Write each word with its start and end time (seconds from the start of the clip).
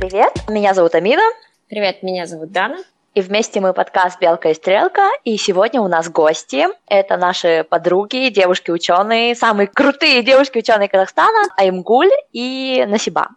Привет, 0.00 0.32
меня 0.48 0.74
зовут 0.74 0.94
Амина. 0.94 1.24
Привет, 1.68 2.04
меня 2.04 2.24
зовут 2.26 2.52
Дана. 2.52 2.78
И 3.14 3.20
вместе 3.20 3.58
мы 3.58 3.72
подкаст 3.72 4.20
«Белка 4.20 4.50
и 4.50 4.54
стрелка». 4.54 5.08
И 5.24 5.36
сегодня 5.36 5.80
у 5.80 5.88
нас 5.88 6.08
гости. 6.08 6.66
Это 6.86 7.16
наши 7.16 7.66
подруги, 7.68 8.28
девушки-ученые, 8.28 9.34
самые 9.34 9.66
крутые 9.66 10.22
девушки-ученые 10.22 10.88
Казахстана, 10.88 11.48
Аймгуль 11.56 12.12
и 12.30 12.84
Насиба. 12.86 13.30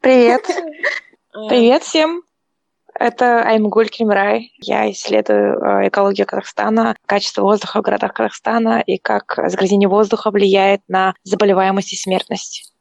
Привет. 0.00 0.46
Привет 1.30 1.82
всем. 1.82 2.22
Это 2.94 3.42
Аймгуль 3.42 3.90
Кремрай. 3.90 4.54
Я 4.62 4.90
исследую 4.90 5.62
э, 5.62 5.88
экологию 5.88 6.26
Казахстана, 6.26 6.96
качество 7.04 7.42
воздуха 7.42 7.80
в 7.80 7.82
городах 7.82 8.14
Казахстана 8.14 8.80
и 8.80 8.96
как 8.96 9.38
загрязнение 9.48 9.90
воздуха 9.90 10.30
влияет 10.30 10.80
на 10.88 11.12
заболеваемость 11.24 11.92
и 11.92 11.96
смертность. 11.96 12.72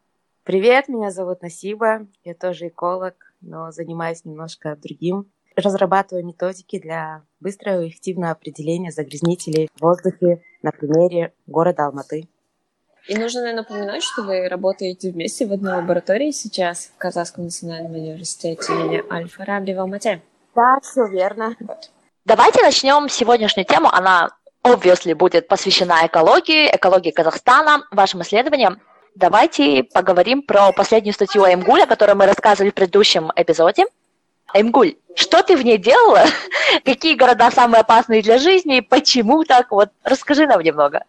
Привет, 0.47 0.87
меня 0.87 1.11
зовут 1.11 1.41
Насиба. 1.41 2.07
Я 2.23 2.33
тоже 2.33 2.69
эколог, 2.69 3.26
но 3.41 3.71
занимаюсь 3.71 4.25
немножко 4.25 4.75
другим. 4.75 5.31
Разрабатываю 5.55 6.25
методики 6.25 6.79
для 6.79 7.23
быстрого 7.39 7.81
и 7.81 7.89
эффективного 7.89 8.31
определения 8.31 8.91
загрязнителей 8.91 9.69
в 9.75 9.81
воздухе 9.81 10.41
на 10.61 10.71
примере 10.71 11.33
города 11.47 11.85
Алматы. 11.87 12.27
И 13.07 13.15
нужно, 13.15 13.41
наверное, 13.41 13.63
напоминать, 13.63 14.03
что 14.03 14.23
вы 14.23 14.49
работаете 14.49 15.11
вместе 15.11 15.47
в 15.47 15.53
одной 15.53 15.75
лаборатории 15.75 16.31
сейчас 16.31 16.91
в 16.93 16.97
Казахском 16.97 17.45
национальном 17.45 17.93
университете 17.93 18.73
имени 18.73 19.03
Аль-Фараби 19.11 19.73
в 19.73 19.79
Алмате. 19.79 20.21
Да, 20.53 20.77
все 20.81 21.07
верно. 21.07 21.55
Вот. 21.61 21.89
Давайте 22.25 22.61
начнем 22.61 23.07
сегодняшнюю 23.07 23.65
тему. 23.65 23.87
Она, 23.89 24.29
obviously, 24.63 25.15
будет 25.15 25.47
посвящена 25.47 26.05
экологии, 26.05 26.69
экологии 26.75 27.11
Казахстана, 27.11 27.87
вашим 27.91 28.21
исследованиям. 28.21 28.81
Давайте 29.19 29.81
поговорим 29.81 30.43
про 30.43 30.71
последнюю 30.71 31.11
статью 31.11 31.43
Аймгуля, 31.43 31.87
которую 31.87 32.17
мы 32.17 32.27
рассказывали 32.27 32.69
в 32.69 32.75
предыдущем 32.75 33.31
эпизоде. 33.35 33.85
Аймгуль, 34.53 34.93
что 35.15 35.41
ты 35.41 35.57
в 35.57 35.65
ней 35.65 35.79
делала? 35.79 36.25
Какие 36.85 37.15
города 37.15 37.49
самые 37.49 37.81
опасные 37.81 38.21
для 38.21 38.37
жизни? 38.37 38.79
Почему 38.79 39.43
так? 39.43 39.71
Вот 39.71 39.89
расскажи 40.03 40.45
нам 40.45 40.61
немного. 40.61 41.03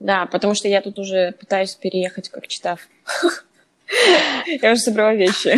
Да, 0.00 0.26
потому 0.26 0.56
что 0.56 0.66
я 0.66 0.80
тут 0.80 0.98
уже 0.98 1.30
пытаюсь 1.38 1.76
переехать, 1.76 2.28
как 2.28 2.48
читав. 2.48 2.80
Я 4.46 4.72
уже 4.72 4.80
собрала 4.80 5.14
вещи. 5.14 5.56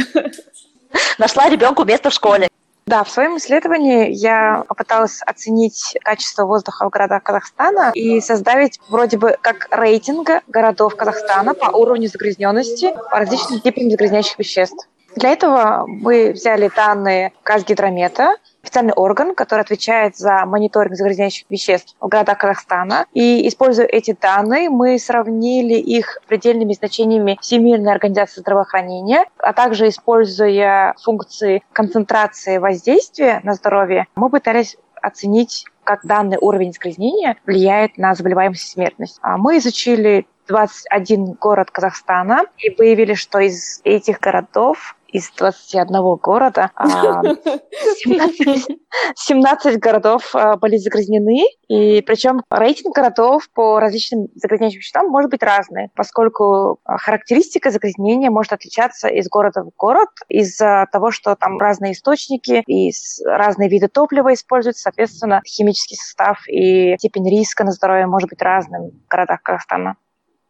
Нашла 1.17 1.49
ребенку 1.49 1.85
место 1.85 2.11
в 2.11 2.13
школе. 2.13 2.49
Да, 2.89 3.03
в 3.03 3.11
своем 3.11 3.37
исследовании 3.37 4.13
я 4.13 4.65
попыталась 4.69 5.21
оценить 5.27 5.99
качество 6.05 6.45
воздуха 6.45 6.87
в 6.87 6.91
городах 6.91 7.25
Казахстана 7.25 7.91
и 7.93 8.21
создать 8.21 8.79
вроде 8.89 9.19
бы 9.19 9.37
как 9.41 9.67
рейтинг 9.73 10.31
городов 10.47 10.95
Казахстана 10.95 11.55
по 11.55 11.77
уровню 11.77 12.07
загрязненности 12.07 12.95
по 13.11 13.19
различным 13.19 13.61
типам 13.61 13.91
загрязняющих 13.91 14.39
веществ. 14.39 14.87
Для 15.17 15.31
этого 15.31 15.87
мы 15.87 16.33
взяли 16.33 16.71
данные 16.75 17.33
Казгидромета, 17.43 18.37
официальный 18.63 18.93
орган, 18.93 19.35
который 19.35 19.63
отвечает 19.63 20.17
за 20.17 20.45
мониторинг 20.45 20.95
загрязняющих 20.95 21.47
веществ 21.49 21.97
в 22.01 22.09
городах 22.09 22.37
Казахстана. 22.37 23.07
И 23.15 23.49
используя 23.49 23.87
эти 23.87 24.15
данные, 24.21 24.69
мы 24.69 24.99
сравнили 24.99 25.75
их 25.75 26.19
предельными 26.29 26.75
значениями 26.75 27.39
Всемирной 27.41 27.93
организации 27.93 28.41
здравоохранения, 28.41 29.25
а 29.39 29.55
также 29.55 29.89
используя 29.89 30.95
функции 31.03 31.63
концентрации 31.73 32.59
воздействия 32.59 33.41
на 33.43 33.55
здоровье, 33.55 34.09
мы 34.17 34.29
пытались 34.29 34.77
оценить, 35.01 35.65
как 35.85 36.05
данный 36.05 36.37
уровень 36.39 36.73
загрязнения 36.73 37.37
влияет 37.47 37.97
на 37.97 38.15
заболеваемость 38.15 38.65
и 38.65 38.73
смертность. 38.73 39.19
А 39.23 39.39
мы 39.39 39.59
изучили 39.59 40.27
21 40.49 41.33
город 41.41 41.71
Казахстана 41.71 42.45
и 42.59 42.71
выявили, 42.71 43.15
что 43.15 43.39
из 43.39 43.81
этих 43.85 44.21
городов 44.21 44.96
из 45.09 45.31
21 45.33 46.17
города. 46.17 46.71
17, 46.79 48.67
а, 48.69 49.13
17 49.17 49.79
городов 49.79 50.35
а, 50.35 50.57
были 50.57 50.77
загрязнены, 50.77 51.45
и 51.69 52.03
причем 52.03 52.43
рейтинг 52.51 52.95
городов 52.95 53.49
по 53.55 53.81
различным 53.81 54.29
загрязняющим 54.35 54.79
веществам 54.79 55.09
может 55.09 55.31
быть 55.31 55.43
разный, 55.43 55.89
поскольку 55.95 56.81
а, 56.85 56.99
характеристика 56.99 57.71
загрязнения 57.71 58.31
может 58.31 58.53
отличаться 58.53 59.09
из 59.09 59.29
города 59.29 59.63
в 59.63 59.71
город 59.77 60.11
из-за 60.29 60.87
того, 60.93 61.11
что 61.11 61.37
там 61.37 61.59
разные 61.59 61.93
источники 61.93 62.63
и 62.67 62.91
разные 63.25 63.69
виды 63.69 63.89
топлива 63.89 64.35
используются, 64.35 64.83
соответственно, 64.83 65.41
химический 65.47 65.97
состав 65.97 66.41
и 66.49 66.97
степень 66.99 67.29
риска 67.31 67.65
на 67.65 67.73
здоровье 67.73 68.07
может 68.07 68.29
быть 68.29 68.43
разным 68.43 68.91
в 68.91 69.09
городах 69.09 69.43
Казахстана. 69.43 69.97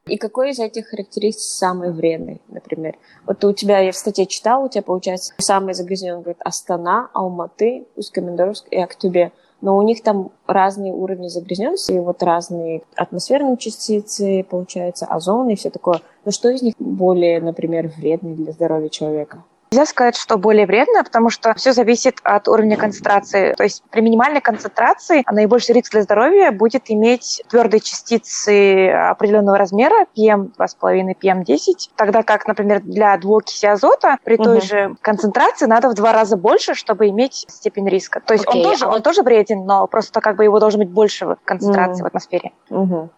И 0.06 0.18
какой 0.18 0.50
из 0.50 0.60
этих 0.60 0.86
характеристик 0.86 1.42
самый 1.42 1.90
вредный, 1.90 2.40
например? 2.48 2.96
Вот 3.26 3.44
у 3.44 3.52
тебя, 3.52 3.80
я 3.80 3.90
в 3.90 3.96
статье 3.96 4.26
читала, 4.26 4.66
у 4.66 4.68
тебя, 4.68 4.82
получается, 4.82 5.34
самый 5.38 5.74
загрязненный, 5.74 6.20
говорит, 6.20 6.40
Астана, 6.44 7.10
Алматы, 7.12 7.86
Усть-Каменогорск 7.96 8.66
и 8.70 8.80
Актубе. 8.80 9.32
Но 9.60 9.76
у 9.76 9.82
них 9.82 10.04
там 10.04 10.30
разные 10.46 10.92
уровни 10.92 11.26
загрязненности, 11.26 11.92
и 11.92 11.98
вот 11.98 12.22
разные 12.22 12.82
атмосферные 12.94 13.56
частицы, 13.56 14.44
получается, 14.48 15.06
озон 15.06 15.48
и 15.48 15.56
все 15.56 15.70
такое. 15.70 16.00
Но 16.24 16.30
что 16.30 16.50
из 16.50 16.62
них 16.62 16.74
более, 16.78 17.40
например, 17.40 17.88
вредный 17.96 18.34
для 18.36 18.52
здоровья 18.52 18.90
человека? 18.90 19.42
Нельзя 19.76 19.90
сказать, 19.90 20.16
что 20.16 20.38
более 20.38 20.64
вредно, 20.64 21.04
потому 21.04 21.28
что 21.28 21.52
все 21.52 21.74
зависит 21.74 22.16
от 22.22 22.48
уровня 22.48 22.78
концентрации. 22.78 23.52
То 23.52 23.62
есть 23.62 23.82
при 23.90 24.00
минимальной 24.00 24.40
концентрации 24.40 25.22
наибольший 25.30 25.74
риск 25.74 25.92
для 25.92 26.00
здоровья 26.00 26.50
будет 26.50 26.84
иметь 26.86 27.42
твердые 27.50 27.80
частицы 27.80 28.88
определенного 28.88 29.58
размера, 29.58 30.06
PM2,5, 30.16 31.14
PM10, 31.20 31.90
тогда 31.94 32.22
как, 32.22 32.48
например, 32.48 32.80
для 32.80 33.18
двуокиси 33.18 33.66
азота 33.66 34.16
при 34.24 34.38
той 34.38 34.58
угу. 34.58 34.66
же 34.66 34.94
концентрации 35.02 35.66
надо 35.66 35.90
в 35.90 35.94
два 35.94 36.14
раза 36.14 36.38
больше, 36.38 36.72
чтобы 36.72 37.08
иметь 37.08 37.44
степень 37.46 37.86
риска. 37.86 38.22
То 38.24 38.32
есть 38.32 38.46
okay. 38.46 38.56
он, 38.56 38.62
тоже, 38.62 38.86
он 38.86 39.02
тоже 39.02 39.22
вреден, 39.22 39.66
но 39.66 39.86
просто 39.86 40.22
как 40.22 40.36
бы 40.36 40.44
его 40.44 40.58
должно 40.58 40.78
быть 40.78 40.90
больше 40.90 41.36
концентрации 41.44 42.00
mm. 42.00 42.04
в 42.04 42.06
атмосфере. 42.06 42.52
Угу. 42.70 43.10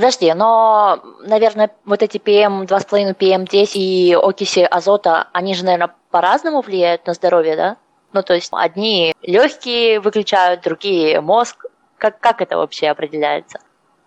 Подожди, 0.00 0.32
но, 0.32 0.98
наверное, 1.26 1.70
вот 1.84 2.02
эти 2.02 2.16
PM 2.16 2.64
2,5, 2.64 3.14
PM 3.18 3.46
10 3.46 3.76
и 3.76 4.16
окиси 4.18 4.60
азота, 4.60 5.28
они 5.34 5.54
же, 5.54 5.66
наверное, 5.66 5.94
по-разному 6.10 6.62
влияют 6.62 7.06
на 7.06 7.12
здоровье, 7.12 7.54
да? 7.54 7.76
Ну, 8.14 8.22
то 8.22 8.32
есть 8.32 8.48
одни 8.50 9.12
легкие 9.20 10.00
выключают, 10.00 10.62
другие 10.62 11.20
мозг. 11.20 11.66
Как, 11.98 12.18
как 12.18 12.40
это 12.40 12.56
вообще 12.56 12.88
определяется? 12.88 13.58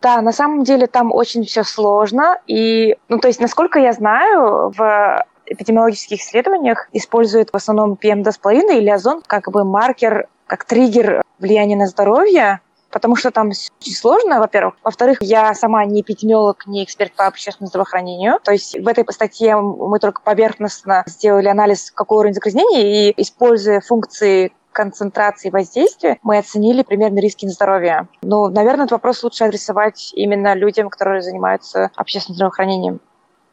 Да, 0.02 0.20
на 0.22 0.32
самом 0.32 0.64
деле 0.64 0.88
там 0.88 1.14
очень 1.14 1.44
все 1.44 1.64
сложно. 1.64 2.40
И, 2.48 2.98
ну, 3.08 3.20
то 3.20 3.28
есть, 3.28 3.40
насколько 3.40 3.78
я 3.78 3.94
знаю, 3.94 4.72
в 4.76 5.24
эпидемиологических 5.46 6.20
исследованиях 6.20 6.90
используют 6.92 7.52
в 7.52 7.56
основном 7.56 8.00
PM2,5 8.02 8.80
или 8.80 8.90
озон 8.90 9.22
как 9.28 9.52
бы 9.52 9.64
маркер, 9.64 10.28
как 10.48 10.66
триггер 10.66 11.22
влияния 11.38 11.76
на 11.76 11.86
здоровье 11.86 12.62
потому 12.94 13.16
что 13.16 13.32
там 13.32 13.50
очень 13.50 13.96
сложно, 13.96 14.40
во-первых. 14.40 14.76
Во-вторых, 14.84 15.18
я 15.22 15.54
сама 15.56 15.84
не 15.86 16.02
эпидемиолог, 16.02 16.68
не 16.68 16.84
эксперт 16.84 17.12
по 17.14 17.26
общественному 17.26 17.70
здравоохранению. 17.70 18.40
То 18.44 18.52
есть 18.52 18.80
в 18.80 18.88
этой 18.88 19.04
статье 19.12 19.58
мы 19.58 20.00
только 20.00 20.22
поверхностно 20.22 21.04
сделали 21.08 21.48
анализ, 21.48 21.92
какой 21.92 22.20
уровень 22.20 22.36
загрязнения, 22.36 23.10
и 23.10 23.22
используя 23.22 23.82
функции 23.82 24.54
концентрации 24.72 25.50
воздействия, 25.50 26.18
мы 26.24 26.40
оценили 26.40 26.82
примерно 26.82 27.20
риски 27.20 27.46
на 27.46 27.52
здоровье. 27.52 28.08
Ну, 28.22 28.48
наверное, 28.48 28.86
этот 28.86 28.94
вопрос 28.94 29.24
лучше 29.24 29.44
адресовать 29.44 30.12
именно 30.16 30.56
людям, 30.56 30.90
которые 30.90 31.22
занимаются 31.22 31.92
общественным 31.96 32.36
здравоохранением 32.36 33.00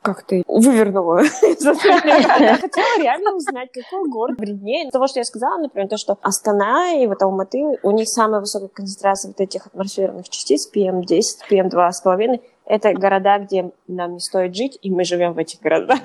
как 0.03 0.23
ты 0.23 0.43
вывернула. 0.47 1.21
Я 1.43 2.57
хотела 2.57 3.03
реально 3.03 3.35
узнать, 3.35 3.71
какой 3.73 4.09
город 4.09 4.39
вреднее. 4.39 4.91
Того, 4.91 5.07
что 5.07 5.21
я 5.21 5.25
сказала, 5.25 5.59
например, 5.59 5.89
то, 5.89 5.97
что 5.97 6.19
Астана 6.23 6.95
и 6.95 7.07
вот 7.07 7.23
Алматы, 7.23 7.79
у 7.83 7.91
них 7.91 8.09
самая 8.09 8.41
высокая 8.41 8.69
концентрация 8.69 9.29
вот 9.31 9.41
этих 9.41 9.67
атмосферных 9.67 10.29
частиц, 10.29 10.71
PM10, 10.75 11.21
PM2,5, 11.51 12.41
это 12.67 12.93
города, 12.93 13.39
где 13.39 13.73
нам 13.89 14.15
не 14.15 14.21
стоит 14.21 14.55
жить, 14.55 14.79
и 14.81 14.91
мы 14.91 15.05
живем 15.05 15.33
в 15.33 15.39
этих 15.39 15.61
городах. 15.61 15.99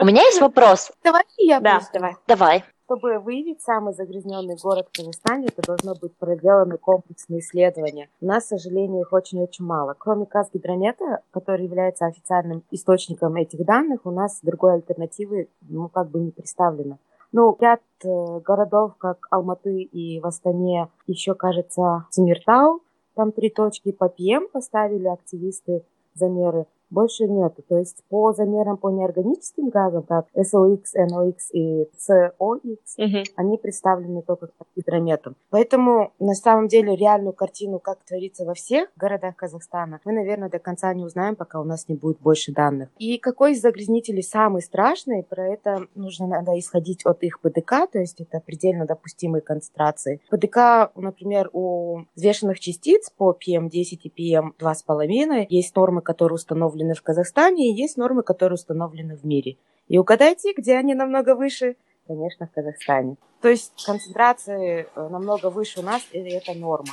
У 0.00 0.04
меня 0.04 0.22
есть 0.22 0.40
вопрос. 0.40 0.90
Давай 1.02 1.24
я 1.38 1.60
Да, 1.60 1.80
давай. 1.92 2.16
Давай. 2.26 2.64
Чтобы 2.84 3.18
выявить 3.18 3.62
самый 3.62 3.94
загрязненный 3.94 4.56
город 4.62 4.88
в 4.92 4.96
Казахстане, 4.96 5.46
это 5.46 5.62
должно 5.66 5.94
быть 5.94 6.14
проделаны 6.18 6.76
комплексные 6.76 7.40
исследования. 7.40 8.10
У 8.20 8.26
нас, 8.26 8.44
к 8.44 8.48
сожалению, 8.48 9.02
их 9.02 9.12
очень-очень 9.12 9.64
мало. 9.64 9.94
Кроме 9.98 10.26
Казгидромета, 10.26 11.20
который 11.30 11.64
является 11.64 12.04
официальным 12.04 12.62
источником 12.70 13.36
этих 13.36 13.64
данных, 13.64 14.00
у 14.04 14.10
нас 14.10 14.40
другой 14.42 14.74
альтернативы 14.74 15.48
ну, 15.62 15.88
как 15.88 16.10
бы 16.10 16.20
не 16.20 16.30
представлено. 16.30 16.98
Ну, 17.32 17.56
ряд 17.58 17.80
э, 18.04 18.40
городов, 18.40 18.96
как 18.98 19.28
Алматы 19.30 19.80
и 19.80 20.20
в 20.20 20.26
Астане, 20.26 20.88
еще, 21.06 21.34
кажется, 21.34 22.06
Тимиртау, 22.10 22.82
там 23.14 23.32
три 23.32 23.48
точки 23.48 23.92
по 23.92 24.10
ПМ 24.10 24.46
поставили 24.52 25.08
активисты 25.08 25.84
замеры. 26.12 26.66
Больше 26.94 27.24
нету. 27.24 27.62
То 27.68 27.78
есть 27.78 28.02
по 28.08 28.32
замерам 28.32 28.78
по 28.78 28.90
неорганическим 28.90 29.68
газам, 29.68 30.04
как 30.04 30.26
SOX, 30.34 30.82
NOx 30.96 31.36
и 31.52 31.90
COX, 32.08 32.78
угу. 32.96 33.22
они 33.36 33.58
представлены 33.58 34.22
только 34.22 34.48
гидрометом. 34.76 35.36
Поэтому 35.50 36.12
на 36.18 36.34
самом 36.34 36.68
деле 36.68 36.96
реальную 36.96 37.32
картину, 37.32 37.78
как 37.78 38.04
творится 38.04 38.44
во 38.44 38.54
всех 38.54 38.88
городах 38.96 39.36
Казахстана, 39.36 40.00
мы, 40.04 40.12
наверное, 40.12 40.48
до 40.48 40.58
конца 40.58 40.92
не 40.94 41.04
узнаем, 41.04 41.36
пока 41.36 41.60
у 41.60 41.64
нас 41.64 41.88
не 41.88 41.96
будет 41.96 42.20
больше 42.20 42.52
данных. 42.52 42.88
И 42.98 43.18
какой 43.18 43.52
из 43.52 43.60
загрязнителей 43.60 44.22
самый 44.22 44.62
страшный, 44.62 45.22
про 45.22 45.48
это 45.48 45.88
нужно 45.94 46.26
надо 46.26 46.58
исходить 46.58 47.04
от 47.04 47.22
их 47.22 47.40
ПДК, 47.40 47.90
то 47.90 47.98
есть 47.98 48.20
это 48.20 48.40
предельно 48.40 48.86
допустимые 48.86 49.42
концентрации. 49.42 50.20
ПДК, 50.30 50.92
например, 50.94 51.50
у 51.52 52.04
взвешенных 52.14 52.60
частиц 52.60 53.10
по 53.10 53.32
PM10 53.32 53.98
и 54.02 54.32
PM2,5 54.32 55.46
есть 55.48 55.74
нормы, 55.74 56.02
которые 56.02 56.36
установлены 56.36 56.83
в 56.92 57.02
Казахстане, 57.02 57.70
и 57.70 57.74
есть 57.74 57.96
нормы, 57.96 58.22
которые 58.22 58.54
установлены 58.54 59.16
в 59.16 59.24
мире. 59.24 59.56
И 59.88 59.96
угадайте, 59.96 60.52
где 60.56 60.76
они 60.76 60.94
намного 60.94 61.34
выше? 61.34 61.76
Конечно, 62.06 62.46
в 62.46 62.52
Казахстане. 62.52 63.16
То 63.40 63.48
есть 63.48 63.72
концентрации 63.84 64.86
э, 64.94 65.08
намного 65.08 65.50
выше 65.50 65.80
у 65.80 65.82
нас, 65.82 66.02
и 66.12 66.18
это 66.18 66.54
норма. 66.54 66.92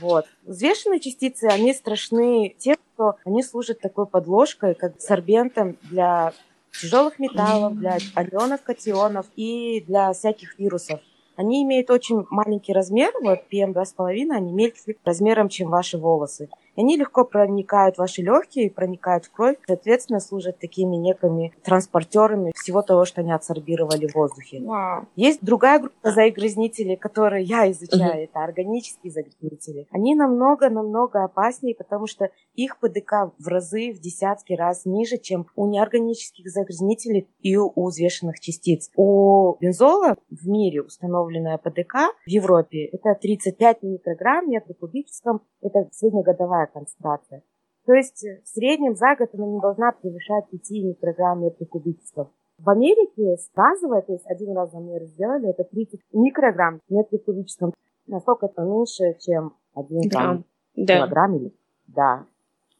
Вот. 0.00 0.26
Взвешенные 0.44 1.00
частицы, 1.00 1.44
они 1.44 1.72
страшны 1.72 2.54
тем, 2.58 2.76
что 2.94 3.16
они 3.24 3.42
служат 3.42 3.80
такой 3.80 4.06
подложкой, 4.06 4.74
как 4.74 5.00
сорбентом 5.00 5.76
для 5.82 6.32
тяжелых 6.72 7.18
металлов, 7.18 7.78
для 7.78 7.98
анионов, 8.14 8.62
катионов 8.62 9.26
и 9.36 9.82
для 9.86 10.12
всяких 10.12 10.58
вирусов. 10.58 11.00
Они 11.36 11.62
имеют 11.64 11.90
очень 11.90 12.24
маленький 12.30 12.72
размер, 12.72 13.12
вот 13.22 13.40
PM2,5, 13.52 14.30
они 14.30 14.52
мельче 14.52 14.96
размером, 15.04 15.48
чем 15.48 15.68
ваши 15.68 15.98
волосы. 15.98 16.48
И 16.76 16.80
они 16.80 16.96
легко 16.96 17.24
проникают 17.24 17.96
в 17.96 17.98
ваши 17.98 18.22
легкие, 18.22 18.70
проникают 18.70 19.24
в 19.24 19.32
кровь, 19.32 19.56
соответственно, 19.66 20.20
служат 20.20 20.58
такими 20.58 20.96
некими 20.96 21.52
транспортерами 21.64 22.52
всего 22.54 22.82
того, 22.82 23.04
что 23.04 23.22
они 23.22 23.32
отсорбировали 23.32 24.06
в 24.06 24.14
воздухе. 24.14 24.58
Wow. 24.58 25.06
Есть 25.16 25.40
другая 25.42 25.80
группа 25.80 26.10
загрязнителей, 26.10 26.96
которые 26.96 27.44
я 27.44 27.70
изучаю, 27.70 28.20
uh-huh. 28.20 28.24
это 28.24 28.44
органические 28.44 29.12
загрязнители. 29.12 29.86
Они 29.90 30.14
намного-намного 30.14 31.24
опаснее, 31.24 31.74
потому 31.74 32.06
что 32.06 32.30
их 32.54 32.78
ПДК 32.78 33.32
в 33.38 33.48
разы, 33.48 33.92
в 33.92 34.00
десятки 34.00 34.52
раз 34.52 34.84
ниже, 34.84 35.18
чем 35.18 35.46
у 35.56 35.66
неорганических 35.66 36.48
загрязнителей 36.48 37.28
и 37.40 37.56
у 37.56 37.86
взвешенных 37.86 38.40
частиц. 38.40 38.90
У 38.96 39.56
бензола 39.60 40.16
в 40.30 40.48
мире 40.48 40.82
установленная 40.82 41.58
ПДК 41.58 42.12
в 42.26 42.30
Европе 42.30 42.86
это 42.86 43.14
35 43.14 43.82
микрограмм 43.82 44.50
метр 44.50 44.74
кубическом, 44.74 45.42
это 45.60 45.88
среднегодовая 45.92 46.65
концентрация. 46.66 47.42
То 47.86 47.94
есть 47.94 48.24
э, 48.24 48.40
в 48.44 48.48
среднем 48.48 48.94
за 48.96 49.14
год 49.16 49.30
она 49.32 49.46
не 49.46 49.60
должна 49.60 49.92
превышать 49.92 50.48
5 50.50 50.70
микрограмм 50.70 51.42
метр 51.42 51.64
кубического. 51.66 52.30
В 52.58 52.70
Америке 52.70 53.36
газовая, 53.54 54.02
то 54.02 54.12
есть 54.12 54.26
один 54.26 54.56
раз 54.56 54.72
замер 54.72 55.04
сделали, 55.04 55.50
это 55.50 55.64
30 55.64 56.00
микрограмм 56.12 56.80
метр 56.88 57.18
кубическом. 57.18 57.74
Насколько 58.06 58.46
это 58.46 58.62
меньше, 58.62 59.16
чем 59.20 59.54
один 59.74 60.08
Грамм. 60.08 60.44
да. 60.74 60.96
килограмм 60.96 61.36
или... 61.36 61.52
Да. 61.86 62.26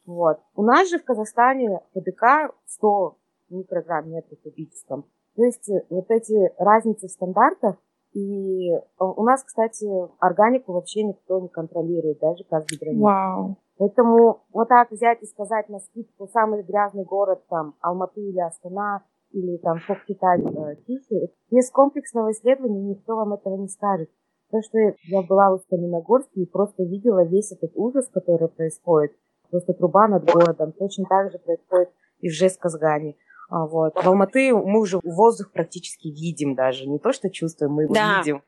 Вот. 0.05 0.39
У 0.55 0.63
нас 0.63 0.89
же 0.89 0.99
в 0.99 1.03
Казахстане 1.03 1.81
ПДК 1.93 2.53
100 2.65 3.17
микрограмм 3.49 4.09
метр 4.09 4.35
кубическом. 4.43 5.05
То 5.35 5.43
есть 5.43 5.69
э, 5.69 5.85
вот 5.89 6.09
эти 6.09 6.51
разницы 6.57 7.07
в 7.07 7.11
стандартах, 7.11 7.75
и 8.17 8.71
э, 8.73 8.79
у 8.99 9.23
нас, 9.23 9.43
кстати, 9.43 9.85
органику 10.19 10.73
вообще 10.73 11.03
никто 11.03 11.39
не 11.39 11.49
контролирует, 11.49 12.17
даже 12.19 12.43
казгидромет. 12.45 12.99
Вау. 12.99 13.57
Поэтому 13.77 14.41
вот 14.51 14.69
так 14.69 14.89
взять 14.89 15.21
и 15.21 15.27
сказать 15.27 15.69
на 15.69 15.79
скидку 15.79 16.27
самый 16.33 16.63
грязный 16.63 17.03
город, 17.03 17.43
там, 17.47 17.75
Алматы 17.79 18.21
или 18.21 18.39
Астана, 18.39 19.03
или 19.31 19.57
там 19.57 19.77
Кокхитай, 19.85 20.41
э, 20.41 20.75
Тихи, 20.87 21.31
без 21.51 21.69
комплексного 21.69 22.31
исследования 22.31 22.81
никто 22.81 23.15
вам 23.15 23.33
этого 23.33 23.55
не 23.55 23.67
скажет. 23.67 24.09
То, 24.49 24.63
что 24.63 24.79
я 24.79 25.21
была 25.21 25.55
в 25.55 25.61
Каменогорске 25.69 26.41
и 26.41 26.49
просто 26.49 26.83
видела 26.83 27.23
весь 27.23 27.51
этот 27.51 27.73
ужас, 27.75 28.09
который 28.11 28.47
происходит, 28.47 29.11
просто 29.51 29.73
труба 29.73 30.07
над 30.07 30.25
городом, 30.25 30.71
точно 30.71 31.05
так 31.07 31.31
же 31.31 31.37
происходит 31.37 31.89
и 32.21 32.29
в 32.29 32.31
Жесказгане. 32.31 33.15
А, 33.49 33.65
вот. 33.65 33.93
В 33.95 34.07
Алматы 34.07 34.53
мы 34.53 34.81
уже 34.81 34.99
воздух 35.03 35.51
практически 35.51 36.07
видим 36.07 36.55
даже, 36.55 36.85
не 36.85 36.99
то 36.99 37.13
что 37.13 37.29
чувствуем, 37.29 37.73
мы 37.73 37.83
его 37.83 37.93
да. 37.93 38.19
видим. 38.19 38.43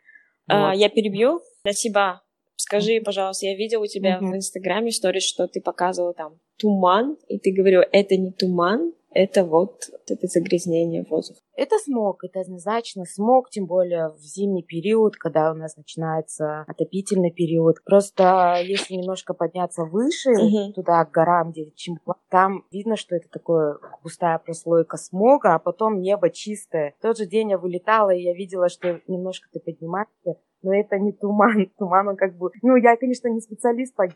А, 0.48 0.69
вот. 0.69 0.78
Я 0.78 0.90
перебью. 0.90 1.42
Спасибо 1.62 2.22
Скажи, 2.62 3.01
пожалуйста, 3.04 3.46
я 3.46 3.56
видела 3.56 3.84
у 3.84 3.88
тебя 3.88 4.18
mm-hmm. 4.18 4.31
в 4.31 4.36
Инстаграме 4.36 4.92
сторис, 4.92 5.24
что 5.24 5.48
ты 5.48 5.62
показывала 5.62 6.13
там 6.13 6.40
туман, 6.57 7.18
и 7.30 7.40
ты 7.40 7.54
говорила, 7.54 7.86
это 7.92 8.18
не 8.18 8.31
туман, 8.34 8.92
это 9.12 9.46
вот 9.46 9.90
это 10.07 10.28
загрязнение 10.28 11.06
воздуха. 11.10 11.40
Это 11.59 11.77
смог, 11.77 12.23
это 12.23 12.39
однозначно 12.39 13.03
смог, 13.03 13.50
тем 13.50 13.65
более 13.65 14.11
в 14.11 14.19
зимний 14.19 14.63
период, 14.63 15.17
когда 15.17 15.51
у 15.51 15.56
нас 15.56 15.75
начинается 15.75 16.61
отопительный 16.61 17.31
период. 17.31 17.83
Просто 17.83 18.61
если 18.63 18.94
немножко 18.94 19.33
подняться 19.33 19.83
выше, 19.83 20.29
uh-huh. 20.29 20.71
туда, 20.71 21.03
к 21.03 21.11
горам, 21.11 21.51
где 21.51 21.69
Чемпла, 21.71 22.15
там 22.29 22.63
видно, 22.71 22.95
что 22.95 23.17
это 23.17 23.27
такое 23.27 23.77
густая 24.01 24.39
прослойка 24.39 24.95
смога, 24.95 25.53
а 25.53 25.59
потом 25.59 26.00
небо 26.00 26.29
чистое. 26.29 26.95
В 26.97 27.01
тот 27.01 27.17
же 27.17 27.25
день 27.25 27.51
я 27.51 27.57
вылетала, 27.57 28.12
и 28.12 28.21
я 28.21 28.33
видела, 28.33 28.69
что 28.69 29.01
немножко 29.07 29.50
ты 29.51 29.59
поднимаешься, 29.59 30.39
но 30.62 30.73
это 30.73 30.97
не 30.97 31.12
туман. 31.12 31.69
Туман, 31.77 32.07
он 32.07 32.15
как 32.15 32.38
бы... 32.38 32.51
Ну, 32.62 32.77
я, 32.77 32.95
конечно, 32.95 33.27
не 33.27 33.41
специалист 33.41 33.94
по, 33.97 34.07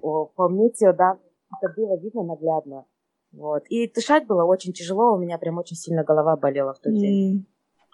по, 0.00 0.26
по 0.26 0.48
метео, 0.48 0.92
да, 0.92 1.18
это 1.60 1.74
было 1.76 1.98
видно 1.98 2.22
наглядно. 2.22 2.84
Вот. 3.32 3.64
И 3.68 3.90
дышать 3.90 4.26
было 4.26 4.44
очень 4.44 4.72
тяжело, 4.72 5.14
у 5.14 5.18
меня 5.18 5.38
прям 5.38 5.58
очень 5.58 5.76
сильно 5.76 6.04
голова 6.04 6.36
болела 6.36 6.74
в 6.74 6.78
тот 6.80 6.92
день. 7.00 7.46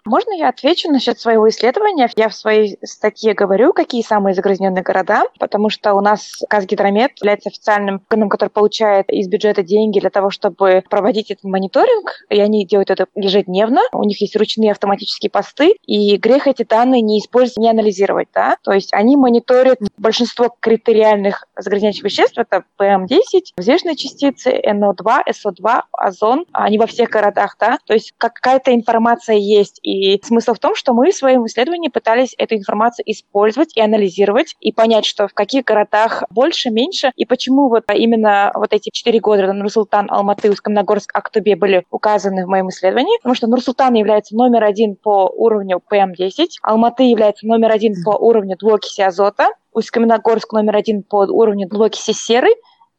Можно 0.05 0.31
я 0.33 0.49
отвечу 0.49 0.89
насчет 0.91 1.19
своего 1.19 1.49
исследования? 1.49 2.09
Я 2.15 2.29
в 2.29 2.35
своей 2.35 2.77
статье 2.83 3.33
говорю, 3.33 3.73
какие 3.73 4.01
самые 4.01 4.33
загрязненные 4.33 4.83
города, 4.83 5.23
потому 5.39 5.69
что 5.69 5.93
у 5.93 6.01
нас 6.01 6.41
Казгидромет 6.49 7.11
является 7.19 7.49
официальным 7.49 8.01
органом, 8.09 8.29
который 8.29 8.49
получает 8.49 9.09
из 9.09 9.27
бюджета 9.27 9.61
деньги 9.61 9.99
для 9.99 10.09
того, 10.09 10.29
чтобы 10.29 10.83
проводить 10.89 11.31
этот 11.31 11.43
мониторинг, 11.43 12.25
и 12.29 12.39
они 12.39 12.65
делают 12.65 12.91
это 12.91 13.07
ежедневно. 13.15 13.81
У 13.91 14.03
них 14.03 14.21
есть 14.21 14.35
ручные 14.35 14.71
автоматические 14.71 15.29
посты, 15.29 15.75
и 15.85 16.17
грех 16.17 16.47
эти 16.47 16.63
данные 16.63 17.01
не 17.01 17.19
использовать, 17.19 17.57
не 17.57 17.69
анализировать. 17.69 18.29
Да? 18.33 18.57
То 18.63 18.71
есть 18.71 18.93
они 18.93 19.17
мониторят 19.17 19.79
большинство 19.97 20.55
критериальных 20.59 21.45
загрязняющих 21.57 22.03
веществ, 22.03 22.37
это 22.37 22.63
PM10, 22.79 23.53
взвешенные 23.57 23.95
частицы, 23.95 24.59
NO2, 24.65 25.23
SO2, 25.29 25.81
озон, 25.91 26.45
они 26.53 26.77
во 26.77 26.87
всех 26.87 27.09
городах. 27.09 27.57
Да? 27.59 27.79
То 27.85 27.93
есть 27.93 28.13
какая-то 28.17 28.73
информация 28.73 29.35
есть, 29.35 29.79
и 29.89 30.21
смысл 30.23 30.53
в 30.53 30.59
том, 30.59 30.75
что 30.75 30.93
мы 30.93 31.09
в 31.09 31.15
своем 31.15 31.45
исследовании 31.47 31.89
пытались 31.89 32.35
эту 32.37 32.55
информацию 32.55 33.03
использовать 33.07 33.75
и 33.75 33.81
анализировать, 33.81 34.55
и 34.59 34.71
понять, 34.71 35.05
что 35.05 35.27
в 35.27 35.33
каких 35.33 35.65
городах 35.65 36.23
больше, 36.29 36.69
меньше, 36.69 37.11
и 37.15 37.25
почему 37.25 37.69
вот 37.69 37.85
именно 37.93 38.51
вот 38.53 38.71
эти 38.73 38.89
четыре 38.91 39.19
года 39.19 39.51
Нурсултан, 39.51 40.07
Алматы, 40.11 40.51
Усть-Каменогорск, 40.51 41.09
Актубе 41.15 41.55
были 41.55 41.85
указаны 41.89 42.45
в 42.45 42.49
моем 42.49 42.69
исследовании, 42.69 43.17
потому 43.17 43.33
что 43.33 43.47
Нурсултан 43.47 43.95
является 43.95 44.35
номер 44.35 44.63
один 44.63 44.95
по 44.95 45.27
уровню 45.27 45.81
PM10, 45.91 46.47
Алматы 46.61 47.03
является 47.03 47.47
номер 47.47 47.71
один 47.71 47.95
по 48.03 48.11
уровню 48.11 48.57
двуокиси 48.57 49.01
азота, 49.01 49.49
Усть-Каменогорск 49.73 50.53
номер 50.53 50.75
один 50.75 51.01
по 51.01 51.25
уровню 51.25 51.67
двуокиси 51.67 52.11
серы, 52.11 52.49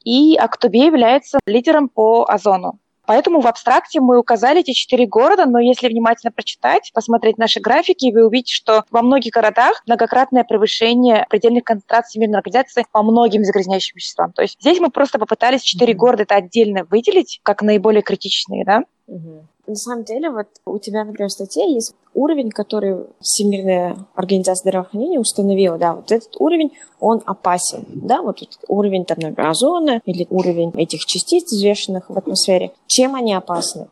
и 0.04 0.36
Актубе 0.36 0.86
является 0.86 1.38
лидером 1.46 1.88
по 1.88 2.24
озону. 2.24 2.80
Поэтому 3.10 3.40
в 3.40 3.48
абстракте 3.48 4.00
мы 4.00 4.20
указали 4.20 4.60
эти 4.60 4.70
четыре 4.70 5.04
города, 5.04 5.44
но 5.44 5.58
если 5.58 5.88
внимательно 5.88 6.30
прочитать, 6.30 6.92
посмотреть 6.94 7.38
наши 7.38 7.58
графики, 7.58 8.12
вы 8.12 8.24
увидите, 8.24 8.54
что 8.54 8.84
во 8.92 9.02
многих 9.02 9.32
городах 9.32 9.82
многократное 9.84 10.44
превышение 10.44 11.26
предельных 11.28 11.64
концентраций 11.64 12.10
Всемирной 12.10 12.38
организации 12.38 12.86
по 12.92 13.02
многим 13.02 13.42
загрязняющим 13.42 13.96
веществам. 13.96 14.30
То 14.30 14.42
есть 14.42 14.58
здесь 14.60 14.78
мы 14.78 14.90
просто 14.90 15.18
попытались 15.18 15.62
четыре 15.62 15.92
города 15.92 16.22
это 16.22 16.36
отдельно 16.36 16.84
выделить, 16.84 17.40
как 17.42 17.62
наиболее 17.62 18.02
критичные, 18.02 18.64
да? 18.64 18.84
Угу. 19.08 19.44
На 19.70 19.76
самом 19.76 20.02
деле, 20.02 20.30
вот 20.30 20.48
у 20.66 20.78
тебя, 20.80 21.04
например, 21.04 21.28
в 21.28 21.32
статье 21.32 21.72
есть 21.72 21.94
уровень, 22.12 22.50
который 22.50 23.06
Всемирная 23.20 24.04
организация 24.16 24.68
здравоохранения 24.68 25.20
установила, 25.20 25.78
да, 25.78 25.94
вот 25.94 26.10
этот 26.10 26.34
уровень, 26.40 26.72
он 26.98 27.22
опасен, 27.24 27.86
да, 27.86 28.20
вот 28.20 28.40
уровень, 28.66 29.04
там, 29.04 29.18
например, 29.20 29.48
озона 29.48 30.02
или 30.06 30.26
уровень 30.28 30.72
этих 30.76 31.04
частиц, 31.04 31.52
взвешенных 31.52 32.10
в 32.10 32.18
атмосфере. 32.18 32.72
Чем 32.88 33.14
они 33.14 33.32
опасны? 33.32 33.86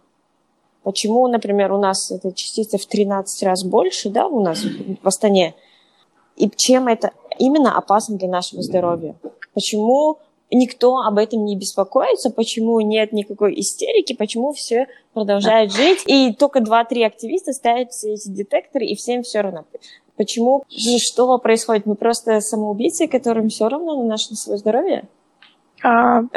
Почему, 0.82 1.28
например, 1.28 1.70
у 1.70 1.78
нас 1.78 2.10
эта 2.10 2.32
частица 2.32 2.76
в 2.76 2.84
13 2.84 3.40
раз 3.44 3.62
больше, 3.62 4.10
да, 4.10 4.26
у 4.26 4.40
нас 4.40 4.64
в 4.64 5.06
Астане, 5.06 5.54
и 6.34 6.50
чем 6.56 6.88
это 6.88 7.12
именно 7.38 7.78
опасно 7.78 8.16
для 8.16 8.28
нашего 8.28 8.62
здоровья? 8.62 9.14
Почему 9.54 10.18
никто 10.50 10.98
об 10.98 11.18
этом 11.18 11.44
не 11.44 11.56
беспокоится, 11.56 12.30
почему 12.30 12.80
нет 12.80 13.12
никакой 13.12 13.58
истерики, 13.60 14.14
почему 14.14 14.52
все 14.52 14.86
продолжают 15.12 15.72
жить, 15.72 16.02
и 16.06 16.32
только 16.32 16.60
два-три 16.60 17.02
активиста 17.02 17.52
ставят 17.52 17.92
все 17.92 18.14
эти 18.14 18.28
детекторы, 18.28 18.86
и 18.86 18.96
всем 18.96 19.22
все 19.22 19.40
равно. 19.40 19.64
Почему? 20.16 20.64
Что 20.68 21.38
происходит? 21.38 21.86
Мы 21.86 21.94
просто 21.94 22.40
самоубийцы, 22.40 23.06
которым 23.06 23.48
все 23.48 23.68
равно 23.68 24.02
на 24.02 24.08
наше 24.08 24.34
свое 24.34 24.58
здоровье? 24.58 25.08
А, 25.82 26.22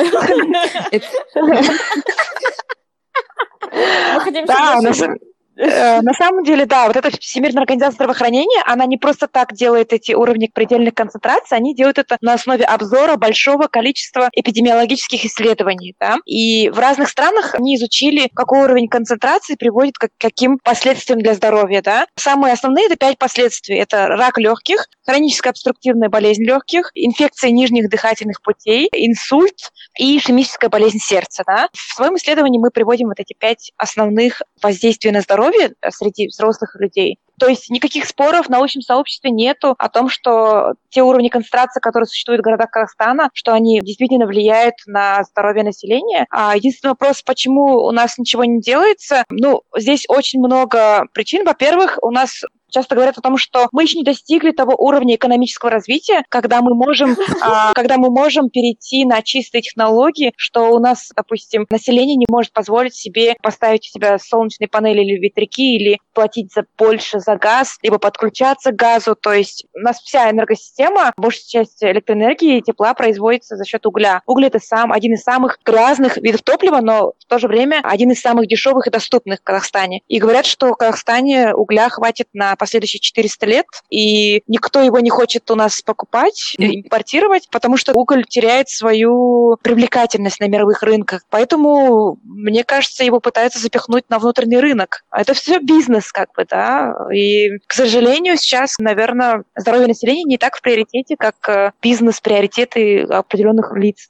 Мы 4.13 4.19
хотим 4.19 4.45
чтобы 4.93 5.19
э, 5.61 6.01
на 6.01 6.13
самом 6.13 6.43
деле, 6.43 6.65
да, 6.65 6.87
вот 6.87 6.95
эта 6.95 7.11
Всемирная 7.19 7.61
организация 7.61 7.95
здравоохранения, 7.95 8.61
она 8.65 8.85
не 8.85 8.97
просто 8.97 9.27
так 9.27 9.53
делает 9.53 9.93
эти 9.93 10.13
уровни 10.13 10.49
предельных 10.53 10.93
концентраций, 10.93 11.57
они 11.57 11.75
делают 11.75 11.97
это 11.97 12.17
на 12.21 12.33
основе 12.33 12.65
обзора 12.65 13.15
большого 13.17 13.67
количества 13.67 14.29
эпидемиологических 14.33 15.25
исследований. 15.25 15.95
Да? 15.99 16.17
И 16.25 16.69
в 16.69 16.79
разных 16.79 17.09
странах 17.09 17.55
они 17.55 17.75
изучили, 17.75 18.29
какой 18.33 18.63
уровень 18.63 18.87
концентрации 18.87 19.55
приводит 19.55 19.97
к 19.97 20.09
каким 20.17 20.57
последствиям 20.63 21.19
для 21.19 21.33
здоровья. 21.35 21.81
Да? 21.81 22.07
Самые 22.15 22.53
основные 22.53 22.87
это 22.87 22.95
пять 22.95 23.17
последствий. 23.17 23.77
Это 23.77 24.07
рак 24.07 24.37
легких, 24.37 24.87
хроническая 25.05 25.51
обструктивная 25.51 26.09
болезнь 26.09 26.43
легких, 26.43 26.91
инфекция 26.95 27.51
нижних 27.51 27.89
дыхательных 27.89 28.41
путей, 28.41 28.89
инсульт 28.93 29.71
и 29.99 30.17
ишемическая 30.17 30.69
болезнь 30.69 30.99
сердца. 30.99 31.43
Да? 31.45 31.69
В 31.73 31.95
своем 31.95 32.15
исследовании 32.15 32.59
мы 32.59 32.71
приводим 32.71 33.09
вот 33.09 33.19
эти 33.19 33.33
пять 33.37 33.71
основных 33.77 34.41
воздействий 34.61 35.11
на 35.11 35.21
здоровье 35.21 35.50
э, 35.59 35.91
среди 35.91 36.27
взрослых 36.27 36.75
людей. 36.79 37.19
То 37.41 37.47
есть 37.47 37.71
никаких 37.71 38.05
споров 38.05 38.45
в 38.45 38.49
научном 38.49 38.83
сообществе 38.83 39.31
нету 39.31 39.73
о 39.79 39.89
том, 39.89 40.09
что 40.09 40.75
те 40.89 41.01
уровни 41.01 41.27
концентрации, 41.27 41.79
которые 41.79 42.05
существуют 42.05 42.41
в 42.41 42.43
городах 42.43 42.69
Казахстана, 42.69 43.31
что 43.33 43.51
они 43.51 43.81
действительно 43.81 44.27
влияют 44.27 44.75
на 44.85 45.23
здоровье 45.23 45.63
населения. 45.63 46.27
А 46.29 46.55
единственный 46.55 46.91
вопрос, 46.91 47.23
почему 47.23 47.83
у 47.83 47.89
нас 47.89 48.19
ничего 48.19 48.45
не 48.45 48.61
делается, 48.61 49.25
ну, 49.31 49.63
здесь 49.75 50.05
очень 50.07 50.39
много 50.39 51.07
причин. 51.13 51.43
Во-первых, 51.43 51.97
у 52.03 52.11
нас 52.11 52.43
часто 52.71 52.95
говорят 52.95 53.17
о 53.17 53.21
том, 53.21 53.37
что 53.37 53.67
мы 53.71 53.83
еще 53.83 53.97
не 53.97 54.03
достигли 54.03 54.51
того 54.51 54.73
уровня 54.77 55.15
экономического 55.15 55.69
развития, 55.69 56.23
когда 56.29 56.61
мы 56.61 56.73
можем, 56.73 57.15
а, 57.41 57.73
когда 57.75 57.97
мы 57.97 58.09
можем 58.09 58.49
перейти 58.49 59.05
на 59.05 59.21
чистые 59.21 59.61
технологии, 59.61 60.33
что 60.37 60.71
у 60.71 60.79
нас, 60.79 61.09
допустим, 61.15 61.67
население 61.69 62.15
не 62.15 62.25
может 62.29 62.53
позволить 62.53 62.95
себе 62.95 63.35
поставить 63.41 63.87
у 63.87 63.91
себя 63.91 64.17
солнечные 64.17 64.67
панели 64.67 65.01
или 65.01 65.19
ветряки, 65.19 65.75
или 65.75 65.99
платить 66.13 66.53
за 66.53 66.65
больше 66.77 67.19
за 67.19 67.30
газ, 67.35 67.77
либо 67.81 67.97
подключаться 67.97 68.71
к 68.71 68.75
газу. 68.75 69.15
То 69.15 69.33
есть 69.33 69.65
у 69.73 69.79
нас 69.79 69.99
вся 69.99 70.29
энергосистема, 70.29 71.13
большая 71.17 71.65
часть 71.65 71.83
электроэнергии 71.83 72.57
и 72.57 72.61
тепла 72.61 72.93
производится 72.93 73.55
за 73.55 73.65
счет 73.65 73.85
угля. 73.85 74.21
Уголь 74.25 74.45
это 74.45 74.59
сам 74.59 74.91
один 74.91 75.13
из 75.13 75.23
самых 75.23 75.59
грязных 75.65 76.17
видов 76.17 76.41
топлива, 76.41 76.81
но 76.81 77.13
в 77.19 77.25
то 77.27 77.39
же 77.39 77.47
время 77.47 77.81
один 77.83 78.11
из 78.11 78.21
самых 78.21 78.47
дешевых 78.47 78.87
и 78.87 78.91
доступных 78.91 79.39
в 79.39 79.43
Казахстане. 79.43 80.01
И 80.07 80.19
говорят, 80.19 80.45
что 80.45 80.67
в 80.67 80.77
Казахстане 80.77 81.53
угля 81.53 81.89
хватит 81.89 82.27
на 82.33 82.55
последующие 82.55 82.99
400 82.99 83.45
лет, 83.45 83.65
и 83.89 84.43
никто 84.47 84.81
его 84.81 84.99
не 84.99 85.09
хочет 85.09 85.49
у 85.51 85.55
нас 85.55 85.81
покупать, 85.81 86.55
импортировать, 86.57 87.47
потому 87.51 87.77
что 87.77 87.93
уголь 87.93 88.25
теряет 88.25 88.69
свою 88.69 89.57
привлекательность 89.61 90.39
на 90.39 90.47
мировых 90.47 90.83
рынках. 90.83 91.23
Поэтому, 91.29 92.19
мне 92.23 92.63
кажется, 92.63 93.03
его 93.03 93.19
пытаются 93.19 93.59
запихнуть 93.59 94.09
на 94.09 94.19
внутренний 94.19 94.59
рынок. 94.59 95.03
А 95.09 95.21
Это 95.21 95.33
все 95.33 95.59
бизнес, 95.59 96.11
как 96.11 96.33
бы, 96.33 96.45
да. 96.49 96.95
И, 97.11 97.59
к 97.67 97.73
сожалению, 97.73 98.37
сейчас, 98.37 98.77
наверное, 98.79 99.43
здоровье 99.55 99.87
населения 99.87 100.23
не 100.23 100.37
так 100.37 100.55
в 100.55 100.61
приоритете, 100.61 101.15
как 101.17 101.35
э, 101.49 101.71
бизнес-приоритеты 101.81 103.03
определенных 103.03 103.73
лиц. 103.75 104.09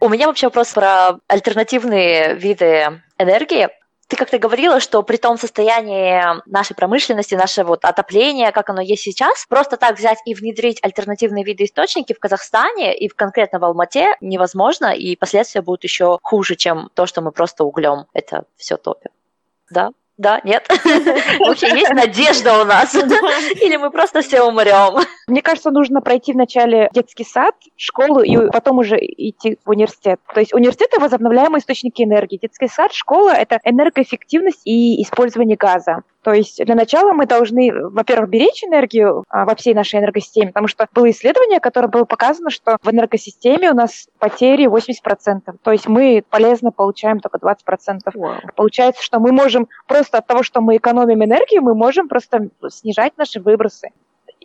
У 0.00 0.08
меня 0.08 0.26
вообще 0.26 0.48
вопрос 0.48 0.72
про 0.72 1.18
альтернативные 1.26 2.34
виды 2.34 3.02
энергии. 3.18 3.68
Ты 4.08 4.16
как-то 4.16 4.38
говорила, 4.38 4.78
что 4.78 5.02
при 5.02 5.16
том 5.16 5.36
состоянии 5.36 6.22
нашей 6.48 6.76
промышленности, 6.76 7.34
наше 7.34 7.64
вот 7.64 7.84
отопление, 7.84 8.52
как 8.52 8.70
оно 8.70 8.80
есть 8.80 9.02
сейчас, 9.02 9.46
просто 9.48 9.76
так 9.76 9.98
взять 9.98 10.18
и 10.26 10.34
внедрить 10.34 10.78
альтернативные 10.82 11.44
виды 11.44 11.64
источники 11.64 12.12
в 12.12 12.20
Казахстане 12.20 12.96
и 12.96 13.08
в 13.08 13.16
конкретно 13.16 13.58
в 13.58 13.64
Алмате 13.64 14.14
невозможно, 14.20 14.94
и 14.94 15.16
последствия 15.16 15.60
будут 15.60 15.82
еще 15.82 16.18
хуже, 16.22 16.54
чем 16.54 16.88
то, 16.94 17.06
что 17.06 17.20
мы 17.20 17.32
просто 17.32 17.64
углем 17.64 18.06
это 18.12 18.44
все 18.56 18.76
топим. 18.76 19.10
Да? 19.70 19.90
Да? 20.18 20.40
Нет? 20.44 20.66
Вообще 21.40 21.68
есть 21.68 21.92
надежда 21.92 22.62
у 22.62 22.64
нас? 22.64 22.94
Или 23.62 23.76
мы 23.76 23.90
просто 23.90 24.22
все 24.22 24.42
умрем? 24.42 25.04
Мне 25.26 25.42
кажется, 25.42 25.70
нужно 25.70 26.00
пройти 26.00 26.32
вначале 26.32 26.88
детский 26.92 27.24
сад, 27.24 27.54
школу 27.76 28.20
и 28.20 28.50
потом 28.50 28.78
уже 28.78 28.96
идти 28.96 29.58
в 29.64 29.70
университет. 29.70 30.20
То 30.32 30.40
есть 30.40 30.54
университет– 30.54 30.88
это 30.92 31.00
возобновляемые 31.00 31.60
источники 31.60 32.02
энергии. 32.02 32.38
Детский 32.40 32.68
сад, 32.68 32.92
школа– 32.94 33.30
это 33.36 33.60
энергоэффективность 33.64 34.62
и 34.64 35.02
использование 35.02 35.56
газа. 35.56 36.02
То 36.26 36.32
есть 36.32 36.56
для 36.64 36.74
начала 36.74 37.12
мы 37.12 37.24
должны, 37.24 37.70
во-первых, 37.72 38.28
беречь 38.28 38.64
энергию 38.64 39.22
а, 39.28 39.44
во 39.44 39.54
всей 39.54 39.74
нашей 39.74 40.00
энергосистеме, 40.00 40.48
потому 40.48 40.66
что 40.66 40.88
было 40.92 41.08
исследование, 41.08 41.60
которое 41.60 41.86
было 41.86 42.04
показано, 42.04 42.50
что 42.50 42.78
в 42.82 42.90
энергосистеме 42.90 43.70
у 43.70 43.74
нас 43.74 44.08
потери 44.18 44.66
80%. 44.66 45.54
То 45.62 45.70
есть 45.70 45.86
мы 45.86 46.24
полезно 46.28 46.72
получаем 46.72 47.20
только 47.20 47.38
20%. 47.38 48.50
Получается, 48.56 49.04
что 49.04 49.20
мы 49.20 49.30
можем 49.30 49.68
просто 49.86 50.18
от 50.18 50.26
того, 50.26 50.42
что 50.42 50.60
мы 50.60 50.78
экономим 50.78 51.22
энергию, 51.22 51.62
мы 51.62 51.76
можем 51.76 52.08
просто 52.08 52.48
снижать 52.70 53.16
наши 53.16 53.38
выбросы. 53.38 53.90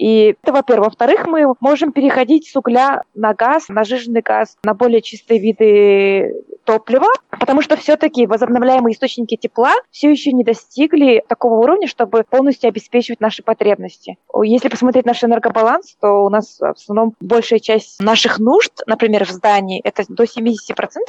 И 0.02 0.36
это, 0.42 0.52
во-первых. 0.52 0.88
Во-вторых, 0.88 1.28
мы 1.28 1.54
можем 1.60 1.92
переходить 1.92 2.50
с 2.50 2.56
угля 2.56 3.04
на 3.14 3.36
газ, 3.36 3.70
на 3.70 3.84
жиженный 3.84 4.22
газ, 4.22 4.58
на 4.64 4.74
более 4.74 5.00
чистые 5.04 5.40
виды 5.40 6.44
топлива, 6.64 7.08
потому 7.30 7.62
что 7.62 7.76
все-таки 7.76 8.26
возобновляемые 8.26 8.96
источники 8.96 9.36
тепла 9.36 9.74
все 9.92 10.10
еще 10.10 10.32
не 10.32 10.44
достигли 10.44 11.24
такого 11.28 11.56
уровня, 11.56 11.88
чтобы 11.88 12.24
полностью 12.28 12.68
обеспечивать 12.68 13.20
наши 13.20 13.44
потребности. 13.44 14.18
Если 14.44 14.70
посмотреть 14.70 15.06
наш 15.06 15.24
энергобаланс, 15.24 15.96
то 16.00 16.26
у 16.26 16.30
нас 16.30 16.58
в 16.60 16.64
основном 16.64 17.14
большая 17.20 17.60
часть 17.60 18.00
наших 18.00 18.40
нужд, 18.40 18.72
например, 18.88 19.26
в 19.26 19.30
здании, 19.30 19.82
это 19.84 20.04
до 20.08 20.24
70% 20.24 20.56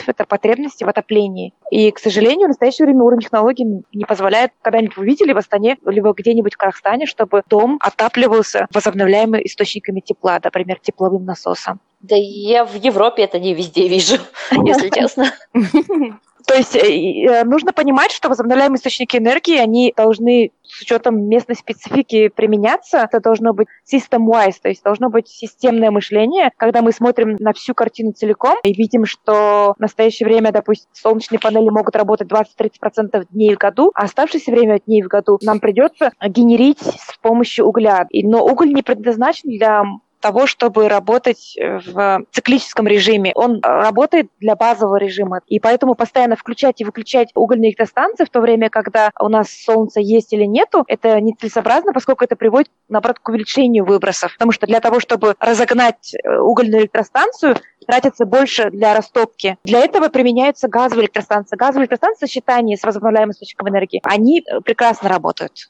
это 0.06 0.24
потребности 0.26 0.84
в 0.84 0.88
отоплении. 0.88 1.54
И, 1.70 1.90
к 1.90 1.98
сожалению, 1.98 2.46
в 2.46 2.48
настоящее 2.48 2.86
время 2.86 3.02
уровень 3.02 3.22
технологий 3.22 3.64
не 3.92 4.04
позволяет, 4.04 4.52
когда-нибудь 4.60 4.96
вы 4.98 5.06
видели 5.06 5.32
в 5.32 5.38
Астане, 5.38 5.78
либо 5.86 6.12
где-нибудь 6.12 6.54
в 6.54 6.58
Казахстане, 6.58 7.06
чтобы 7.06 7.42
дом 7.48 7.78
отапливался 7.80 8.66
возобновляемыми 8.82 9.42
источниками 9.44 10.00
тепла, 10.00 10.40
например, 10.42 10.78
тепловым 10.80 11.24
насосом. 11.24 11.80
Да 12.00 12.16
я 12.16 12.64
в 12.64 12.74
Европе 12.74 13.22
это 13.22 13.38
не 13.38 13.54
везде 13.54 13.88
вижу, 13.88 14.16
если 14.50 14.88
честно. 14.94 15.32
То 16.46 16.54
есть 16.54 16.76
э, 16.76 17.44
нужно 17.44 17.72
понимать, 17.72 18.12
что 18.12 18.28
возобновляемые 18.28 18.78
источники 18.78 19.16
энергии, 19.16 19.58
они 19.58 19.92
должны 19.96 20.52
с 20.62 20.82
учетом 20.82 21.28
местной 21.28 21.56
специфики 21.56 22.28
применяться. 22.28 22.98
Это 22.98 23.20
должно 23.20 23.52
быть 23.52 23.68
system-wise, 23.92 24.56
то 24.62 24.68
есть 24.68 24.82
должно 24.82 25.10
быть 25.10 25.28
системное 25.28 25.90
мышление, 25.90 26.50
когда 26.56 26.82
мы 26.82 26.92
смотрим 26.92 27.36
на 27.38 27.52
всю 27.52 27.74
картину 27.74 28.12
целиком 28.12 28.56
и 28.62 28.72
видим, 28.72 29.04
что 29.04 29.74
в 29.76 29.80
настоящее 29.80 30.26
время, 30.26 30.52
допустим, 30.52 30.88
солнечные 30.92 31.38
панели 31.38 31.68
могут 31.68 31.96
работать 31.96 32.28
20-30% 32.28 33.26
дней 33.30 33.54
в 33.54 33.58
году, 33.58 33.92
а 33.94 34.04
оставшееся 34.04 34.50
время 34.50 34.80
дней 34.80 35.02
в 35.02 35.08
году 35.08 35.38
нам 35.42 35.60
придется 35.60 36.12
генерить 36.26 36.80
с 36.80 37.18
помощью 37.18 37.66
угля. 37.66 38.06
Но 38.12 38.44
уголь 38.44 38.72
не 38.72 38.82
предназначен 38.82 39.50
для 39.50 39.84
того, 40.22 40.46
чтобы 40.46 40.88
работать 40.88 41.54
в 41.58 42.24
циклическом 42.30 42.86
режиме. 42.86 43.32
Он 43.34 43.60
работает 43.62 44.28
для 44.40 44.56
базового 44.56 44.96
режима. 44.96 45.40
И 45.46 45.60
поэтому 45.60 45.94
постоянно 45.94 46.36
включать 46.36 46.80
и 46.80 46.84
выключать 46.84 47.30
угольные 47.34 47.70
электростанции 47.70 48.24
в 48.24 48.30
то 48.30 48.40
время, 48.40 48.70
когда 48.70 49.10
у 49.20 49.28
нас 49.28 49.50
солнце 49.50 50.00
есть 50.00 50.32
или 50.32 50.44
нету, 50.44 50.84
это 50.86 51.20
нецелесообразно, 51.20 51.92
поскольку 51.92 52.24
это 52.24 52.36
приводит, 52.36 52.70
наоборот, 52.88 53.18
к 53.18 53.28
увеличению 53.28 53.84
выбросов. 53.84 54.32
Потому 54.32 54.52
что 54.52 54.66
для 54.66 54.80
того, 54.80 55.00
чтобы 55.00 55.34
разогнать 55.40 56.14
угольную 56.24 56.82
электростанцию, 56.82 57.56
тратится 57.86 58.24
больше 58.24 58.70
для 58.70 58.94
растопки. 58.94 59.58
Для 59.64 59.80
этого 59.80 60.08
применяются 60.08 60.68
газовые 60.68 61.06
электростанции. 61.06 61.56
Газовые 61.56 61.82
электростанции 61.82 62.26
сочетание 62.26 62.76
с 62.76 62.84
возобновляемым 62.84 63.32
источником 63.32 63.68
энергии, 63.68 64.00
они 64.04 64.44
прекрасно 64.64 65.08
работают. 65.08 65.68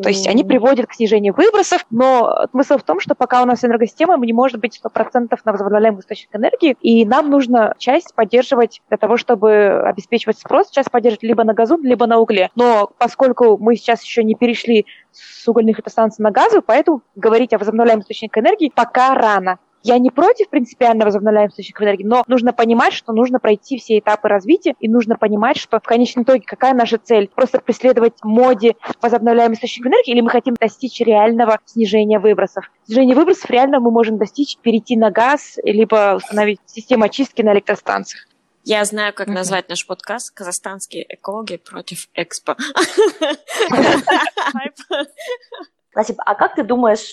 То 0.00 0.08
есть 0.08 0.26
они 0.26 0.42
приводят 0.42 0.86
к 0.86 0.94
снижению 0.94 1.34
выбросов, 1.34 1.84
но 1.90 2.46
смысл 2.50 2.78
в 2.78 2.82
том, 2.82 2.98
что 2.98 3.14
пока 3.14 3.42
у 3.42 3.44
нас 3.44 3.62
энергосистема 3.62 4.16
не 4.24 4.32
может 4.32 4.58
быть 4.58 4.80
100% 4.82 5.38
на 5.44 5.52
возобновляемый 5.52 6.00
источник 6.00 6.34
энергии, 6.34 6.76
и 6.80 7.04
нам 7.04 7.28
нужно 7.28 7.74
часть 7.78 8.14
поддерживать 8.14 8.80
для 8.88 8.96
того, 8.96 9.18
чтобы 9.18 9.82
обеспечивать 9.82 10.38
спрос, 10.38 10.70
часть 10.70 10.90
поддерживать 10.90 11.24
либо 11.24 11.44
на 11.44 11.52
газу, 11.52 11.78
либо 11.82 12.06
на 12.06 12.18
угле. 12.18 12.50
Но 12.54 12.90
поскольку 12.96 13.58
мы 13.58 13.76
сейчас 13.76 14.02
еще 14.02 14.24
не 14.24 14.34
перешли 14.34 14.86
с 15.10 15.46
угольных 15.46 15.76
электростанций 15.76 16.22
на 16.22 16.30
газу, 16.30 16.62
поэтому 16.62 17.02
говорить 17.14 17.52
о 17.52 17.58
возобновляемом 17.58 18.02
источнике 18.02 18.40
энергии 18.40 18.72
пока 18.74 19.14
рано. 19.14 19.58
Я 19.82 19.98
не 19.98 20.10
против 20.10 20.48
принципиально 20.48 21.04
возобновляемых 21.04 21.52
источников 21.52 21.82
энергии, 21.82 22.04
но 22.04 22.22
нужно 22.28 22.52
понимать, 22.52 22.92
что 22.92 23.12
нужно 23.12 23.40
пройти 23.40 23.78
все 23.78 23.98
этапы 23.98 24.28
развития, 24.28 24.74
и 24.78 24.88
нужно 24.88 25.16
понимать, 25.16 25.56
что 25.56 25.80
в 25.80 25.82
конечном 25.82 26.24
итоге 26.24 26.42
какая 26.46 26.74
наша 26.74 26.98
цель? 26.98 27.28
Просто 27.28 27.60
преследовать 27.60 28.14
моде 28.22 28.76
возобновляемых 29.00 29.58
источников 29.58 29.92
энергии, 29.92 30.12
или 30.12 30.20
мы 30.20 30.30
хотим 30.30 30.54
достичь 30.54 31.00
реального 31.00 31.58
снижения 31.64 32.18
выбросов? 32.18 32.70
Снижение 32.86 33.16
выбросов 33.16 33.50
реально 33.50 33.80
мы 33.80 33.90
можем 33.90 34.18
достичь, 34.18 34.56
перейти 34.58 34.96
на 34.96 35.10
газ, 35.10 35.58
либо 35.64 36.14
установить 36.16 36.60
систему 36.66 37.04
очистки 37.04 37.42
на 37.42 37.52
электростанциях. 37.52 38.26
Я 38.64 38.84
знаю, 38.84 39.12
как 39.12 39.26
назвать 39.26 39.68
наш 39.68 39.84
подкаст 39.84 40.32
«Казахстанские 40.32 41.04
экологи 41.08 41.56
против 41.56 42.08
Экспо». 42.14 42.54
Спасибо. 45.90 46.22
А 46.24 46.36
как 46.36 46.54
ты 46.54 46.62
думаешь, 46.62 47.12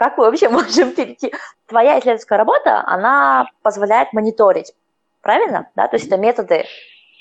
как 0.00 0.16
мы 0.16 0.24
вообще 0.24 0.48
можем 0.58 0.92
перейти? 0.92 1.32
Твоя 1.66 1.98
исследовательская 1.98 2.38
работа, 2.38 2.82
она 2.86 3.46
позволяет 3.62 4.12
мониторить 4.14 4.72
Правильно? 5.20 5.68
Да? 5.76 5.86
То 5.88 5.96
есть 5.96 6.06
это 6.06 6.16
методы 6.16 6.64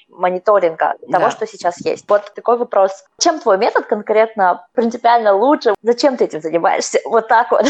мониторинга 0.08 0.96
того, 1.12 1.26
Да. 1.26 1.32
что 1.32 1.46
сейчас 1.46 1.86
есть. 1.86 2.06
Вот 2.08 2.34
такой 2.34 2.58
вопрос. 2.58 3.04
Чем 3.20 3.40
твой 3.42 3.58
метод 3.58 3.86
конкретно 3.86 4.66
принципиально 4.74 5.34
лучше? 5.36 5.76
Зачем 5.82 6.16
ты 6.16 6.24
этим 6.24 6.40
занимаешься? 6.40 7.00
Вот 7.04 7.28
так 7.28 7.52
вот. 7.52 7.66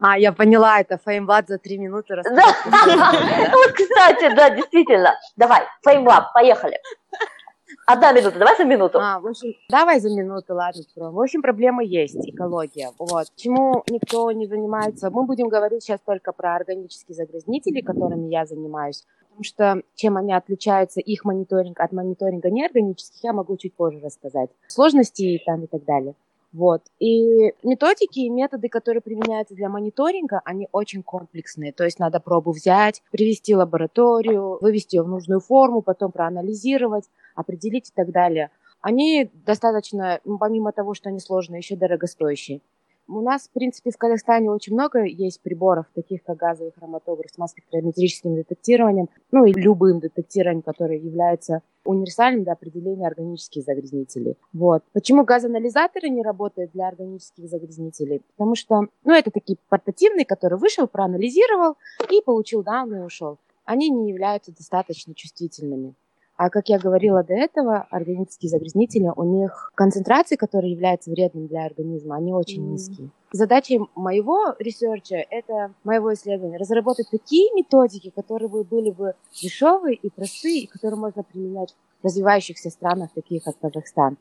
А, 0.00 0.18
я 0.18 0.32
поняла, 0.32 0.80
это 0.80 0.98
феймват 0.98 1.46
за 1.46 1.58
три 1.58 1.78
минуты. 1.78 2.16
Да. 2.16 2.16
рассказать. 2.16 2.56
Вот, 3.52 3.72
кстати, 3.72 4.34
да, 4.34 4.50
действительно. 4.50 5.14
Давай, 5.36 5.62
FameLab, 5.84 6.32
поехали. 6.32 6.80
Одна 7.86 8.12
минута, 8.12 8.38
давай 8.38 8.56
за 8.56 8.64
минуту. 8.64 8.98
А, 9.00 9.18
в 9.18 9.26
общем, 9.26 9.54
давай 9.68 10.00
за 10.00 10.08
минуту, 10.08 10.54
ладно. 10.54 10.82
В 10.96 11.20
общем, 11.20 11.42
проблема 11.42 11.82
есть, 11.82 12.28
экология. 12.28 12.90
Вот. 12.98 13.26
Почему 13.34 13.82
никто 13.90 14.30
не 14.30 14.46
занимается? 14.46 15.10
Мы 15.10 15.24
будем 15.24 15.48
говорить 15.48 15.82
сейчас 15.82 16.00
только 16.00 16.32
про 16.32 16.54
органические 16.54 17.16
загрязнители, 17.16 17.80
которыми 17.80 18.28
я 18.28 18.46
занимаюсь. 18.46 19.04
Потому 19.20 19.44
что 19.44 19.82
чем 19.94 20.16
они 20.16 20.32
отличаются, 20.32 21.00
их 21.00 21.24
мониторинг 21.24 21.80
от 21.80 21.92
мониторинга 21.92 22.50
неорганических, 22.50 23.24
я 23.24 23.32
могу 23.32 23.56
чуть 23.56 23.74
позже 23.74 24.00
рассказать. 24.00 24.50
Сложности 24.68 25.42
там 25.44 25.64
и 25.64 25.66
так 25.66 25.84
далее. 25.84 26.14
Вот. 26.52 26.82
И 26.98 27.54
методики 27.62 28.20
и 28.20 28.28
методы, 28.28 28.68
которые 28.68 29.00
применяются 29.00 29.54
для 29.54 29.70
мониторинга, 29.70 30.42
они 30.44 30.68
очень 30.70 31.02
комплексные. 31.02 31.72
То 31.72 31.84
есть 31.84 31.98
надо 31.98 32.20
пробу 32.20 32.52
взять, 32.52 33.02
привести 33.10 33.56
лабораторию, 33.56 34.58
вывести 34.60 34.96
ее 34.96 35.02
в 35.02 35.08
нужную 35.08 35.40
форму, 35.40 35.80
потом 35.80 36.12
проанализировать, 36.12 37.04
определить 37.34 37.90
и 37.90 37.92
так 37.94 38.10
далее. 38.10 38.50
Они 38.80 39.30
достаточно, 39.46 40.20
ну, 40.24 40.38
помимо 40.38 40.72
того, 40.72 40.94
что 40.94 41.08
они 41.08 41.20
сложные, 41.20 41.58
еще 41.58 41.76
дорогостоящие. 41.76 42.60
У 43.08 43.20
нас, 43.20 43.48
в 43.48 43.50
принципе, 43.50 43.90
в 43.90 43.96
Казахстане 43.96 44.50
очень 44.50 44.74
много 44.74 45.04
есть 45.04 45.40
приборов, 45.42 45.86
таких 45.94 46.22
как 46.22 46.36
газовый 46.36 46.72
хроматограф 46.72 47.30
с 47.30 47.36
масс-спектрометрическим 47.36 48.36
детектированием, 48.36 49.08
ну 49.32 49.44
и 49.44 49.52
любым 49.52 50.00
детектированием, 50.00 50.62
которое 50.62 50.98
является 50.98 51.62
универсальным 51.84 52.44
для 52.44 52.52
определения 52.52 53.06
органических 53.06 53.64
загрязнителей. 53.64 54.36
Вот. 54.52 54.84
Почему 54.92 55.24
газоанализаторы 55.24 56.08
не 56.08 56.22
работают 56.22 56.70
для 56.72 56.88
органических 56.88 57.48
загрязнителей? 57.48 58.22
Потому 58.36 58.54
что, 58.54 58.82
ну, 59.04 59.12
это 59.12 59.30
такие 59.30 59.58
портативные, 59.68 60.24
который 60.24 60.58
вышел, 60.58 60.86
проанализировал 60.86 61.76
и 62.08 62.22
получил 62.22 62.62
данные 62.62 63.02
и 63.02 63.04
ушел. 63.04 63.38
Они 63.64 63.90
не 63.90 64.10
являются 64.10 64.52
достаточно 64.52 65.14
чувствительными. 65.14 65.94
А 66.44 66.50
как 66.50 66.68
я 66.68 66.80
говорила 66.80 67.22
до 67.22 67.34
этого, 67.34 67.86
органические 67.88 68.50
загрязнители, 68.50 69.08
у 69.14 69.22
них 69.22 69.70
концентрации, 69.76 70.34
которые 70.34 70.72
являются 70.72 71.08
вредным 71.08 71.46
для 71.46 71.64
организма, 71.64 72.16
они 72.16 72.32
очень 72.32 72.62
Мгм. 72.62 72.72
низкие. 72.72 73.10
Задачей 73.30 73.78
моего 73.94 74.56
research 74.58 75.11
а, 75.11 75.24
это 75.30 75.72
моего 75.84 76.12
исследования, 76.14 76.56
разработать 76.56 77.06
такие 77.12 77.54
методики, 77.54 78.10
которые 78.10 78.48
бы 78.48 78.64
были 78.64 78.90
бы 78.90 79.14
дешевые 79.40 79.94
и 79.94 80.10
простые, 80.10 80.62
и 80.62 80.66
которые 80.66 80.98
можно 80.98 81.22
применять 81.22 81.76
в 82.02 82.06
развивающихся 82.06 82.70
странах, 82.70 83.10
таких 83.14 83.44
как 83.44 83.56
Казахстан. 83.60 84.16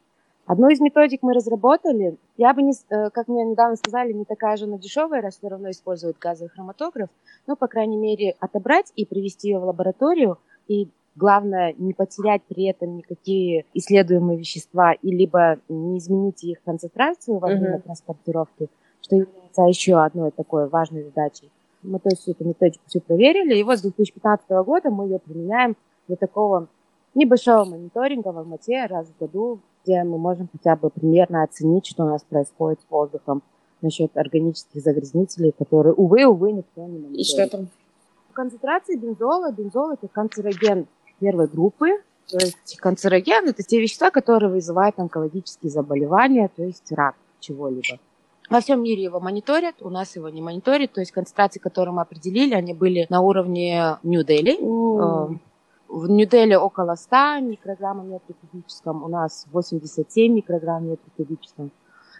Одну 0.45 0.69
из 0.69 0.79
методик 0.79 1.23
мы 1.23 1.33
разработали. 1.33 2.17
Я 2.37 2.53
бы, 2.53 2.61
не, 2.61 2.73
э, 2.89 3.09
как 3.09 3.29
мне 3.29 3.43
недавно 3.45 3.77
сказали, 3.77 4.13
не 4.13 4.25
такая 4.25 4.57
же 4.57 4.65
она 4.65 4.77
дешевая, 4.77 5.23
раз 5.23 5.39
все 5.39 5.47
равно 5.47 5.71
используют 5.71 6.19
газовый 6.19 6.51
хроматограф. 6.51 7.09
Но, 7.47 7.55
по 7.55 7.67
крайней 7.67 7.97
мере, 7.97 8.35
отобрать 8.39 8.91
и 8.95 9.07
привести 9.07 9.49
ее 9.49 9.57
в 9.57 9.63
лабораторию. 9.63 10.37
И 10.67 10.89
главное, 11.15 11.73
не 11.77 11.93
потерять 11.93 12.41
при 12.47 12.65
этом 12.65 12.97
никакие 12.97 13.65
исследуемые 13.73 14.37
вещества 14.39 14.93
и 14.93 15.11
либо 15.11 15.57
не 15.69 15.97
изменить 15.97 16.43
их 16.43 16.61
концентрацию 16.63 17.37
во 17.37 17.47
время 17.47 17.73
Мгм. 17.73 17.81
транспортировки, 17.81 18.69
что 19.01 19.15
является 19.15 19.63
еще 19.63 20.01
одной 20.01 20.31
такой 20.31 20.67
важной 20.67 21.03
задачей. 21.03 21.49
Мы 21.83 21.99
то 21.99 22.09
есть 22.09 22.27
эту 22.27 22.45
методику 22.45 22.83
всю 22.87 23.01
проверили, 23.01 23.55
и 23.55 23.63
вот 23.63 23.79
с 23.79 23.81
2015 23.81 24.63
года 24.63 24.89
мы 24.89 25.05
ее 25.05 25.19
применяем 25.19 25.75
для 26.07 26.15
такого 26.15 26.67
небольшого 27.15 27.65
мониторинга 27.65 28.29
в 28.29 28.37
Алмате 28.37 28.85
раз 28.85 29.07
в 29.07 29.19
году, 29.19 29.59
где 29.83 30.03
мы 30.03 30.17
можем 30.17 30.47
хотя 30.51 30.75
бы 30.75 30.89
примерно 30.89 31.43
оценить, 31.43 31.87
что 31.87 32.03
у 32.03 32.07
нас 32.07 32.23
происходит 32.23 32.79
с 32.81 32.89
воздухом 32.89 33.41
насчет 33.81 34.15
органических 34.15 34.81
загрязнителей, 34.81 35.51
которые, 35.57 35.93
увы, 35.93 36.23
увы, 36.25 36.51
никто 36.51 36.81
не 36.81 36.99
мониторит. 36.99 37.19
И 37.19 37.23
что 37.23 37.47
там? 37.49 37.67
Концентрация 38.33 38.95
бензола. 38.97 39.51
Бензол– 39.51 39.91
это 39.93 40.07
канцероген 40.07 40.87
первой 41.21 41.47
группы. 41.47 41.87
То 42.27 42.37
есть 42.37 42.77
канцероген– 42.77 43.47
это 43.47 43.63
те 43.63 43.79
вещества, 43.79 44.09
которые 44.09 44.51
вызывают 44.51 44.99
онкологические 44.99 45.69
заболевания, 45.69 46.49
то 46.55 46.63
есть 46.63 46.91
рак 46.91 47.15
чего-либо. 47.39 47.99
Во 48.49 48.59
всем 48.59 48.83
мире 48.83 49.03
его 49.03 49.19
мониторят, 49.19 49.75
у 49.81 49.89
нас 49.89 50.15
его 50.17 50.27
не 50.29 50.41
мониторят. 50.41 50.91
То 50.91 50.99
есть 50.99 51.11
концентрации, 51.11 51.59
которые 51.59 51.93
мы 51.93 52.01
определили, 52.01 52.53
они 52.53 52.73
были 52.73 53.07
на 53.09 53.21
уровне 53.21 53.97
Нью-Дели. 54.03 54.57
Э, 54.59 55.35
В 55.87 56.09
Нью-Дели 56.09 56.55
около 56.55 56.95
100 56.95 57.39
микрограмм 57.41 58.19
кубическом, 58.41 59.03
у 59.03 59.07
нас 59.07 59.47
87 59.51 60.33
микрограмм 60.33 60.97
кубическом. 61.17 61.71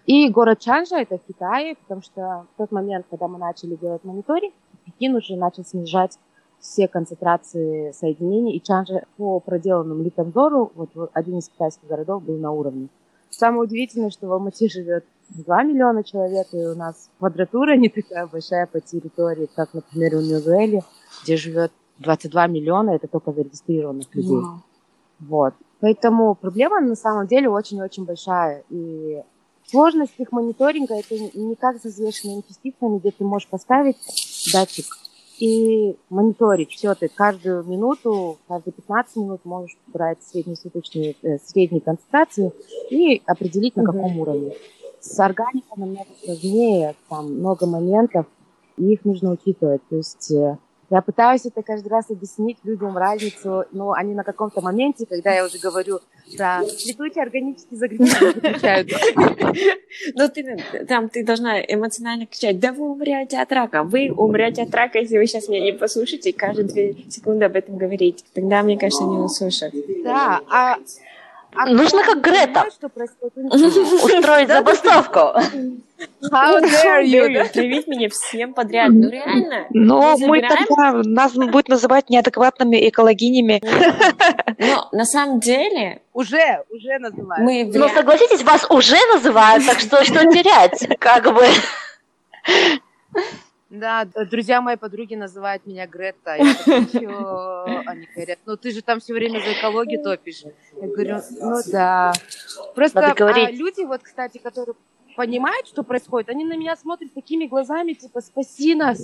И 0.06 0.30
город 0.30 0.60
Чанжа, 0.60 0.98
это 1.02 1.18
в 1.18 1.24
Китае, 1.28 1.76
потому 1.76 2.02
что 2.02 2.46
в 2.54 2.58
тот 2.58 2.72
момент, 2.72 3.06
когда 3.10 3.28
мы 3.28 3.38
начали 3.38 3.76
делать 3.76 4.04
мониторинг, 4.04 4.54
Пекин 4.86 5.16
уже 5.16 5.36
начал 5.36 5.64
снижать 5.64 6.18
все 6.62 6.88
концентрации 6.88 7.92
соединений, 7.92 8.56
и 8.56 8.62
Чанжа 8.62 9.04
по 9.18 9.40
проделанному 9.40 10.04
литомзору, 10.04 10.72
вот 10.76 10.90
один 11.14 11.40
из 11.40 11.50
китайских 11.50 11.88
городов 11.88 12.24
был 12.24 12.38
на 12.38 12.52
уровне. 12.52 12.88
Самое 13.32 13.64
удивительное, 13.64 14.12
что 14.12 14.28
в 14.28 14.34
Алмате 14.34 14.70
живет 14.70 15.06
2 15.30 15.64
миллиона 15.64 16.04
человек, 16.04 16.48
и 16.52 16.58
у 16.58 16.76
нас 16.76 17.10
квадратура 17.18 17.76
не 17.78 17.90
такая 17.90 18.28
большая 18.28 18.68
по 18.68 18.80
территории, 18.80 19.50
как, 19.56 19.74
например, 19.74 20.18
в 20.18 20.22
Нью-Дуэле, 20.22 20.84
где 21.24 21.38
живет 21.38 21.72
22 22.00 22.48
миллиона, 22.48 22.92
это 22.92 23.08
только 23.08 23.32
зарегистрированных 23.32 24.14
людей. 24.14 24.42
Вот. 25.20 25.54
Поэтому 25.80 26.36
проблема 26.36 26.82
на 26.82 26.96
самом 26.96 27.28
деле 27.28 27.50
очень-очень 27.50 28.06
большая. 28.06 28.64
И 28.70 29.22
сложность 29.66 30.14
их 30.18 30.32
мониторинга 30.32 30.96
это 30.96 31.18
не 31.18 31.56
как 31.56 31.78
с 31.78 31.86
взвешенными 31.86 32.42
частицами, 32.48 33.00
где 33.00 33.12
ты 33.12 33.24
можешь 33.24 33.48
поставить 33.48 33.98
датчик 34.54 34.86
и 35.42 35.98
мониторить 36.12 36.70
все 36.70 36.94
ты 36.94 37.08
каждую 37.08 37.64
минуту, 37.64 38.38
каждые 38.48 38.74
15 38.74 39.16
минут 39.16 39.44
можешь 39.44 39.76
брать 39.88 40.20
среднесуточные, 40.22 41.16
э, 41.24 41.40
средние 41.44 41.82
концентрации 41.82 42.54
и 42.92 43.24
определить 43.26 43.76
на 43.76 43.84
каком 43.84 44.20
уровне. 44.20 44.54
С 45.00 45.20
органикой 45.20 45.78
намного 45.78 46.10
сложнее, 46.24 46.94
там 47.10 47.34
много 47.40 47.66
моментов, 47.66 48.28
и 48.78 48.94
их 48.94 49.04
нужно 49.04 49.32
учитывать. 49.32 49.82
То 49.90 49.96
есть 49.96 50.32
э, 50.32 50.60
я 50.92 51.02
пытаюсь 51.02 51.46
это 51.46 51.64
каждый 51.64 51.88
раз 51.88 52.10
объяснить 52.10 52.58
людям 52.64 52.98
разницу, 52.98 53.64
но 53.72 53.94
они 53.94 54.14
на 54.14 54.26
каком-то 54.26 54.60
моменте, 54.60 55.06
когда 55.06 55.34
я 55.34 55.46
уже 55.46 55.58
говорю 55.58 56.00
про 56.36 56.62
летучие 56.62 57.24
органические 57.24 57.80
загрязнения, 57.80 58.34
выключают. 58.34 58.90
Ну, 60.16 60.30
ты 60.30 60.86
там 60.88 61.10
ты 61.10 61.24
должна 61.24 61.62
эмоционально 61.62 62.26
кричать, 62.26 62.60
да 62.60 62.74
вы 62.74 62.92
умрете 62.92 63.40
от 63.40 63.52
рака, 63.52 63.84
вы 63.84 64.12
умрете 64.12 64.64
от 64.64 64.76
рака, 64.76 65.00
если 65.00 65.18
вы 65.18 65.28
сейчас 65.28 65.48
меня 65.48 65.62
не 65.62 65.74
послушаете 65.74 66.32
и 66.32 66.34
каждые 66.34 66.68
две 66.68 66.96
секунды 67.10 67.46
об 67.46 67.56
этом 67.56 67.78
говорить. 67.78 68.26
Тогда, 68.34 68.62
мне 68.62 68.78
кажется, 68.78 69.04
не 69.04 69.18
услышат. 69.18 69.74
Да, 70.04 70.42
а... 70.50 70.78
а 71.56 71.66
Нужно 71.68 72.04
как 72.04 72.22
Грета. 72.22 72.66
Устроить 73.52 74.48
забастовку. 74.48 75.20
How 76.32 76.62
dare 76.62 77.04
you? 77.04 77.52
Привить 77.52 77.88
меня 77.88 78.10
всем 78.10 78.54
подряд. 78.54 78.90
Ну, 78.92 79.10
реально. 79.10 79.68
Но 79.72 80.16
Мы 80.18 80.28
мы 80.28 80.42
тогда, 80.42 80.94
нас 81.04 81.34
будет 81.34 81.68
называть 81.68 82.10
неадекватными 82.10 82.88
экологинями. 82.90 83.62
Но 84.58 84.90
на 84.92 85.06
самом 85.06 85.40
деле 85.40 86.02
Уже, 86.14 86.64
уже 86.70 86.98
называют. 87.00 87.44
мы 87.44 87.66
в 87.72 87.76
Ну, 87.78 87.90
согласитесь, 87.90 88.44
вас 88.44 88.66
уже 88.70 88.98
называют, 89.14 89.66
так 89.66 89.80
что 89.80 90.04
что 90.04 90.20
терять? 90.32 90.88
Как 91.00 91.34
бы. 91.34 91.46
Да, 93.72 94.06
друзья 94.30 94.62
моей 94.62 94.78
подруги 94.78 95.16
называют 95.16 95.66
меня 95.66 95.88
Грета. 95.88 96.36
Я 96.36 96.54
такая, 96.56 96.86
«Чё?» 96.88 97.66
Они 97.86 98.06
говорят, 98.14 98.40
ну 98.46 98.58
ты 98.58 98.72
же 98.72 98.82
там 98.82 99.00
все 99.00 99.14
время 99.14 99.40
за 99.40 99.54
экологию 99.54 100.04
топишь. 100.04 100.44
Я 100.74 100.88
говорю, 100.88 101.22
ну 101.40 101.62
да. 101.72 102.12
Просто 102.76 103.16
а, 103.18 103.50
люди, 103.50 103.86
вот, 103.86 104.02
кстати, 104.04 104.40
которые 104.40 104.76
понимают, 105.22 105.68
что 105.68 105.84
происходит, 105.84 106.30
они 106.30 106.44
на 106.46 106.58
меня 106.58 106.76
смотрят 106.76 107.14
такими 107.14 107.46
глазами, 107.46 107.94
типа, 107.94 108.22
спаси 108.22 108.74
нас. 108.74 109.00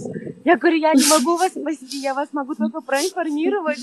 Я 0.45 0.57
говорю, 0.57 0.77
я 0.77 0.93
не 0.93 1.07
могу 1.07 1.37
вас 1.37 1.51
спасти, 1.51 1.99
я 1.99 2.15
вас 2.15 2.29
могу 2.31 2.55
только 2.55 2.81
проинформировать. 2.81 3.77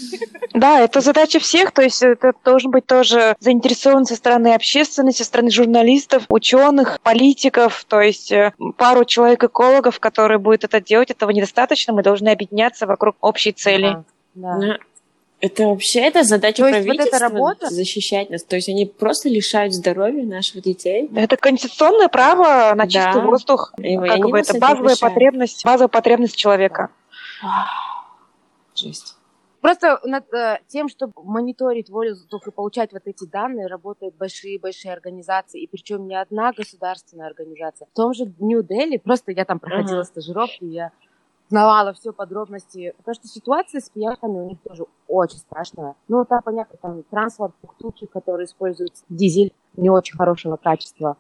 Да, 0.52 0.80
это 0.80 1.00
задача 1.00 1.38
всех, 1.38 1.70
то 1.70 1.82
есть 1.82 2.02
это 2.02 2.32
должен 2.44 2.72
быть 2.72 2.86
тоже 2.86 3.36
заинтересован 3.38 4.04
со 4.04 4.16
стороны 4.16 4.52
общественности, 4.52 5.18
со 5.18 5.26
стороны 5.26 5.52
журналистов, 5.52 6.24
ученых, 6.28 7.00
политиков, 7.02 7.84
то 7.86 8.00
есть 8.00 8.32
э, 8.32 8.52
пару 8.76 9.04
человек-экологов, 9.04 10.00
которые 10.00 10.38
будут 10.38 10.64
это 10.64 10.80
делать, 10.80 11.12
этого 11.12 11.30
недостаточно, 11.30 11.92
мы 11.92 12.02
должны 12.02 12.30
объединяться 12.30 12.88
вокруг 12.88 13.14
общей 13.20 13.52
цели. 13.52 14.02
Да. 14.34 14.56
Ну, 14.56 14.72
Это 15.44 15.66
вообще 15.66 16.00
это 16.00 16.22
задача 16.22 16.62
То 16.62 16.68
есть 16.68 16.86
вот 16.86 16.94
эта 16.94 17.10
правительства 17.10 17.18
работа- 17.18 17.68
защищать 17.68 18.30
нас. 18.30 18.42
То 18.44 18.56
есть 18.56 18.70
они 18.70 18.86
просто 18.86 19.28
лишают 19.28 19.74
здоровья 19.74 20.24
наших 20.24 20.62
детей. 20.62 21.10
Это 21.14 21.36
конституционное 21.36 22.08
право 22.08 22.74
на 22.74 22.86
Да. 22.86 22.86
чистый 22.86 23.20
воздух, 23.20 23.74
И 23.76 23.94
как 23.94 24.20
бы 24.20 24.38
это 24.38 24.58
базовая 24.58 24.94
лишают. 24.94 25.00
потребность, 25.00 25.62
базовая 25.62 25.88
потребность 25.88 26.36
человека. 26.36 26.88
Жесть. 28.74 29.16
Просто 29.60 30.00
над 30.04 30.32
э, 30.32 30.60
тем, 30.68 30.88
чтобы 30.88 31.12
мониторить 31.22 31.90
воздух 31.90 32.46
и 32.46 32.50
получать 32.50 32.92
вот 32.92 33.02
эти 33.04 33.24
данные, 33.26 33.66
работают 33.66 34.14
большие-большие 34.16 34.92
организации, 34.92 35.62
и 35.62 35.66
причем 35.66 36.06
не 36.06 36.14
одна 36.20 36.52
государственная 36.52 37.26
организация. 37.26 37.86
В 37.92 37.96
том 37.96 38.14
же 38.14 38.32
Нью-Дели, 38.38 38.96
просто 38.98 39.32
я 39.32 39.44
там 39.44 39.58
проходила 39.58 40.00
uh-huh. 40.00 40.04
стажировку, 40.04 40.66
я 40.66 40.90
знавала 41.48 41.92
все 41.92 42.12
подробности, 42.12 42.94
потому 42.98 43.14
что 43.14 43.28
ситуация 43.28 43.80
с 43.80 43.90
пьяхами 43.90 44.38
у 44.38 44.48
них 44.48 44.58
тоже 44.62 44.86
очень 45.08 45.38
страшная. 45.38 45.94
Ну, 46.08 46.24
там, 46.24 46.40
понятно, 46.42 46.78
там 46.80 47.02
транспорт, 47.04 47.54
тук-туки, 47.60 48.06
которые 48.06 48.46
используют 48.46 48.92
дизель 49.08 49.52
не 49.76 49.90
очень 49.90 50.16
хорошего 50.16 50.56
качества. 50.56 51.16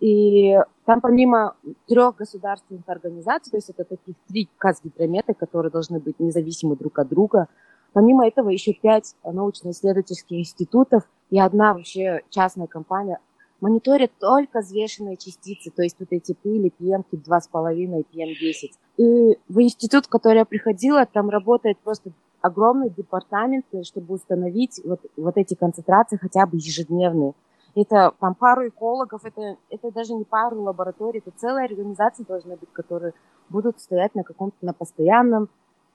И 0.00 0.58
там 0.84 1.00
помимо 1.00 1.54
трех 1.86 2.16
государственных 2.16 2.86
организаций, 2.86 3.50
то 3.50 3.56
есть 3.56 3.70
это 3.70 3.84
таких 3.84 4.14
три 4.28 4.48
казгидрометы, 4.58 5.32
которые 5.32 5.72
должны 5.72 6.00
быть 6.00 6.20
независимы 6.20 6.76
друг 6.76 6.98
от 6.98 7.08
друга, 7.08 7.48
Помимо 7.96 8.26
этого 8.26 8.50
еще 8.50 8.74
пять 8.74 9.14
научно-исследовательских 9.24 10.40
институтов 10.40 11.04
и 11.30 11.40
одна 11.40 11.72
вообще 11.72 12.20
частная 12.28 12.66
компания 12.66 13.20
мониторит 13.60 14.12
только 14.18 14.60
взвешенные 14.60 15.16
частицы, 15.16 15.70
то 15.70 15.82
есть 15.82 15.96
вот 15.98 16.08
эти 16.10 16.34
пыли, 16.34 16.72
PM-ки 16.78 17.16
2,5 17.16 17.74
и 17.74 18.16
PM10. 18.16 18.70
И 18.98 19.38
в 19.48 19.60
институт, 19.60 20.06
в 20.06 20.08
который 20.08 20.38
я 20.38 20.44
приходила, 20.44 21.06
там 21.06 21.30
работает 21.30 21.78
просто 21.78 22.10
огромный 22.40 22.90
департамент, 22.90 23.66
чтобы 23.82 24.14
установить 24.14 24.80
вот, 24.84 25.00
вот 25.16 25.36
эти 25.36 25.54
концентрации 25.54 26.16
хотя 26.16 26.46
бы 26.46 26.56
ежедневные. 26.56 27.34
Это 27.74 28.12
там 28.20 28.34
пару 28.34 28.68
экологов, 28.68 29.24
это, 29.24 29.56
это 29.68 29.90
даже 29.92 30.14
не 30.14 30.24
пару 30.24 30.62
лабораторий, 30.62 31.18
это 31.18 31.30
целая 31.36 31.66
организация 31.66 32.24
должна 32.24 32.56
быть, 32.56 32.72
которые 32.72 33.12
будут 33.50 33.80
стоять 33.80 34.14
на 34.14 34.22
каком-то 34.22 34.56
на 34.62 34.72
постоянном 34.72 35.48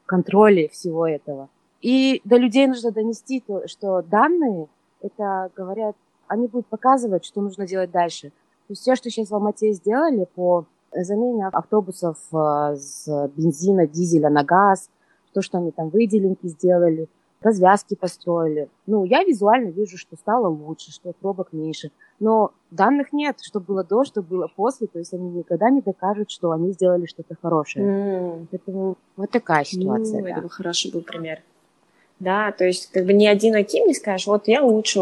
контроле 0.05 0.69
всего 0.69 1.07
этого. 1.07 1.49
И 1.81 2.21
до 2.23 2.37
людей 2.37 2.67
нужно 2.67 2.91
донести 2.91 3.39
то, 3.39 3.67
что 3.67 4.03
данные, 4.03 4.67
это 5.01 5.49
говорят, 5.55 5.95
они 6.31 6.47
будут 6.47 6.67
показывать, 6.67 7.25
что 7.25 7.41
нужно 7.41 7.67
делать 7.67 7.91
дальше. 7.91 8.29
То 8.29 8.71
есть 8.71 8.81
все, 8.81 8.95
что 8.95 9.09
сейчас 9.09 9.29
в 9.29 9.35
Алмате 9.35 9.73
сделали 9.73 10.25
по 10.33 10.65
замене 10.93 11.47
автобусов 11.47 12.17
э, 12.31 12.75
с 12.77 13.29
бензина, 13.35 13.85
дизеля 13.85 14.29
на 14.29 14.45
газ, 14.45 14.89
то, 15.33 15.41
что 15.41 15.57
они 15.57 15.71
там 15.71 15.89
выделенки 15.89 16.47
сделали, 16.47 17.09
развязки 17.41 17.95
построили. 17.95 18.69
Ну, 18.85 19.03
я 19.03 19.23
визуально 19.23 19.71
вижу, 19.71 19.97
что 19.97 20.15
стало 20.15 20.47
лучше, 20.47 20.91
что 20.91 21.11
пробок 21.19 21.51
меньше. 21.51 21.91
Но 22.21 22.51
данных 22.69 23.11
нет, 23.11 23.41
что 23.41 23.59
было 23.59 23.83
до, 23.83 24.05
что 24.05 24.21
было 24.21 24.47
после. 24.55 24.87
То 24.87 24.99
есть 24.99 25.13
они 25.13 25.29
никогда 25.29 25.69
не 25.69 25.81
докажут, 25.81 26.31
что 26.31 26.51
они 26.51 26.71
сделали 26.71 27.07
что-то 27.07 27.35
хорошее. 27.41 27.85
Mm. 27.85 28.47
Поэтому 28.51 28.97
вот 29.17 29.31
такая 29.31 29.65
ситуация. 29.65 30.21
Ну, 30.21 30.27
да. 30.27 30.37
это 30.37 30.49
хороший 30.49 30.93
был 30.93 31.01
пример 31.01 31.39
да, 32.21 32.51
то 32.51 32.65
есть 32.65 32.91
как 32.91 33.05
бы 33.05 33.13
ни 33.13 33.25
один 33.25 33.55
Аким 33.55 33.87
не 33.87 33.95
скажешь, 33.95 34.27
вот 34.27 34.47
я 34.47 34.63
лучше 34.63 34.99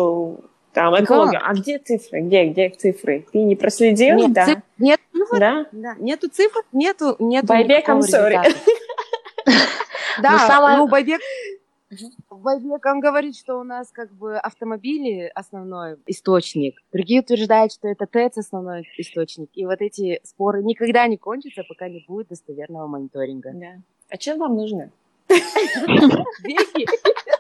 там 0.80 1.04
экологию, 1.04 1.42
да. 1.42 1.48
а 1.48 1.54
где 1.54 1.78
цифры, 1.78 2.22
где, 2.22 2.46
где 2.46 2.70
цифры? 2.70 3.26
Ты 3.34 3.40
не 3.40 3.58
проследил, 3.58 4.16
нет, 4.16 4.32
да? 4.32 4.46
Цифр, 4.46 4.62
нет, 4.78 5.02
ну, 5.12 5.26
да? 5.38 5.66
да, 5.74 5.96
нету 6.00 6.30
цифр, 6.30 6.62
нету, 6.72 7.18
нету 7.20 7.48
Байбек, 7.48 7.90
I'm 7.90 8.00
sorry. 8.00 8.38
Да, 10.22 10.78
ну 10.78 10.88
Байбек, 10.88 11.20
Байбек, 12.30 12.86
он 12.86 13.02
говорит, 13.02 13.36
что 13.36 13.58
у 13.58 13.64
нас 13.64 13.90
как 13.92 14.10
бы 14.14 14.38
автомобили 14.38 15.30
основной 15.36 15.98
источник. 16.08 16.80
Другие 16.94 17.22
утверждают, 17.22 17.74
что 17.74 17.90
это 17.90 18.06
ТЭЦ 18.06 18.38
основной 18.38 18.88
источник. 18.98 19.50
И 19.56 19.66
вот 19.66 19.82
эти 19.82 20.22
споры 20.24 20.64
никогда 20.64 21.08
не 21.08 21.18
кончатся, 21.18 21.64
пока 21.68 21.90
не 21.90 22.06
будет 22.08 22.30
достоверного 22.30 22.88
мониторинга. 22.88 23.52
Да. 23.54 23.82
А 24.10 24.20
что 24.20 24.38
вам 24.38 24.56
нужно? 24.56 24.92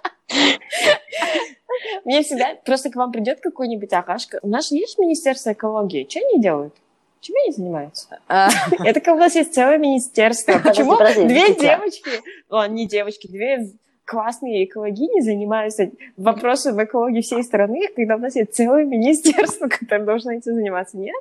Мне 2.06 2.24
всегда 2.24 2.56
просто 2.66 2.90
к 2.90 2.96
вам 2.96 3.12
придет 3.12 3.40
какой-нибудь 3.42 3.92
Акашка. 3.94 4.40
У 4.42 4.48
нас 4.48 4.72
есть 4.72 4.98
Министерство 5.00 5.54
экологии. 5.54 6.08
Что 6.10 6.20
они 6.20 6.42
делают? 6.42 6.74
Чем 7.22 7.36
они 7.44 7.52
занимаются? 7.52 8.20
А. 8.28 8.50
Это 8.84 9.02
как 9.02 9.16
у 9.16 9.20
нас 9.20 9.36
есть 9.36 9.54
целое 9.54 9.78
министерство. 9.78 10.60
Почему 10.64 10.96
две 10.98 11.54
девочки, 11.54 12.12
о, 12.50 12.66
не 12.68 12.88
девочки, 12.88 13.28
две 13.28 13.72
классные 14.06 14.66
экологини 14.66 15.22
занимаются 15.22 15.92
вопросом 16.18 16.84
экологии 16.84 17.22
всей 17.22 17.44
страны, 17.44 17.88
когда 17.96 18.16
у 18.16 18.20
нас 18.20 18.36
есть 18.36 18.54
целое 18.56 18.86
министерство, 18.86 19.68
которое 19.70 20.06
должно 20.06 20.32
этим 20.32 20.56
заниматься, 20.56 20.98
нет? 20.98 21.16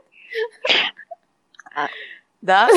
Да? 2.40 2.68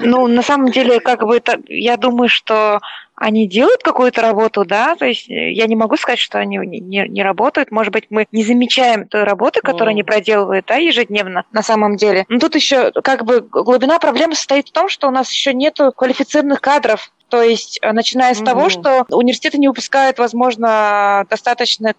Ну, 0.00 0.26
на 0.26 0.42
самом 0.42 0.70
деле, 0.70 1.00
как 1.00 1.26
бы, 1.26 1.36
это, 1.36 1.60
я 1.66 1.96
думаю, 1.96 2.28
что 2.28 2.80
они 3.20 3.46
делают 3.46 3.82
какую-то 3.82 4.22
работу, 4.22 4.64
да, 4.64 4.96
то 4.96 5.04
есть 5.04 5.30
э, 5.30 5.52
я 5.52 5.66
не 5.66 5.76
могу 5.76 5.96
сказать, 5.96 6.18
что 6.18 6.38
они 6.38 6.56
не, 6.56 6.80
не, 6.80 7.06
не 7.06 7.22
работают, 7.22 7.70
может 7.70 7.92
быть, 7.92 8.06
мы 8.08 8.26
не 8.32 8.42
замечаем 8.42 9.06
той 9.06 9.24
работы, 9.24 9.60
которую 9.60 9.88
mm. 9.88 9.92
они 9.92 10.02
проделывают, 10.02 10.66
да, 10.66 10.76
ежедневно 10.76 11.44
на 11.52 11.62
самом 11.62 11.96
деле. 11.96 12.24
Но 12.28 12.38
тут 12.38 12.54
еще, 12.54 12.92
как 12.92 13.26
бы, 13.26 13.42
глубина 13.42 13.98
проблемы 13.98 14.34
состоит 14.34 14.68
в 14.68 14.72
том, 14.72 14.88
что 14.88 15.06
у 15.06 15.10
нас 15.10 15.30
еще 15.30 15.52
нету 15.52 15.92
квалифицированных 15.94 16.62
кадров, 16.62 17.12
то 17.28 17.42
есть, 17.42 17.78
э, 17.82 17.92
начиная 17.92 18.32
с 18.32 18.40
mm-hmm. 18.40 18.44
того, 18.46 18.70
что 18.70 19.04
университеты 19.10 19.58
не 19.58 19.68
выпускают, 19.68 20.18
возможно, 20.18 21.26
достаточно 21.28 21.94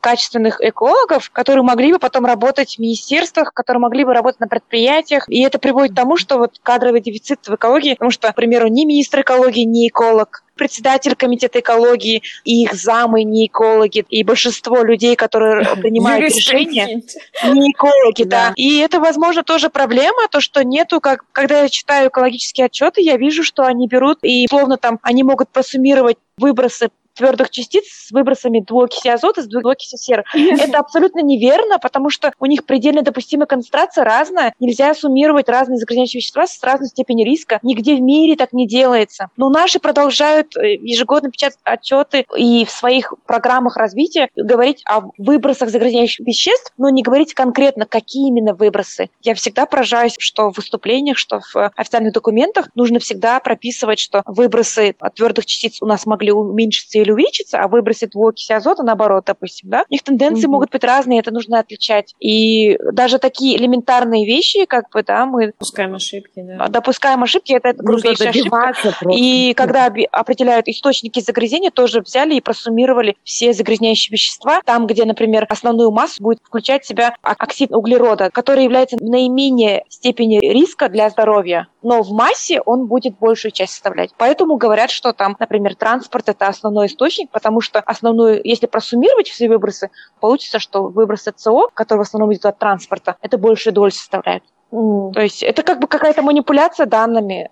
качественных 0.00 0.60
экологов, 0.60 1.30
которые 1.30 1.62
могли 1.62 1.92
бы 1.92 1.98
потом 1.98 2.24
работать 2.24 2.76
в 2.76 2.78
министерствах, 2.78 3.52
которые 3.52 3.80
могли 3.80 4.04
бы 4.04 4.14
работать 4.14 4.40
на 4.40 4.48
предприятиях. 4.48 5.28
И 5.28 5.42
это 5.42 5.58
приводит 5.58 5.92
к 5.92 5.96
тому, 5.96 6.16
что 6.16 6.38
вот 6.38 6.58
кадровый 6.62 7.00
дефицит 7.00 7.46
в 7.46 7.54
экологии, 7.54 7.94
потому 7.94 8.10
что, 8.10 8.30
к 8.30 8.34
примеру, 8.34 8.68
ни 8.68 8.84
министр 8.84 9.22
экологии, 9.22 9.64
ни 9.64 9.88
эколог, 9.88 10.44
председатель 10.54 11.16
комитета 11.16 11.60
экологии 11.60 12.22
и 12.44 12.62
их 12.62 12.74
замы 12.74 13.24
не 13.24 13.46
экологи, 13.46 14.04
и 14.08 14.22
большинство 14.22 14.82
людей, 14.82 15.16
которые 15.16 15.64
принимают 15.76 16.32
решения, 16.32 17.02
не 17.44 17.72
экологи, 17.72 18.24
да. 18.24 18.52
И 18.56 18.78
это, 18.78 19.00
возможно, 19.00 19.42
тоже 19.42 19.70
проблема, 19.70 20.28
то, 20.30 20.40
что 20.40 20.62
нету, 20.62 21.00
как, 21.00 21.24
когда 21.32 21.62
я 21.62 21.68
читаю 21.68 22.08
экологические 22.10 22.66
отчеты, 22.66 23.00
я 23.02 23.16
вижу, 23.16 23.42
что 23.42 23.64
они 23.64 23.88
берут 23.88 24.18
и 24.22 24.46
словно 24.48 24.76
там 24.76 24.98
они 25.02 25.22
могут 25.22 25.48
просуммировать 25.48 26.18
выбросы 26.36 26.90
твердых 27.14 27.50
частиц 27.50 27.84
с 27.86 28.10
выбросами 28.10 28.60
двуокиси 28.60 29.08
азота, 29.08 29.42
с 29.42 29.46
двуокиси 29.46 29.96
серы. 29.96 30.24
Это 30.34 30.78
абсолютно 30.78 31.20
неверно, 31.20 31.78
потому 31.78 32.10
что 32.10 32.32
у 32.38 32.46
них 32.46 32.64
предельно 32.64 33.02
допустимая 33.02 33.46
концентрация 33.46 34.04
разная. 34.04 34.54
Нельзя 34.60 34.94
суммировать 34.94 35.48
разные 35.48 35.78
загрязняющие 35.78 36.20
вещества 36.20 36.46
с 36.46 36.62
разной 36.62 36.88
степенью 36.88 37.26
риска. 37.26 37.58
Нигде 37.62 37.96
в 37.96 38.00
мире 38.00 38.36
так 38.36 38.52
не 38.52 38.66
делается. 38.66 39.28
Но 39.36 39.50
наши 39.50 39.78
продолжают 39.78 40.56
э, 40.56 40.74
ежегодно 40.74 41.30
печатать 41.30 41.58
отчеты 41.64 42.26
и 42.36 42.64
в 42.64 42.70
своих 42.70 43.12
программах 43.26 43.76
развития 43.76 44.28
говорить 44.36 44.82
о 44.86 45.02
выбросах 45.18 45.70
загрязняющих 45.70 46.26
веществ, 46.26 46.72
но 46.78 46.90
не 46.90 47.02
говорить 47.02 47.34
конкретно, 47.34 47.86
какие 47.86 48.28
именно 48.28 48.54
выбросы. 48.54 49.10
Я 49.22 49.34
всегда 49.34 49.66
поражаюсь, 49.66 50.16
что 50.18 50.50
в 50.50 50.56
выступлениях, 50.56 51.18
что 51.18 51.40
в 51.40 51.72
официальных 51.76 52.12
документах 52.12 52.68
нужно 52.74 52.98
всегда 52.98 53.40
прописывать, 53.40 53.98
что 53.98 54.22
выбросы 54.26 54.94
от 54.98 55.14
твердых 55.14 55.46
частиц 55.46 55.80
у 55.80 55.86
нас 55.86 56.06
могли 56.06 56.32
уменьшиться 56.32 56.98
или 57.02 57.10
увеличится, 57.10 57.58
а 57.58 57.68
выбросит 57.68 58.10
двуокиси 58.10 58.52
азота, 58.52 58.82
наоборот, 58.82 59.24
допустим, 59.26 59.70
да, 59.70 59.84
у 59.88 59.92
них 59.92 60.02
тенденции 60.02 60.46
mm-hmm. 60.46 60.50
могут 60.50 60.70
быть 60.70 60.84
разные, 60.84 61.20
это 61.20 61.30
нужно 61.30 61.58
отличать. 61.58 62.14
И 62.20 62.78
даже 62.92 63.18
такие 63.18 63.56
элементарные 63.56 64.26
вещи, 64.26 64.64
как 64.64 64.90
бы, 64.90 65.02
да, 65.02 65.26
мы... 65.26 65.48
Допускаем 65.48 65.94
ошибки, 65.94 66.42
да. 66.42 66.64
А, 66.64 66.68
допускаем 66.68 67.22
ошибки, 67.22 67.52
это 67.52 67.72
грубейшая 67.72 68.30
ошибка. 68.30 68.72
Просто. 68.82 69.08
И 69.10 69.54
когда 69.54 69.92
определяют 70.12 70.68
источники 70.68 71.20
загрязнения, 71.20 71.70
тоже 71.70 72.00
взяли 72.00 72.34
и 72.34 72.40
просуммировали 72.40 73.16
все 73.24 73.52
загрязняющие 73.52 74.12
вещества. 74.12 74.60
Там, 74.64 74.86
где, 74.86 75.04
например, 75.04 75.46
основную 75.48 75.90
массу 75.90 76.22
будет 76.22 76.38
включать 76.44 76.84
в 76.84 76.86
себя 76.86 77.14
оксид 77.22 77.72
углерода, 77.72 78.30
который 78.30 78.64
является 78.64 78.96
наименее 79.00 79.84
степени 79.88 80.38
риска 80.38 80.88
для 80.88 81.10
здоровья, 81.10 81.68
но 81.82 82.02
в 82.02 82.12
массе 82.12 82.60
он 82.60 82.86
будет 82.86 83.18
большую 83.18 83.52
часть 83.52 83.72
составлять. 83.72 84.10
Поэтому 84.16 84.56
говорят, 84.56 84.90
что 84.90 85.12
там, 85.12 85.36
например, 85.38 85.74
транспорт– 85.74 86.28
это 86.30 86.46
основной 86.46 86.86
источник, 86.86 87.30
потому 87.30 87.60
что 87.60 87.80
основную, 87.80 88.40
если 88.44 88.66
просуммировать 88.66 89.28
все 89.28 89.48
выбросы, 89.48 89.90
получится, 90.20 90.58
что 90.58 90.84
выбросы 90.84 91.32
СО, 91.36 91.68
которые 91.74 92.04
в 92.04 92.08
основном 92.08 92.32
идут 92.32 92.46
от 92.46 92.58
транспорта, 92.58 93.16
это 93.20 93.38
большую 93.38 93.72
долю 93.72 93.90
составляет. 93.90 94.42
Mm. 94.72 95.12
То 95.12 95.20
есть 95.20 95.42
это 95.42 95.62
как 95.62 95.80
бы 95.80 95.86
какая-то 95.86 96.22
манипуляция 96.22 96.86
данными. 96.86 97.50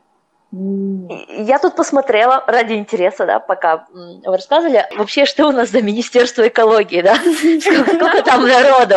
Я 0.53 1.61
тут 1.61 1.77
посмотрела 1.77 2.43
ради 2.47 2.73
интереса, 2.73 3.25
да, 3.25 3.39
пока 3.39 3.87
вы 3.93 4.37
рассказывали, 4.37 4.85
вообще, 4.97 5.25
что 5.25 5.47
у 5.47 5.53
нас 5.53 5.71
за 5.71 5.81
Министерство 5.81 6.49
экологии, 6.49 7.03
да? 7.03 7.15
Сколько 7.61 8.23
там 8.25 8.49
народу? 8.49 8.97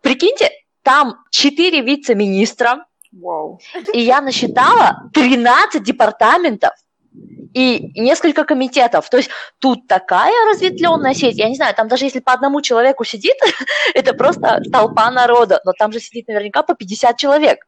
Прикиньте, 0.00 0.50
там 0.82 1.18
четыре 1.30 1.80
вице-министра, 1.80 2.86
Wow. 3.22 3.58
И 3.92 4.00
я 4.00 4.20
насчитала 4.20 5.08
13 5.12 5.82
департаментов, 5.82 6.72
и 7.54 7.92
несколько 8.00 8.44
комитетов. 8.44 9.08
То 9.08 9.18
есть 9.18 9.30
тут 9.60 9.86
такая 9.86 10.34
разветвленная 10.50 11.14
сеть. 11.14 11.36
Я 11.36 11.48
не 11.48 11.54
знаю, 11.54 11.74
там 11.74 11.86
даже 11.88 12.04
если 12.04 12.18
по 12.18 12.32
одному 12.32 12.60
человеку 12.60 13.04
сидит, 13.04 13.36
это 13.94 14.12
просто 14.12 14.60
толпа 14.72 15.10
народа. 15.10 15.60
Но 15.64 15.72
там 15.72 15.92
же 15.92 16.00
сидит 16.00 16.26
наверняка 16.26 16.62
по 16.64 16.74
50 16.74 17.16
человек. 17.16 17.64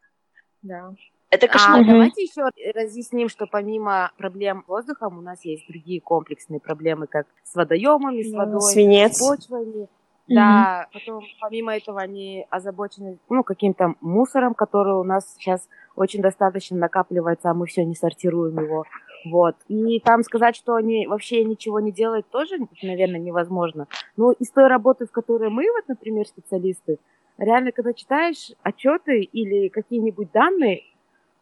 Да. 0.62 0.90
Это 1.30 1.46
А 1.46 1.48
кошмар. 1.48 1.80
Мгм. 1.80 1.88
давайте 1.88 2.22
еще 2.22 2.42
разъясним, 2.74 3.28
что 3.28 3.46
помимо 3.46 4.12
проблем 4.16 4.64
с 4.64 4.68
воздухом 4.68 5.18
у 5.18 5.20
нас 5.20 5.44
есть 5.44 5.66
другие 5.68 6.00
комплексные 6.00 6.60
проблемы, 6.60 7.06
как 7.06 7.26
с 7.44 7.54
водоемами, 7.54 8.22
с 8.22 8.32
Ну, 8.32 8.38
водой, 8.38 8.72
свинец. 8.72 9.16
с 9.16 9.20
почвами. 9.20 9.88
Да, 10.28 10.88
потом 10.92 11.24
помимо 11.40 11.76
этого 11.76 12.00
они 12.00 12.46
озабочены 12.50 13.18
ну, 13.28 13.44
каким-то 13.44 13.94
мусором, 14.00 14.54
который 14.54 14.94
у 14.94 15.04
нас 15.04 15.34
сейчас 15.34 15.68
очень 15.94 16.20
достаточно 16.20 16.76
накапливается, 16.76 17.50
а 17.50 17.54
мы 17.54 17.66
все 17.66 17.84
не 17.84 17.94
сортируем 17.94 18.58
его. 18.58 18.84
Вот. 19.24 19.56
И 19.68 20.00
там 20.00 20.22
сказать, 20.22 20.56
что 20.56 20.74
они 20.74 21.06
вообще 21.06 21.44
ничего 21.44 21.80
не 21.80 21.92
делают, 21.92 22.28
тоже, 22.28 22.56
наверное, 22.82 23.20
невозможно. 23.20 23.86
Но 24.16 24.32
из 24.32 24.50
той 24.50 24.68
работы, 24.68 25.06
в 25.06 25.10
которой 25.10 25.50
мы, 25.50 25.64
вот, 25.74 25.88
например, 25.88 26.26
специалисты, 26.26 26.98
реально, 27.38 27.72
когда 27.72 27.92
читаешь 27.92 28.52
отчеты 28.62 29.22
или 29.22 29.68
какие-нибудь 29.68 30.30
данные, 30.32 30.82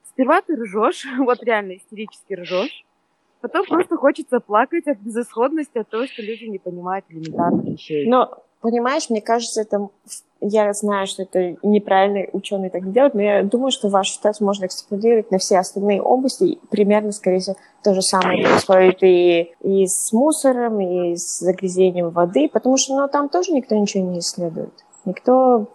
сперва 0.05 0.41
ты 0.43 0.57
ржешь, 0.57 1.07
вот 1.19 1.43
реально 1.43 1.77
истерически 1.77 2.35
ржешь, 2.35 2.85
потом 3.41 3.67
просто 3.67 3.97
хочется 3.97 4.41
плакать 4.41 4.87
от 4.87 4.99
безысходности, 4.99 5.79
от 5.79 5.89
того, 5.89 6.07
что 6.07 6.23
люди 6.23 6.45
не 6.45 6.59
понимают 6.59 7.05
элементарных 7.09 7.65
вещей. 7.65 8.09
Но, 8.09 8.44
понимаешь, 8.65 9.11
мне 9.11 9.21
кажется, 9.21 9.61
это... 9.61 9.89
Я 10.41 10.73
знаю, 10.73 11.07
что 11.07 11.23
это 11.23 11.57
неправильно, 11.63 12.27
ученые 12.33 12.71
так 12.71 12.83
не 12.83 12.93
делают, 12.93 13.15
но 13.15 13.23
я 13.23 13.43
думаю, 13.43 13.71
что 13.71 13.89
вашу 13.89 14.13
ситуацию 14.13 14.47
можно 14.47 14.67
эксплуатировать 14.67 15.31
на 15.31 15.39
все 15.39 15.59
остальные 15.59 16.03
области. 16.03 16.59
Примерно, 16.71 17.13
скорее 17.13 17.41
всего, 17.41 17.57
то 17.83 17.95
же 17.95 18.03
самое 18.03 18.43
происходит 18.43 19.03
и, 19.03 19.53
и 19.63 19.87
с 19.87 20.13
мусором, 20.13 20.81
и 20.81 21.17
с 21.17 21.41
загрязнением 21.41 22.11
воды, 22.11 22.49
потому 22.53 22.77
что 22.77 22.97
ну, 22.97 23.09
там 23.09 23.29
тоже 23.29 23.53
никто 23.53 23.75
ничего 23.75 24.03
не 24.05 24.19
исследует. 24.19 24.73
Никто... 25.05 25.69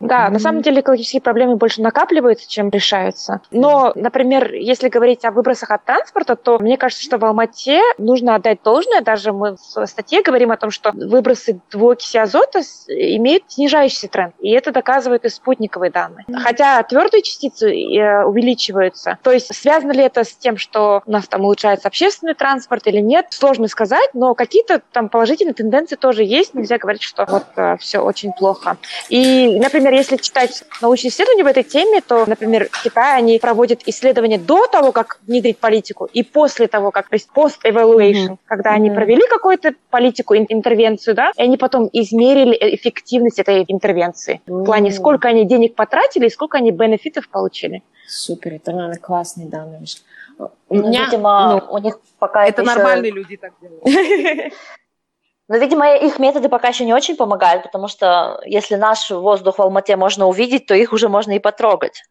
Да, 0.00 0.28
на 0.28 0.38
самом 0.38 0.62
деле 0.62 0.80
экологические 0.80 1.22
проблемы 1.22 1.56
больше 1.56 1.80
накапливаются, 1.80 2.48
чем 2.48 2.70
решаются. 2.70 3.40
Но, 3.50 3.92
например, 3.94 4.52
если 4.52 4.88
говорить 4.88 5.24
о 5.24 5.30
выбросах 5.30 5.70
от 5.70 5.84
транспорта, 5.84 6.36
то 6.36 6.58
мне 6.58 6.76
кажется, 6.76 7.02
что 7.02 7.18
в 7.18 7.24
Алмате 7.24 7.80
нужно 7.98 8.34
отдать 8.34 8.62
должное. 8.62 9.00
Даже 9.00 9.32
мы 9.32 9.56
в 9.56 9.86
статье 9.86 10.22
говорим 10.22 10.52
о 10.52 10.56
том, 10.56 10.70
что 10.70 10.92
выбросы 10.92 11.60
двуокиси 11.70 12.16
азота 12.18 12.60
имеют 12.88 13.44
снижающийся 13.48 14.08
тренд. 14.08 14.34
И 14.40 14.50
это 14.50 14.72
доказывают 14.72 15.24
и 15.24 15.28
спутниковые 15.28 15.90
данные. 15.90 16.24
Хотя 16.42 16.82
твердые 16.82 17.22
частицы 17.22 17.70
э, 17.70 18.24
увеличиваются. 18.24 19.18
То 19.22 19.32
есть 19.32 19.54
связано 19.54 19.92
ли 19.92 20.02
это 20.02 20.24
с 20.24 20.34
тем, 20.34 20.56
что 20.56 21.02
у 21.06 21.10
нас 21.10 21.26
там 21.28 21.42
улучшается 21.42 21.88
общественный 21.88 22.34
транспорт 22.34 22.86
или 22.86 23.00
нет, 23.00 23.26
сложно 23.30 23.68
сказать, 23.68 24.10
но 24.14 24.34
какие-то 24.34 24.82
там 24.92 25.08
положительные 25.08 25.54
тенденции 25.54 25.96
тоже 25.96 26.24
есть. 26.24 26.54
Нельзя 26.54 26.78
говорить, 26.78 27.02
что 27.02 27.26
вот 27.28 27.80
все 27.80 28.00
очень 28.00 28.32
плохо. 28.32 28.76
И, 29.08 29.58
например, 29.86 30.00
если 30.00 30.16
читать 30.16 30.64
научные 30.82 31.10
исследования 31.10 31.44
в 31.44 31.46
этой 31.46 31.62
теме, 31.62 32.00
то, 32.00 32.24
например, 32.26 32.68
в 32.70 32.82
Китае 32.82 33.14
они 33.16 33.38
проводят 33.38 33.82
исследования 33.86 34.38
до 34.38 34.66
того, 34.66 34.92
как 34.92 35.18
внедрить 35.26 35.58
политику, 35.58 36.08
и 36.12 36.22
после 36.22 36.66
того, 36.66 36.90
как, 36.90 37.08
то 37.08 37.14
есть 37.16 37.28
post-evaluation, 37.34 38.24
Мгм. 38.30 38.38
когда 38.46 38.70
они 38.70 38.88
Мгм. 38.90 38.96
провели 38.96 39.22
какую-то 39.28 39.74
политику, 39.90 40.34
ин- 40.34 40.46
интервенцию, 40.48 41.14
да, 41.14 41.30
и 41.36 41.42
они 41.42 41.56
потом 41.56 41.88
измерили 41.92 42.54
э- 42.56 42.74
эффективность 42.74 43.38
этой 43.38 43.64
интервенции. 43.68 44.40
В 44.46 44.64
плане, 44.64 44.90
сколько 44.92 45.28
они 45.28 45.44
денег 45.44 45.74
потратили 45.74 46.26
и 46.26 46.30
сколько 46.30 46.58
они 46.58 46.70
бенефитов 46.72 47.28
получили. 47.28 47.82
Супер, 48.08 48.54
это, 48.54 48.72
наверное, 48.72 48.98
классные 48.98 49.48
данные. 49.48 49.82
У 50.68 50.74
Ну, 50.74 50.88
меня... 50.88 51.04
видимо, 51.06 51.64
у 51.70 51.78
них 51.78 51.98
пока 52.18 52.44
Это 52.46 52.62
еще- 52.62 52.74
нормальные 52.74 53.12
люди 53.12 53.36
так 53.36 53.52
делают. 53.60 53.82
Но, 55.48 55.56
видимо, 55.58 55.94
их 55.94 56.18
методы 56.18 56.48
пока 56.48 56.68
еще 56.68 56.84
не 56.84 56.94
очень 56.94 57.16
помогают, 57.16 57.62
потому 57.62 57.86
что 57.86 58.40
если 58.44 58.74
наш 58.74 59.10
воздух 59.10 59.58
в 59.58 59.62
Алмате 59.62 59.96
можно 59.96 60.26
увидеть, 60.26 60.66
то 60.66 60.74
их 60.74 60.92
уже 60.92 61.08
можно 61.08 61.32
и 61.32 61.38
потрогать. 61.38 62.02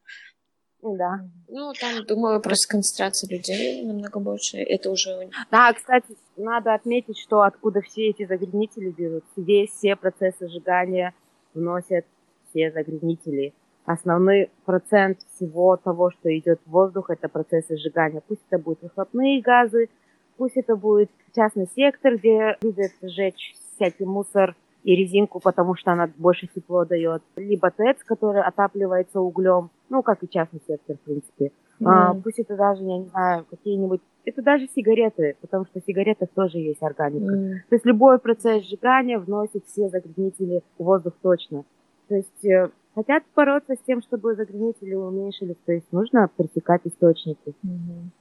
Да. 0.82 1.20
Ну, 1.48 1.74
там, 1.74 2.06
думаю, 2.06 2.42
просто 2.42 2.68
концентрация 2.70 3.28
людей 3.30 3.84
намного 3.84 4.20
больше. 4.20 4.58
Это 4.58 4.92
уже... 4.92 5.30
Да, 5.50 5.74
кстати, 5.74 6.16
надо 6.38 6.76
отметить, 6.76 7.18
что 7.18 7.42
откуда 7.42 7.82
все 7.82 8.10
эти 8.10 8.26
загрязнители 8.26 8.92
берут. 8.92 9.24
Здесь 9.36 9.72
все 9.72 9.96
процессы 9.96 10.48
сжигания 10.48 11.14
вносят 11.54 12.06
все 12.50 12.72
загрязнители. 12.72 13.54
Основной 13.86 14.52
процент 14.66 15.20
всего 15.36 15.76
того, 15.78 16.12
что 16.12 16.36
идет 16.38 16.60
в 16.66 16.72
воздух, 16.72 17.10
это 17.10 17.30
процессы 17.30 17.78
сжигания. 17.78 18.22
Пусть 18.28 18.42
это 18.50 18.62
будут 18.62 18.84
выхлопные 18.84 19.42
газы, 19.42 19.90
пусть 20.38 20.58
это 20.58 20.76
будет 20.76 21.10
частный 21.36 21.68
сектор, 21.76 22.18
где 22.18 22.58
любят 22.62 22.92
сжечь 23.02 23.56
всякий 23.76 24.06
мусор 24.06 24.56
и 24.84 24.96
резинку, 24.96 25.40
потому 25.40 25.76
что 25.76 25.92
она 25.92 26.10
больше 26.18 26.48
тепло 26.48 26.86
дает. 26.86 27.24
Либо 27.36 27.72
ТЭЦ, 27.72 28.04
который 28.06 28.42
отапливается 28.42 29.20
углем, 29.20 29.70
ну, 29.90 30.04
как 30.04 30.24
и 30.24 30.30
частный 30.30 30.62
сектор, 30.68 30.96
в 30.98 31.00
принципе. 31.02 31.52
А, 31.84 32.12
М. 32.12 32.22
пусть 32.22 32.40
это 32.40 32.56
даже, 32.56 32.84
я 32.84 33.00
не 33.00 33.06
знаю, 33.08 33.46
какие-нибудь... 33.50 34.02
Это 34.24 34.42
даже 34.42 34.68
сигареты, 34.74 35.36
потому 35.42 35.66
что 35.66 35.82
в 35.82 35.86
сигаретах 35.86 36.30
тоже 36.30 36.60
есть 36.60 36.82
органика. 36.82 37.34
М. 37.34 37.62
То 37.70 37.76
есть 37.76 37.86
любой 37.86 38.20
процесс 38.20 38.64
сжигания 38.66 39.20
вносит 39.20 39.66
все 39.66 39.90
загрязнители 39.90 40.62
в 40.78 40.84
воздух 40.84 41.14
точно. 41.22 41.64
То 42.08 42.16
есть 42.16 42.46
э, 42.46 42.70
хотят 42.94 43.24
бороться 43.36 43.74
с 43.76 43.80
тем, 43.86 44.02
чтобы 44.02 44.36
загрязнители 44.36 44.94
уменьшились, 44.94 45.58
то 45.66 45.74
есть 45.74 45.92
нужно 45.92 46.30
пресекать 46.38 46.82
источники. 46.86 47.54
Мгм. 47.64 48.12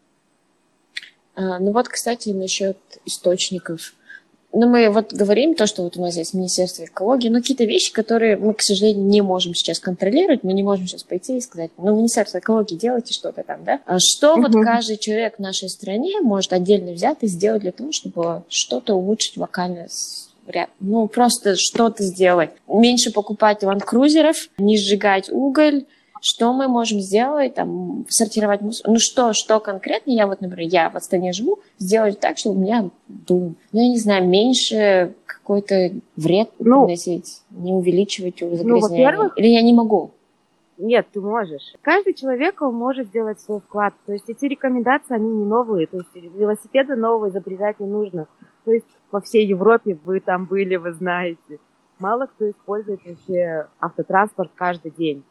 А, 1.34 1.58
ну 1.58 1.72
вот, 1.72 1.88
кстати, 1.88 2.30
насчет 2.30 2.76
источников. 3.04 3.94
Ну, 4.56 4.68
мы 4.68 4.88
вот 4.88 5.12
говорим 5.12 5.56
то, 5.56 5.66
что 5.66 5.82
вот 5.82 5.96
у 5.96 6.00
нас 6.00 6.16
есть 6.16 6.32
Министерство 6.32 6.84
экологии, 6.84 7.28
но 7.28 7.40
какие-то 7.40 7.64
вещи, 7.64 7.92
которые 7.92 8.36
мы, 8.36 8.54
к 8.54 8.62
сожалению, 8.62 9.04
не 9.04 9.20
можем 9.20 9.52
сейчас 9.52 9.80
контролировать, 9.80 10.44
мы 10.44 10.52
не 10.52 10.62
можем 10.62 10.86
сейчас 10.86 11.02
пойти 11.02 11.38
и 11.38 11.40
сказать, 11.40 11.72
ну, 11.76 11.96
Министерство 11.96 12.38
экологии, 12.38 12.76
делайте 12.76 13.12
что-то 13.12 13.42
там, 13.42 13.64
да? 13.64 13.80
А 13.84 13.98
что 13.98 14.36
вот 14.36 14.50
Мгм. 14.54 14.62
каждый 14.62 14.96
человек 14.96 15.36
в 15.38 15.40
нашей 15.40 15.68
стране 15.68 16.20
может 16.20 16.52
отдельно 16.52 16.92
взять 16.92 17.18
и 17.22 17.26
сделать 17.26 17.62
для 17.62 17.72
того, 17.72 17.90
чтобы 17.90 18.44
что-то 18.48 18.94
улучшить 18.94 19.36
локально 19.36 19.88
ну, 20.78 21.08
просто 21.08 21.56
что-то 21.56 22.02
сделать. 22.02 22.50
Меньше 22.68 23.10
покупать 23.10 23.62
ландкрузеров, 23.62 24.50
не 24.58 24.76
сжигать 24.76 25.30
уголь, 25.30 25.86
что 26.24 26.54
мы 26.54 26.68
можем 26.68 27.00
сделать, 27.00 27.52
там, 27.54 28.06
сортировать 28.08 28.62
мусор. 28.62 28.88
Ну, 28.90 28.96
что, 28.98 29.34
что 29.34 29.60
конкретно 29.60 30.10
я, 30.10 30.26
вот, 30.26 30.40
например, 30.40 30.66
я 30.72 30.88
в 30.88 30.96
Астане 30.96 31.34
живу, 31.34 31.58
сделать 31.78 32.18
так, 32.18 32.38
чтобы 32.38 32.56
у 32.56 32.60
меня 32.60 32.88
был, 33.08 33.54
ну, 33.72 33.80
я 33.82 33.88
не 33.90 33.98
знаю, 33.98 34.26
меньше 34.26 35.12
какой-то 35.26 35.90
вред 36.16 36.48
Ну, 36.58 36.86
приносить, 36.86 37.42
не 37.50 37.74
увеличивать 37.74 38.38
загрязнение. 38.38 38.80
во-первых- 38.80 39.34
Или 39.36 39.48
я 39.48 39.60
не 39.60 39.74
могу? 39.74 40.12
Нет, 40.78 41.06
ты 41.12 41.20
можешь. 41.20 41.74
Каждый 41.82 42.14
человек 42.14 42.62
может 42.62 43.08
сделать 43.08 43.38
свой 43.40 43.60
вклад. 43.60 43.92
То 44.06 44.14
есть 44.14 44.24
эти 44.28 44.46
рекомендации, 44.46 45.14
они 45.14 45.28
не 45.28 45.44
новые. 45.44 45.86
То 45.86 45.98
есть 45.98 46.08
велосипеды 46.14 46.96
новые 46.96 47.32
изобретать 47.32 47.80
не 47.80 47.86
нужно. 47.86 48.28
То 48.64 48.72
есть 48.72 48.86
по 49.10 49.20
всей 49.20 49.46
Европе 49.46 49.98
вы 50.06 50.20
там 50.20 50.46
были, 50.46 50.76
вы 50.76 50.94
знаете. 50.94 51.58
Мало 51.98 52.26
кто 52.26 52.50
использует 52.50 53.00
вообще 53.04 53.66
автотранспорт 53.80 54.50
каждый 54.54 54.90
день. 54.90 55.24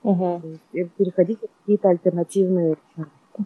Есть 0.44 0.62
э, 0.74 0.86
переходить 0.98 1.42
на 1.42 1.48
какие-то 1.60 1.90
альтернативные 1.90 2.78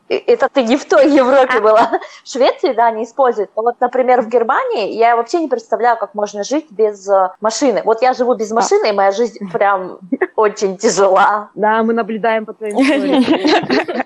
Это 0.10 0.50
ты 0.50 0.64
не 0.64 0.78
в 0.78 0.86
той 0.86 1.10
Европе 1.12 1.60
была. 1.60 2.00
В 2.24 2.30
Швеции, 2.30 2.74
да, 2.74 2.92
не 2.92 3.06
используют. 3.06 3.50
Но 3.56 3.64
вот, 3.64 3.80
например, 3.80 4.22
в 4.22 4.28
Германии 4.28 4.94
я 4.94 5.16
вообще 5.16 5.40
не 5.40 5.48
представляю, 5.48 5.98
как 5.98 6.14
можно 6.14 6.44
жить 6.44 6.68
без 6.72 7.08
э, 7.10 7.30
машины. 7.42 7.82
Вот 7.86 8.02
я 8.02 8.14
живу 8.14 8.36
без 8.36 8.52
машины, 8.52 8.90
и 8.90 8.92
моя 8.92 9.12
жизнь 9.12 9.50
прям 9.52 10.00
очень 10.36 10.78
тяжела. 10.78 11.50
Да, 11.56 11.84
мы 11.84 11.94
наблюдаем 11.94 12.46
по 12.46 12.54
твоим 12.54 12.76
историям. 12.82 14.04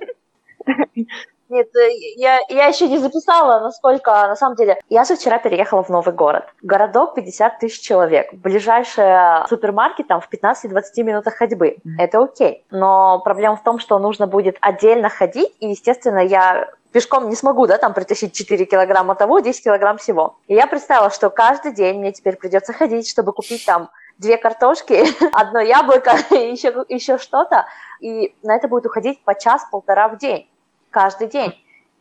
Нет, 1.51 1.67
э, 1.75 1.89
я, 2.15 2.39
я 2.47 2.67
еще 2.67 2.87
не 2.87 2.97
записала, 2.97 3.59
насколько, 3.59 4.09
на 4.09 4.37
самом 4.37 4.55
деле, 4.55 4.79
я 4.87 5.03
же 5.03 5.17
вчера 5.17 5.37
переехала 5.37 5.83
в 5.83 5.89
новый 5.89 6.13
город. 6.13 6.45
Городок 6.61 7.13
50 7.15 7.59
тысяч 7.59 7.81
человек. 7.81 8.33
Ближайший 8.33 9.45
супермаркет 9.49 10.07
там 10.07 10.21
в 10.21 10.29
15-20 10.31 11.03
минутах 11.03 11.35
ходьбы. 11.35 11.75
Это 11.99 12.23
окей. 12.23 12.65
Но 12.71 13.19
проблема 13.19 13.57
в 13.57 13.63
том, 13.63 13.79
что 13.79 13.99
нужно 13.99 14.27
будет 14.27 14.57
отдельно 14.61 15.09
ходить, 15.09 15.53
и, 15.59 15.67
естественно, 15.67 16.19
я 16.19 16.69
пешком 16.93 17.27
не 17.27 17.35
смогу, 17.35 17.67
да, 17.67 17.77
там 17.77 17.93
притащить 17.93 18.33
4 18.33 18.65
килограмма 18.65 19.15
того, 19.15 19.41
10 19.41 19.61
килограмм 19.61 19.97
всего. 19.97 20.37
И 20.47 20.53
я 20.53 20.67
представила, 20.67 21.09
что 21.09 21.29
каждый 21.29 21.73
день 21.73 21.99
мне 21.99 22.13
теперь 22.13 22.37
придется 22.37 22.71
ходить, 22.71 23.09
чтобы 23.09 23.33
купить 23.33 23.65
там 23.65 23.89
две 24.17 24.37
картошки, 24.37 25.03
одно 25.33 25.59
яблоко 25.59 26.15
и 26.29 26.51
еще, 26.51 26.85
еще 26.87 27.17
что-то. 27.17 27.65
И 27.99 28.33
на 28.41 28.55
это 28.55 28.69
будет 28.69 28.85
уходить 28.85 29.21
по 29.25 29.35
час-полтора 29.35 30.07
в 30.07 30.17
день 30.17 30.47
каждый 30.91 31.27
день. 31.27 31.54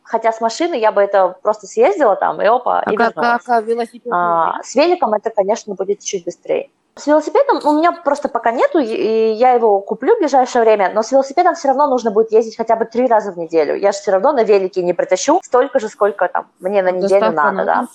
Хотя 0.03 0.31
с 0.31 0.41
машины 0.41 0.75
я 0.75 0.91
бы 0.91 1.01
это 1.01 1.35
просто 1.41 1.67
съездила 1.67 2.15
там 2.15 2.41
и 2.41 2.45
опа, 2.45 2.81
А 2.85 2.91
и 2.91 2.95
как, 2.97 3.15
вернулась. 3.15 3.43
как 3.43 3.57
а, 3.57 3.61
велосипед? 3.61 4.11
А, 4.13 4.61
с 4.61 4.75
великом 4.75 5.13
это, 5.13 5.29
конечно, 5.29 5.73
будет 5.75 5.99
чуть 6.01 6.25
быстрее. 6.25 6.69
С 6.95 7.07
велосипедом 7.07 7.61
у 7.63 7.77
меня 7.77 7.93
просто 7.93 8.27
пока 8.27 8.51
нету, 8.51 8.79
и- 8.79 9.31
я 9.31 9.51
его 9.53 9.79
куплю 9.79 10.15
в 10.15 10.19
ближайшее 10.19 10.63
время, 10.63 10.91
но 10.93 11.03
с 11.03 11.11
велосипедом 11.13 11.55
все 11.55 11.69
равно 11.69 11.87
нужно 11.87 12.11
будет 12.11 12.31
ездить 12.33 12.57
хотя 12.57 12.75
бы 12.75 12.83
три 12.85 13.07
раза 13.07 13.31
в 13.31 13.37
неделю. 13.37 13.75
Я 13.75 13.93
же 13.93 13.99
все 13.99 14.11
равно 14.11 14.33
на 14.33 14.43
велике 14.43 14.83
не 14.83 14.93
притащу 14.93 15.39
столько 15.43 15.79
же, 15.79 15.87
сколько 15.87 16.27
там 16.27 16.47
мне 16.59 16.81
на 16.83 16.91
неделю 16.91 17.27
Доставка 17.31 17.51
надо, 17.51 17.57
на 17.57 17.65
да. 17.65 17.87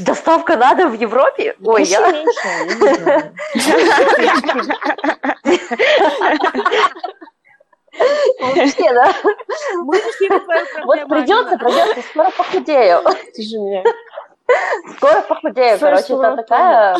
Доставка 0.00 0.56
надо 0.56 0.88
в 0.88 0.94
Европе? 0.94 1.54
Ой, 1.64 1.82
Еще 1.82 1.92
я... 1.92 2.10
меньше, 2.10 2.48
я 3.04 3.30
Вообще, 8.40 8.92
да. 8.92 9.12
придется, 11.08 11.58
придется, 11.58 12.02
скоро 12.10 12.30
похудею. 12.36 13.00
Ты 13.34 13.42
же 13.42 13.58
меня... 13.58 13.82
Скоро 14.96 15.22
похудею, 15.22 15.76
First 15.76 15.80
короче, 15.80 16.14
это 16.14 16.36
такая... 16.36 16.96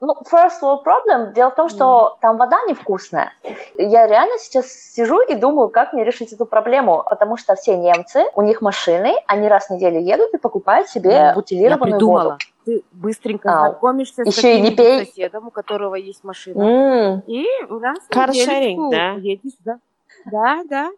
Ну, 0.00 0.14
first 0.30 0.62
world 0.62 0.84
problem. 0.84 1.32
Дело 1.32 1.50
в 1.50 1.56
том, 1.56 1.68
что 1.68 2.16
там 2.20 2.36
вода 2.36 2.58
невкусная. 2.68 3.32
Я 3.74 4.06
реально 4.06 4.38
сейчас 4.38 4.66
сижу 4.70 5.20
и 5.20 5.34
думаю, 5.34 5.68
как 5.68 5.92
мне 5.92 6.04
решить 6.04 6.32
эту 6.32 6.46
проблему, 6.46 7.02
потому 7.10 7.36
что 7.36 7.56
все 7.56 7.76
немцы, 7.76 8.24
у 8.36 8.42
них 8.42 8.60
машины, 8.62 9.14
они 9.26 9.48
раз 9.48 9.66
в 9.66 9.70
неделю 9.70 10.00
едут 10.00 10.32
и 10.32 10.38
покупают 10.38 10.88
себе 10.88 11.10
Я 11.10 11.32
бутилированную 11.34 11.96
придумала. 11.98 12.22
воду. 12.24 12.38
Ты 12.66 12.84
быстренько 12.92 13.48
А, 13.48 13.58
знакомишься 13.70 14.22
с 14.24 14.26
еще 14.28 14.56
и 14.56 14.60
не 14.60 14.70
каким-нибудь 14.70 14.76
пей. 14.86 15.06
соседом, 15.06 15.48
у 15.48 15.50
которого 15.50 15.96
есть 15.96 16.22
машина. 16.22 16.62
М, 16.62 17.22
И 17.26 17.46
у 17.68 17.80
нас 17.80 17.98
Каршеринг, 18.10 18.92
да? 18.92 19.10
едешь, 19.14 19.52
да? 19.64 19.78
Да, 20.26 20.62
да. 20.68 20.90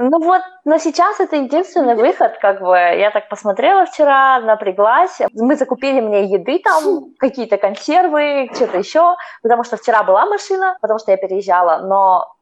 Ну 0.00 0.20
вот, 0.20 0.42
но 0.64 0.78
сейчас 0.78 1.18
это 1.18 1.34
единственный 1.34 1.96
выход, 1.96 2.38
как 2.40 2.60
бы, 2.60 2.76
я 2.76 3.10
так 3.10 3.28
посмотрела 3.28 3.84
вчера, 3.84 4.38
напряглась, 4.38 5.18
мы 5.32 5.56
закупили 5.56 6.00
мне 6.00 6.26
еды 6.26 6.60
там, 6.62 7.14
какие-то 7.18 7.56
консервы, 7.56 8.48
что-то 8.54 8.78
еще, 8.78 9.16
потому 9.42 9.64
что 9.64 9.76
вчера 9.76 10.04
была 10.04 10.24
машина, 10.26 10.78
потому 10.80 11.00
что 11.00 11.10
я 11.10 11.16
переезжала, 11.16 11.78
но 11.78 12.32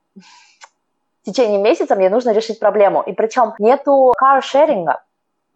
в 1.22 1.24
течение 1.24 1.58
месяца 1.58 1.96
мне 1.96 2.10
нужно 2.10 2.32
решить 2.32 2.60
проблему, 2.60 3.00
и 3.00 3.14
причем 3.14 3.54
нету 3.58 4.12
каршеринга, 4.18 5.02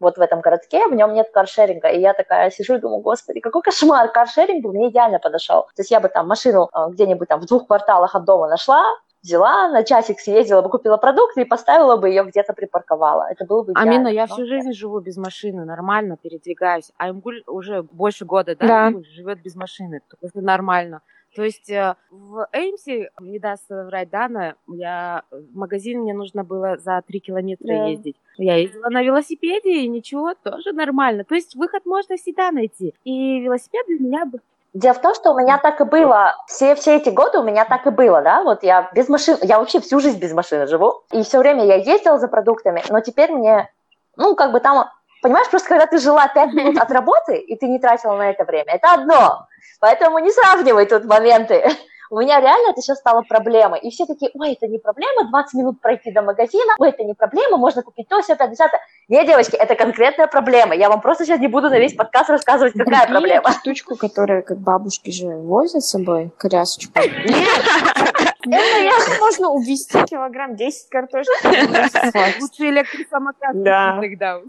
вот 0.01 0.17
в 0.17 0.23
этом 0.23 0.41
городке, 0.41 0.87
в 0.87 0.95
нем 0.95 1.13
нет 1.13 1.31
каршеринга, 1.31 1.89
и 1.89 2.01
я 2.01 2.15
такая 2.15 2.51
сижу 2.51 2.77
и 2.77 2.81
думаю, 2.81 3.03
господи, 3.03 3.41
какой 3.41 3.61
кошмар, 3.61 4.09
каршеринг 4.11 4.65
бы 4.65 4.73
мне 4.73 4.89
идеально 4.89 5.19
подошел. 5.19 5.65
То 5.77 5.83
есть 5.83 5.91
я 5.91 6.01
бы 6.01 6.09
там 6.09 6.27
машину 6.27 6.71
э, 6.73 6.87
где-нибудь 6.93 7.29
там 7.29 7.41
в 7.41 7.47
двух 7.47 7.67
кварталах 7.67 8.15
от 8.15 8.25
дома 8.25 8.49
нашла, 8.49 8.83
взяла, 9.23 9.69
на 9.69 9.85
часик 9.85 10.21
съездила 10.21 10.63
бы, 10.63 10.71
купила 10.71 10.97
продукты 10.97 11.43
и 11.43 11.45
поставила 11.45 11.97
бы 11.97 12.09
ее 12.09 12.25
где-то 12.25 12.53
припарковала. 12.53 13.27
Это 13.31 13.45
было 13.45 13.63
бы 13.63 13.73
идеально. 13.73 13.93
Амина, 13.93 14.09
я 14.09 14.27
всю 14.27 14.47
жизнь 14.47 14.73
живу 14.73 15.01
без 15.01 15.17
машины, 15.17 15.65
нормально 15.65 16.17
передвигаюсь. 16.17 16.91
А 16.97 17.11
Имгуль 17.11 17.43
уже 17.47 17.83
больше 17.83 18.25
года, 18.25 18.57
да, 18.57 18.67
Да. 18.67 18.89
Имгуль 18.89 19.07
живет 19.07 19.43
без 19.43 19.55
машины. 19.55 20.01
Это 20.21 20.41
нормально. 20.41 21.03
То 21.37 21.45
есть 21.45 21.71
э, 21.71 21.95
в 22.11 22.49
Эймсе, 22.53 23.11
не 23.21 23.39
даст 23.39 23.65
врать 23.69 24.11
Дана, 24.11 24.57
я, 24.67 25.23
в 25.31 25.57
магазин 25.57 26.01
мне 26.01 26.13
нужно 26.13 26.43
было 26.43 26.77
за 26.79 27.03
три 27.07 27.21
километра 27.21 27.69
Да. 27.69 27.87
ездить. 27.87 28.17
Я 28.37 28.57
ездила 28.57 28.89
на 28.89 29.03
велосипеде, 29.03 29.83
и 29.83 29.89
ничего, 29.89 30.35
тоже 30.35 30.73
нормально. 30.73 31.23
То 31.25 31.37
есть 31.37 31.55
выход 31.55 31.87
можно 31.87 32.17
всегда 32.17 32.51
найти. 32.51 32.95
И 33.05 33.41
велосипед 33.41 33.87
для 33.87 33.99
меня 33.99 34.25
бы... 34.27 34.41
Дело 34.73 34.95
в 34.95 35.01
том, 35.01 35.15
что 35.15 35.33
у 35.33 35.39
меня 35.39 35.59
так 35.59 35.81
и 35.81 35.85
было. 35.85 36.37
Все, 36.47 36.75
все 36.77 36.97
эти 36.97 37.09
годы 37.09 37.39
у 37.39 37.43
меня 37.43 37.65
так 37.65 37.87
и 37.87 37.91
было, 37.91 38.23
да. 38.23 38.43
Вот 38.43 38.63
я 38.63 38.89
без 38.95 39.09
машины, 39.09 39.39
я 39.43 39.59
вообще 39.59 39.81
всю 39.81 39.99
жизнь 40.01 40.19
без 40.19 40.33
машины 40.33 40.67
живу. 40.67 41.03
И 41.11 41.23
все 41.23 41.39
время 41.39 41.65
я 41.65 41.75
ездила 41.75 42.19
за 42.19 42.29
продуктами, 42.29 42.83
но 42.89 43.01
теперь 43.01 43.33
мне, 43.33 43.69
ну, 44.17 44.37
как 44.37 44.53
бы 44.53 44.61
там, 44.61 44.89
понимаешь, 45.23 45.51
просто 45.51 45.69
когда 45.69 45.87
ты 45.87 45.99
жила 45.99 46.29
пять 46.29 46.53
минут 46.53 46.79
от 46.79 46.91
работы, 46.93 47.37
и 47.37 47.57
ты 47.57 47.67
не 47.67 47.81
тратила 47.81 48.15
на 48.15 48.31
это 48.31 48.45
время, 48.45 48.75
это 48.75 48.93
одно. 48.93 49.47
Поэтому 49.81 50.19
не 50.21 50.31
сравнивай 50.31 50.87
тут 50.87 51.05
моменты. 51.05 51.65
У 52.11 52.19
меня 52.19 52.41
реально 52.41 52.73
это 52.73 52.81
сейчас 52.81 52.99
стало 52.99 53.23
проблемой. 53.23 53.79
И 53.79 53.91
все 53.91 54.05
такие, 54.05 54.33
ой, 54.35 54.53
это 54.55 54.67
не 54.67 54.79
проблема, 54.79 55.31
20 55.31 55.55
минут 55.55 55.81
пройти 55.81 56.11
до 56.11 56.23
магазина, 56.23 56.75
ой, 56.79 56.89
это 56.89 57.05
не 57.05 57.15
проблема, 57.15 57.57
можно 57.57 57.83
купить 57.83 58.09
то, 58.09 58.21
все, 58.21 58.35
пятое, 58.35 58.49
десятое. 58.51 58.81
Нет, 59.09 59.27
девочки, 59.27 59.55
это 59.55 59.77
конкретная 59.77 60.27
проблема. 60.27 60.75
Я 60.75 60.89
вам 60.89 61.01
просто 61.01 61.25
сейчас 61.25 61.39
не 61.39 61.47
буду 61.47 61.71
на 61.71 61.79
весь 61.79 61.95
подкаст 61.95 62.29
рассказывать, 62.29 62.73
какая 62.73 63.03
Купи 63.03 63.13
проблема. 63.13 63.49
эту 63.49 63.53
штучку, 63.61 63.97
которая, 63.97 64.43
как 64.43 64.59
бабушки 64.59 65.11
же 65.11 65.29
возят 65.29 65.83
с 65.85 65.91
собой, 65.91 66.33
колясочку. 66.37 66.93
Это 66.99 68.79
я 68.81 68.93
Можно 69.21 69.51
увезти 69.51 70.03
килограмм 70.05 70.57
10 70.57 70.89
картошки. 70.89 71.31
10 71.43 71.93
хватит. 72.13 72.41
Лучше 72.41 72.71
электросамокат 72.71 73.63
Да. 73.63 74.01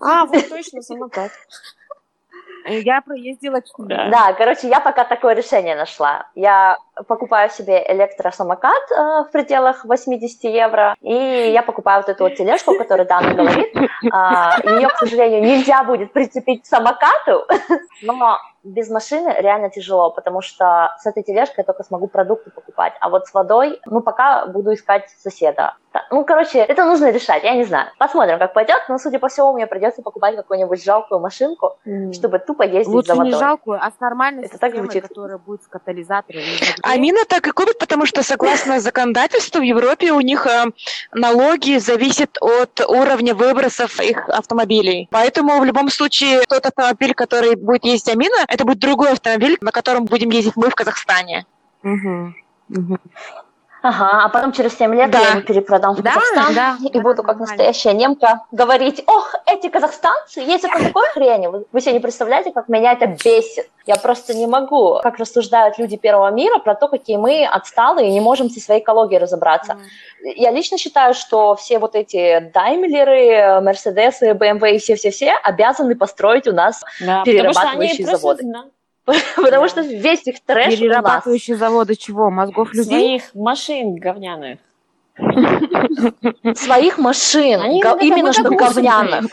А, 0.01 0.25
вот 0.25 0.49
точно, 0.49 0.81
самокат. 0.81 1.31
Я 2.65 3.01
проездила. 3.01 3.61
Да. 3.77 4.09
Да, 4.09 4.33
короче, 4.33 4.67
я 4.67 4.79
пока 4.79 5.03
такое 5.03 5.33
решение 5.33 5.75
нашла. 5.75 6.27
Я 6.35 6.77
покупаю 7.07 7.49
себе 7.49 7.83
электросамокат 7.87 8.91
э, 8.91 8.95
в 8.95 9.29
пределах 9.31 9.85
80 9.85 10.43
евро, 10.43 10.95
и 11.01 11.13
я 11.13 11.63
покупаю 11.63 12.01
вот 12.01 12.09
эту 12.09 12.23
вот 12.23 12.35
тележку, 12.35 12.71
о 12.71 12.77
которой 12.77 13.05
Дана 13.05 13.33
говорит. 13.33 13.73
А, 14.11 14.57
Ее, 14.63 14.89
к 14.89 14.97
сожалению, 14.97 15.41
нельзя 15.41 15.83
будет 15.83 16.13
прицепить 16.13 16.63
к 16.63 16.65
самокату, 16.65 17.47
но 18.01 18.37
без 18.63 18.89
машины 18.89 19.33
реально 19.39 19.69
тяжело, 19.69 20.11
потому 20.11 20.41
что 20.41 20.95
с 20.99 21.05
этой 21.05 21.23
тележкой 21.23 21.55
я 21.59 21.63
только 21.63 21.83
смогу 21.83 22.07
продукты 22.07 22.51
покупать, 22.51 22.93
а 22.99 23.09
вот 23.09 23.27
с 23.27 23.33
водой, 23.33 23.79
ну, 23.85 24.01
пока 24.01 24.45
буду 24.45 24.73
искать 24.73 25.09
соседа. 25.21 25.75
Ну, 26.09 26.23
короче, 26.23 26.59
это 26.59 26.85
нужно 26.85 27.11
решать, 27.11 27.43
я 27.43 27.53
не 27.53 27.65
знаю. 27.65 27.89
Посмотрим, 27.97 28.39
как 28.39 28.53
пойдет, 28.53 28.81
но, 28.87 28.97
судя 28.97 29.19
по 29.19 29.27
всему, 29.27 29.51
мне 29.53 29.67
придется 29.67 30.01
покупать 30.01 30.37
какую-нибудь 30.37 30.81
жалкую 30.81 31.19
машинку, 31.19 31.77
М. 31.85 32.13
чтобы 32.13 32.39
тупо 32.39 32.63
ездить 32.63 32.87
Лучше 32.93 33.07
за 33.07 33.13
не 33.15 33.31
водой. 33.31 33.39
жалкую, 33.39 33.79
а 33.81 33.91
с 33.91 33.99
нормальной 33.99 34.45
Это 34.45 34.57
так 34.57 34.69
системой, 34.71 34.89
звучит. 34.89 35.07
которая 35.09 35.37
будет 35.37 35.63
с 35.63 35.67
катализатором. 35.67 36.39
не. 36.39 36.45
Амина 36.83 37.25
так 37.27 37.45
и 37.47 37.51
купит, 37.51 37.77
потому 37.77 38.05
что 38.05 38.23
согласно 38.23 38.79
законодательству 38.79 39.59
в 39.59 39.63
Европе 39.63 40.11
у 40.13 40.21
них 40.21 40.47
э, 40.47 40.65
налоги 41.11 41.77
зависят 41.77 42.37
от 42.39 42.79
уровня 42.87 43.35
выбросов 43.35 43.99
их 43.99 44.29
автомобилей. 44.29 45.09
Поэтому 45.11 45.59
в 45.59 45.65
любом 45.65 45.89
случае 45.89 46.41
тот 46.47 46.65
автомобиль, 46.65 47.13
который 47.13 47.55
будет 47.55 47.83
ездить 47.83 48.13
Амина, 48.13 48.37
это 48.51 48.65
будет 48.65 48.79
другой 48.79 49.11
автомобиль, 49.13 49.57
на 49.61 49.71
котором 49.71 50.05
будем 50.05 50.29
ездить 50.29 50.57
мы 50.57 50.69
в 50.69 50.75
Казахстане. 50.75 51.45
Мгм. 51.83 52.35
Мгм. 52.67 52.99
Ага, 53.83 54.25
а 54.25 54.29
потом 54.29 54.51
через 54.51 54.77
7 54.77 54.93
лет 54.93 55.09
Да. 55.09 55.19
я 55.19 55.29
его 55.31 55.41
перепродам 55.41 55.95
в 55.95 56.01
Да, 56.03 56.11
Казахстан 56.13 56.53
да, 56.53 56.77
и 56.87 56.91
да, 56.91 56.99
буду 56.99 57.23
как 57.23 57.37
нормально. 57.39 57.45
настоящая 57.47 57.93
немка 57.93 58.41
говорить, 58.51 59.03
ох, 59.07 59.33
эти 59.47 59.69
казахстанцы 59.69 60.39
ездят 60.41 60.71
на 60.75 60.85
такой 60.85 61.07
хрени. 61.13 61.47
Вы, 61.47 61.65
вы 61.71 61.81
себе 61.81 61.93
не 61.93 61.99
представляете, 61.99 62.51
как 62.51 62.69
меня 62.69 62.91
это 62.93 63.07
бесит. 63.07 63.67
Я 63.87 63.95
просто 63.95 64.35
не 64.35 64.45
могу, 64.45 64.99
как 65.01 65.17
рассуждают 65.17 65.79
люди 65.79 65.97
первого 65.97 66.29
мира 66.29 66.59
про 66.59 66.75
то, 66.75 66.87
какие 66.87 67.17
мы 67.17 67.43
отсталые 67.45 68.09
и 68.09 68.11
не 68.11 68.21
можем 68.21 68.49
со 68.51 68.59
своей 68.59 68.81
экологией 68.81 69.19
разобраться. 69.19 69.77
Я 70.23 70.51
лично 70.51 70.77
считаю, 70.77 71.15
что 71.15 71.55
все 71.55 71.79
вот 71.79 71.95
эти 71.95 72.51
Даймлеры, 72.53 73.61
Мерседесы, 73.61 74.35
БМВ 74.35 74.63
и 74.63 74.77
все-все-все 74.77 75.33
обязаны 75.43 75.95
построить 75.95 76.47
у 76.47 76.51
нас, 76.53 76.83
Да, 76.99 77.23
перерабатывающие 77.23 78.05
заводы. 78.05 78.43
просто, 78.43 78.69
потому 79.35 79.67
что 79.67 79.81
весь 79.81 80.25
их 80.27 80.43
трэш. 80.43 80.77
Перерабатывающие 80.77 81.55
заводы 81.55 81.95
чего? 81.95 82.29
Мозгов 82.29 82.73
людей? 82.73 83.19
своих 83.19 83.35
машин 83.35 83.95
говняных. 83.95 84.59
своих 86.55 86.97
машин, 86.97 87.61
именно 87.61 88.33
что 88.33 88.49
говняных. 88.49 89.25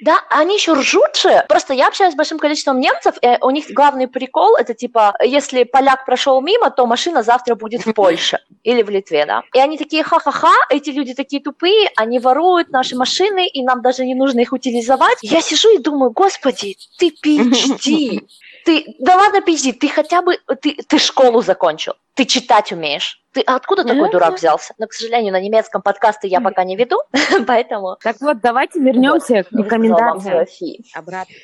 Да, 0.00 0.20
они 0.28 0.56
еще 0.56 0.72
ржут 0.72 1.16
же. 1.16 1.44
Просто 1.48 1.72
я 1.72 1.88
общаюсь 1.88 2.12
с 2.12 2.16
большим 2.16 2.38
количеством 2.38 2.80
немцев, 2.80 3.14
и 3.22 3.38
у 3.40 3.50
них 3.50 3.66
главный 3.70 4.08
прикол 4.08 4.56
это 4.56 4.74
типа, 4.74 5.14
если 5.22 5.64
поляк 5.64 6.04
прошел 6.04 6.40
мимо, 6.40 6.70
то 6.70 6.86
машина 6.86 7.22
завтра 7.22 7.54
будет 7.54 7.86
в 7.86 7.92
Польше 7.94 8.40
или 8.64 8.82
в 8.82 8.90
Литве, 8.90 9.24
да. 9.24 9.42
И 9.54 9.58
они 9.58 9.78
такие 9.78 10.02
ха-ха-ха, 10.02 10.52
эти 10.68 10.90
люди 10.90 11.14
такие 11.14 11.40
тупые, 11.40 11.90
они 11.96 12.18
воруют 12.18 12.70
наши 12.70 12.96
машины, 12.96 13.46
и 13.46 13.62
нам 13.62 13.82
даже 13.82 14.04
не 14.04 14.14
нужно 14.14 14.40
их 14.40 14.52
утилизовать. 14.52 15.18
Я 15.22 15.40
сижу 15.40 15.74
и 15.74 15.78
думаю, 15.78 16.10
господи, 16.10 16.76
ты 16.98 17.12
PhD, 17.24 18.26
ты, 18.64 18.96
да 18.98 19.16
ладно, 19.16 19.38
PhD, 19.38 19.72
ты 19.72 19.88
хотя 19.88 20.22
бы, 20.22 20.38
ты, 20.60 20.76
ты 20.76 20.98
школу 20.98 21.42
закончил, 21.42 21.94
ты 22.14 22.24
читать 22.24 22.72
умеешь. 22.72 23.22
Ты 23.32 23.40
откуда 23.40 23.82
такой 23.82 24.02
Мгм. 24.02 24.10
дурак 24.12 24.34
взялся? 24.34 24.74
Но, 24.78 24.86
к 24.86 24.92
сожалению, 24.92 25.32
на 25.32 25.40
немецком 25.40 25.82
подкасты 25.82 26.28
я 26.28 26.40
пока 26.40 26.64
не 26.64 26.76
веду, 26.76 26.98
поэтому... 27.46 27.96
Так 28.02 28.20
вот, 28.20 28.40
давайте 28.40 28.80
вернемся 28.80 29.26
к 29.26 29.36
Вот, 29.36 29.46
свою 29.48 29.64
рекомендациям. 29.64 30.46
Обратно. 30.94 31.34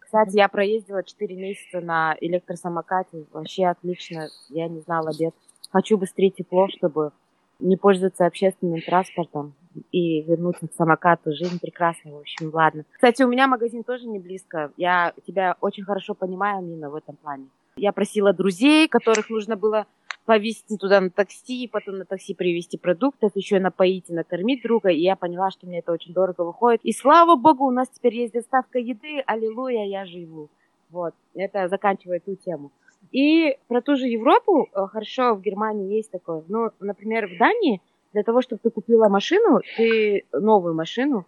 Кстати, 0.00 0.36
я 0.36 0.48
проездила 0.48 1.02
4 1.02 1.34
месяца 1.34 1.80
на 1.80 2.16
электросамокате. 2.20 3.24
Вообще 3.32 3.66
отлично. 3.66 4.28
Я 4.48 4.68
не 4.68 4.80
знала 4.80 5.10
бед. 5.18 5.34
Хочу 5.72 5.98
быстрее 5.98 6.30
тепло, 6.30 6.68
чтобы 6.68 7.10
не 7.58 7.76
пользоваться 7.76 8.24
общественным 8.26 8.80
транспортом 8.80 9.54
и 9.92 10.22
вернуться 10.22 10.66
к 10.66 10.72
самокату. 10.72 11.32
Жизнь 11.32 11.58
прекрасна, 11.60 12.12
в 12.12 12.18
общем, 12.18 12.50
ладно. 12.52 12.84
Кстати, 12.92 13.22
у 13.22 13.28
меня 13.28 13.46
магазин 13.46 13.84
тоже 13.84 14.06
не 14.06 14.18
близко. 14.18 14.72
Я 14.76 15.12
тебя 15.26 15.56
очень 15.60 15.84
хорошо 15.84 16.14
понимаю, 16.14 16.58
Амина, 16.58 16.90
в 16.90 16.94
этом 16.94 17.16
плане. 17.16 17.46
Я 17.76 17.92
просила 17.92 18.32
друзей, 18.32 18.88
которых 18.88 19.30
нужно 19.30 19.56
было 19.56 19.86
повезти 20.24 20.76
туда 20.76 21.00
на 21.00 21.10
такси, 21.10 21.68
потом 21.70 21.98
на 21.98 22.04
такси 22.04 22.34
привезти 22.34 22.78
продуктов, 22.78 23.32
еще 23.34 23.56
и 23.56 23.60
напоить 23.60 24.08
и 24.08 24.14
накормить 24.14 24.62
друга, 24.62 24.88
и 24.88 25.00
я 25.00 25.16
поняла, 25.16 25.50
что 25.50 25.66
мне 25.66 25.80
это 25.80 25.92
очень 25.92 26.14
дорого 26.14 26.42
выходит. 26.42 26.80
И 26.82 26.92
слава 26.92 27.36
богу, 27.36 27.66
у 27.66 27.70
нас 27.70 27.88
теперь 27.88 28.14
есть 28.16 28.32
доставка 28.32 28.78
еды, 28.78 29.22
аллилуйя, 29.26 29.84
я 29.84 30.06
живу. 30.06 30.48
Вот, 30.90 31.14
это 31.34 31.68
заканчивает 31.68 32.24
ту 32.24 32.36
тему. 32.36 32.70
И 33.12 33.56
про 33.68 33.80
ту 33.82 33.96
же 33.96 34.06
Европу, 34.06 34.68
э, 34.72 34.86
хорошо, 34.86 35.34
в 35.34 35.42
Германии 35.42 35.94
есть 35.94 36.10
такое. 36.10 36.42
Ну, 36.48 36.70
например, 36.80 37.26
в 37.26 37.38
Дании 37.38 37.80
для 38.14 38.22
того, 38.22 38.40
чтобы 38.40 38.60
ты 38.62 38.70
купила 38.70 39.08
машину, 39.08 39.60
ты 39.76 40.24
новую 40.32 40.74
машину, 40.74 41.26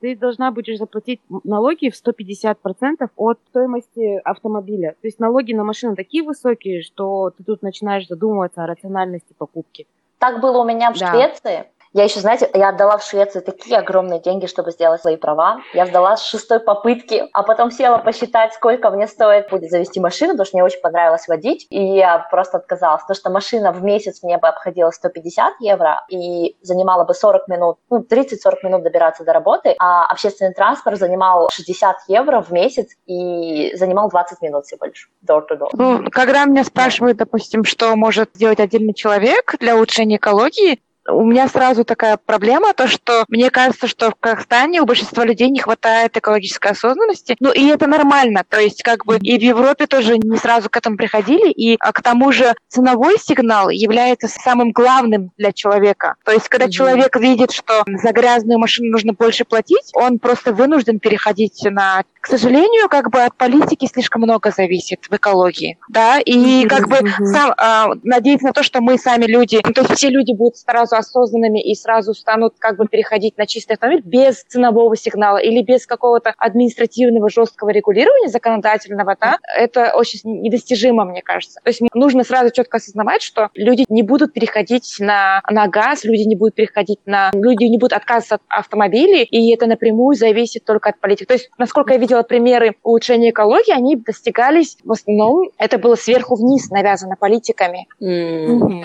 ты 0.00 0.16
должна 0.16 0.50
будешь 0.50 0.78
заплатить 0.78 1.20
налоги 1.44 1.90
в 1.90 1.94
150% 1.94 3.08
от 3.16 3.38
стоимости 3.50 4.20
автомобиля. 4.24 4.96
То 5.00 5.06
есть 5.06 5.20
налоги 5.20 5.52
на 5.52 5.62
машину 5.62 5.94
такие 5.94 6.24
высокие, 6.24 6.82
что 6.82 7.30
ты 7.30 7.44
тут 7.44 7.62
начинаешь 7.62 8.08
задумываться 8.08 8.64
о 8.64 8.66
рациональности 8.66 9.34
покупки. 9.38 9.86
Так 10.18 10.40
было 10.40 10.62
у 10.62 10.64
меня 10.64 10.92
в 10.92 10.98
Да. 10.98 11.12
Швеции. 11.12 11.64
Я 11.92 12.04
еще, 12.04 12.20
знаете, 12.20 12.48
я 12.54 12.70
отдала 12.70 12.96
в 12.96 13.04
Швецию 13.04 13.42
такие 13.42 13.76
огромные 13.76 14.18
деньги, 14.18 14.46
чтобы 14.46 14.70
сделать 14.70 15.02
свои 15.02 15.16
права. 15.16 15.58
Я 15.74 15.86
сдала 15.86 16.16
с 16.16 16.24
шестой 16.24 16.58
попытки, 16.58 17.24
а 17.32 17.42
потом 17.42 17.70
села 17.70 17.98
посчитать, 17.98 18.54
сколько 18.54 18.90
мне 18.90 19.06
стоит 19.06 19.50
будет 19.50 19.70
завести 19.70 20.00
машину, 20.00 20.32
потому 20.32 20.46
что 20.46 20.56
мне 20.56 20.64
очень 20.64 20.80
понравилось 20.80 21.28
водить. 21.28 21.66
И 21.68 21.96
я 21.96 22.26
просто 22.30 22.58
отказалась, 22.58 23.02
потому 23.02 23.16
что 23.16 23.30
машина 23.30 23.72
в 23.72 23.82
месяц 23.82 24.22
мне 24.22 24.38
бы 24.38 24.48
обходила 24.48 24.90
150 24.90 25.60
евро 25.60 26.04
и 26.08 26.56
занимала 26.62 27.04
бы 27.04 27.12
40 27.12 27.48
минут, 27.48 27.76
ну, 27.90 28.00
30-40 28.00 28.54
минут 28.62 28.82
добираться 28.84 29.24
до 29.24 29.34
работы, 29.34 29.74
а 29.78 30.06
общественный 30.06 30.54
транспорт 30.54 30.98
занимал 30.98 31.50
60 31.50 31.96
евро 32.08 32.40
в 32.40 32.50
месяц 32.52 32.88
и 33.06 33.74
занимал 33.76 34.08
20 34.08 34.40
минут 34.40 34.64
всего 34.64 34.86
лишь 34.86 35.10
door-to-door. 35.28 35.68
Ну, 35.74 36.04
когда 36.10 36.46
меня 36.46 36.64
спрашивают, 36.64 37.18
допустим, 37.18 37.64
что 37.64 37.94
может 37.96 38.30
сделать 38.34 38.60
отдельный 38.60 38.94
человек 38.94 39.56
для 39.58 39.76
улучшения 39.76 40.16
экологии, 40.16 40.80
у 41.08 41.24
меня 41.24 41.48
сразу 41.48 41.84
такая 41.84 42.16
проблема, 42.16 42.74
то 42.74 42.86
что 42.86 43.24
мне 43.28 43.50
кажется, 43.50 43.86
что 43.86 44.10
в 44.10 44.14
Казахстане 44.14 44.80
у 44.80 44.86
большинства 44.86 45.24
людей 45.24 45.50
не 45.50 45.60
хватает 45.60 46.16
экологической 46.16 46.72
осознанности. 46.72 47.36
Ну 47.40 47.52
и 47.52 47.66
это 47.66 47.86
нормально. 47.86 48.44
То 48.48 48.60
есть 48.60 48.82
как 48.82 49.04
бы 49.04 49.18
и 49.18 49.38
в 49.38 49.42
Европе 49.42 49.86
тоже 49.86 50.18
не 50.18 50.36
сразу 50.36 50.70
к 50.70 50.76
этому 50.76 50.96
приходили. 50.96 51.50
И 51.50 51.76
а 51.80 51.92
к 51.92 52.02
тому 52.02 52.32
же 52.32 52.54
ценовой 52.68 53.18
сигнал 53.18 53.68
является 53.68 54.28
самым 54.28 54.72
главным 54.72 55.30
для 55.36 55.52
человека. 55.52 56.14
То 56.24 56.32
есть 56.32 56.48
когда 56.48 56.66
mm-hmm. 56.66 56.70
человек 56.70 57.16
видит, 57.16 57.52
что 57.52 57.84
за 57.86 58.12
грязную 58.12 58.58
машину 58.58 58.90
нужно 58.90 59.12
больше 59.12 59.44
платить, 59.44 59.90
он 59.94 60.18
просто 60.18 60.52
вынужден 60.52 61.00
переходить 61.00 61.62
на... 61.64 62.04
К 62.22 62.28
сожалению, 62.28 62.88
как 62.88 63.10
бы 63.10 63.20
от 63.20 63.36
политики 63.36 63.86
слишком 63.86 64.22
много 64.22 64.52
зависит 64.52 65.06
в 65.10 65.12
экологии. 65.12 65.76
Да, 65.88 66.20
и 66.20 66.64
как 66.68 66.88
бы 66.88 66.98
сам, 67.24 67.52
а, 67.56 67.88
надеяться 68.04 68.46
на 68.46 68.52
то, 68.52 68.62
что 68.62 68.80
мы 68.80 68.96
сами 68.96 69.24
люди, 69.24 69.60
ну, 69.64 69.72
то 69.72 69.80
есть 69.80 69.94
все 69.96 70.08
люди 70.08 70.32
будут 70.32 70.56
сразу 70.56 70.94
осознанными 70.94 71.60
и 71.60 71.74
сразу 71.74 72.14
станут 72.14 72.54
как 72.60 72.76
бы 72.76 72.86
переходить 72.86 73.36
на 73.38 73.46
чистый 73.46 73.72
автомобиль 73.72 74.02
без 74.04 74.44
ценового 74.44 74.96
сигнала 74.96 75.38
или 75.38 75.62
без 75.62 75.84
какого-то 75.84 76.32
административного 76.38 77.28
жесткого 77.28 77.70
регулирования 77.70 78.28
законодательного, 78.28 79.16
да, 79.20 79.38
это 79.56 79.92
очень 79.96 80.20
недостижимо, 80.42 81.04
мне 81.04 81.22
кажется. 81.22 81.60
То 81.64 81.70
есть 81.70 81.80
нужно 81.92 82.22
сразу 82.22 82.52
четко 82.52 82.76
осознавать, 82.76 83.22
что 83.22 83.50
люди 83.54 83.84
не 83.88 84.04
будут 84.04 84.32
переходить 84.32 84.94
на, 85.00 85.42
на 85.50 85.66
газ, 85.66 86.04
люди 86.04 86.22
не 86.22 86.36
будут 86.36 86.54
переходить 86.54 87.00
на... 87.04 87.32
Люди 87.34 87.64
не 87.64 87.78
будут 87.78 87.94
отказываться 87.94 88.36
от 88.36 88.42
автомобилей, 88.48 89.24
и 89.24 89.52
это 89.52 89.66
напрямую 89.66 90.14
зависит 90.14 90.64
только 90.64 90.90
от 90.90 91.00
политики. 91.00 91.26
То 91.26 91.34
есть, 91.34 91.50
насколько 91.58 91.94
я 91.94 91.98
видела 91.98 92.11
примеры 92.22 92.76
улучшения 92.82 93.30
экологии, 93.30 93.72
они 93.72 93.96
достигались 93.96 94.76
в 94.84 94.92
основном, 94.92 95.48
это 95.56 95.78
было 95.78 95.94
сверху 95.94 96.34
вниз 96.34 96.70
навязано 96.70 97.16
политиками. 97.16 97.88
Mm. 98.00 98.46
Угу. 98.50 98.84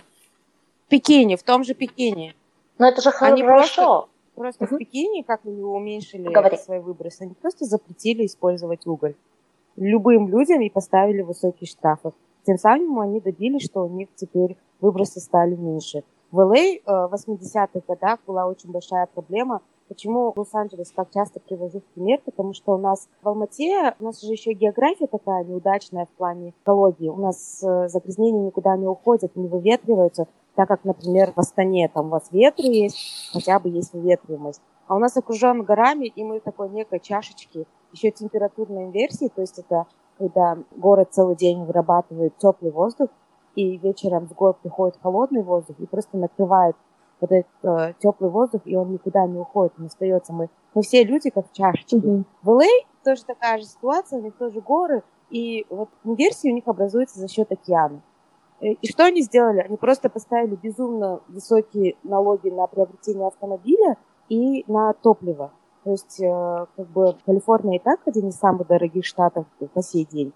Пекине, 0.88 1.36
в 1.36 1.44
том 1.44 1.64
же 1.64 1.74
Пекине. 1.74 2.34
Но 2.78 2.88
это 2.88 3.02
же 3.02 3.12
хорошо. 3.12 3.34
Они 3.34 3.44
просто, 3.44 4.08
просто 4.36 4.64
угу. 4.64 4.76
в 4.76 4.78
Пекине, 4.78 5.24
как 5.24 5.42
они 5.46 5.62
уменьшили 5.62 6.32
Говори. 6.32 6.58
свои 6.58 6.80
выбросы, 6.80 7.24
они 7.24 7.34
просто 7.34 7.66
запретили 7.66 8.26
использовать 8.26 8.88
уголь 8.88 9.16
любым 9.78 10.28
людям 10.28 10.62
и 10.62 10.70
поставили 10.70 11.22
высокие 11.22 11.68
штрафы. 11.68 12.12
Тем 12.46 12.58
самым 12.58 13.00
они 13.00 13.22
добились, 13.22 13.66
что 13.66 13.86
у 13.86 13.90
них 13.90 14.10
теперь 14.16 14.58
выбросы 14.82 15.20
стали 15.20 15.56
меньше. 15.56 16.04
В 16.32 16.40
ЛА 16.40 16.58
э, 16.58 16.80
в 16.86 17.14
80-х 17.14 17.82
годах 17.88 18.20
была 18.26 18.48
очень 18.48 18.72
большая 18.72 19.06
проблема. 19.06 19.62
Почему 19.88 20.34
Лос-Анджелес 20.36 20.92
так 20.92 21.12
часто 21.14 21.40
привожу 21.40 21.80
в 21.80 21.84
пример? 21.94 22.20
Потому 22.26 22.54
что 22.54 22.74
у 22.74 22.78
нас 22.78 23.08
в 23.22 23.28
Алмате, 23.28 23.96
у 24.00 24.04
нас 24.04 24.22
же 24.22 24.32
еще 24.32 24.54
география 24.54 25.08
такая 25.08 25.44
неудачная 25.44 26.06
в 26.06 26.18
плане 26.18 26.54
экологии. 26.62 27.10
У 27.10 27.16
нас 27.16 27.64
э, 27.64 27.88
загрязнения 27.88 28.42
никуда 28.42 28.76
не 28.76 28.88
уходят, 28.88 29.36
не 29.36 29.48
выветриваются 29.48 30.28
так 30.58 30.68
как, 30.70 30.84
например, 30.86 31.34
в 31.34 31.38
Астане 31.38 31.88
там 31.88 32.08
у 32.08 32.10
вас 32.10 32.32
ветры 32.32 32.66
есть, 32.66 33.30
хотя 33.32 33.60
бы 33.60 33.70
есть 33.70 33.94
выветриваемость. 33.94 34.60
А 34.88 34.96
у 34.96 35.00
нас 35.00 35.16
окружен 35.16 35.62
горами, 35.62 36.08
и 36.08 36.24
мы 36.24 36.40
такой 36.40 36.70
некой 36.70 37.00
чашечки, 37.00 37.68
еще 37.92 38.10
температурной 38.10 38.86
инверсии, 38.86 39.30
то 39.34 39.42
есть 39.42 39.60
это 39.60 39.86
когда 40.18 40.58
город 40.76 41.10
целый 41.12 41.36
день 41.36 41.64
вырабатывает 41.64 42.36
теплый 42.40 42.72
воздух, 42.72 43.10
и 43.56 43.78
вечером 43.78 44.28
в 44.28 44.34
город 44.34 44.58
приходит 44.64 44.98
холодный 45.00 45.44
воздух 45.44 45.80
и 45.80 45.86
просто 45.86 46.18
накрывает 46.18 46.76
вот 47.20 47.32
этот 47.32 47.48
э, 47.64 47.94
теплый 48.00 48.30
воздух, 48.30 48.62
и 48.66 48.76
он 48.76 48.92
никуда 48.92 49.26
не 49.26 49.38
уходит, 49.38 49.74
он 49.80 49.86
остается. 49.86 50.34
Мы, 50.34 50.50
мы 50.74 50.82
все 50.82 51.04
люди 51.04 51.30
как 51.30 51.52
чашечки. 51.52 51.96
Mm-hmm. 51.96 52.24
В 52.44 52.50
LA 52.50 52.68
тоже 53.04 53.24
такая 53.26 53.58
же 53.58 53.66
ситуация, 53.66 54.20
у 54.20 54.24
них 54.24 54.36
тоже 54.36 54.62
горы, 54.62 55.04
и 55.30 55.66
вот 55.70 55.90
инверсия 56.04 56.52
у 56.52 56.56
них 56.56 56.68
образуется 56.68 57.20
за 57.20 57.28
счет 57.28 57.52
океана. 57.52 58.02
Э, 58.62 58.68
и 58.68 58.88
что 58.88 59.06
они 59.06 59.22
сделали? 59.22 59.60
Они 59.60 59.78
просто 59.78 60.10
поставили 60.10 60.56
безумно 60.56 61.22
высокие 61.28 61.96
налоги 62.04 62.50
на 62.50 62.68
приобретение 62.68 63.28
автомобиля 63.28 63.98
и 64.30 64.64
на 64.68 64.94
топливо. 64.94 65.52
То 65.84 65.92
есть, 65.92 66.20
э, 66.20 66.66
как 66.76 66.88
бы, 66.88 67.16
Калифорния 67.26 67.78
и 67.78 67.82
так 67.82 68.02
один 68.06 68.30
из 68.30 68.36
самых 68.36 68.68
дорогих 68.68 69.06
штатов 69.06 69.46
по 69.74 69.82
сей 69.82 70.06
день. 70.06 70.34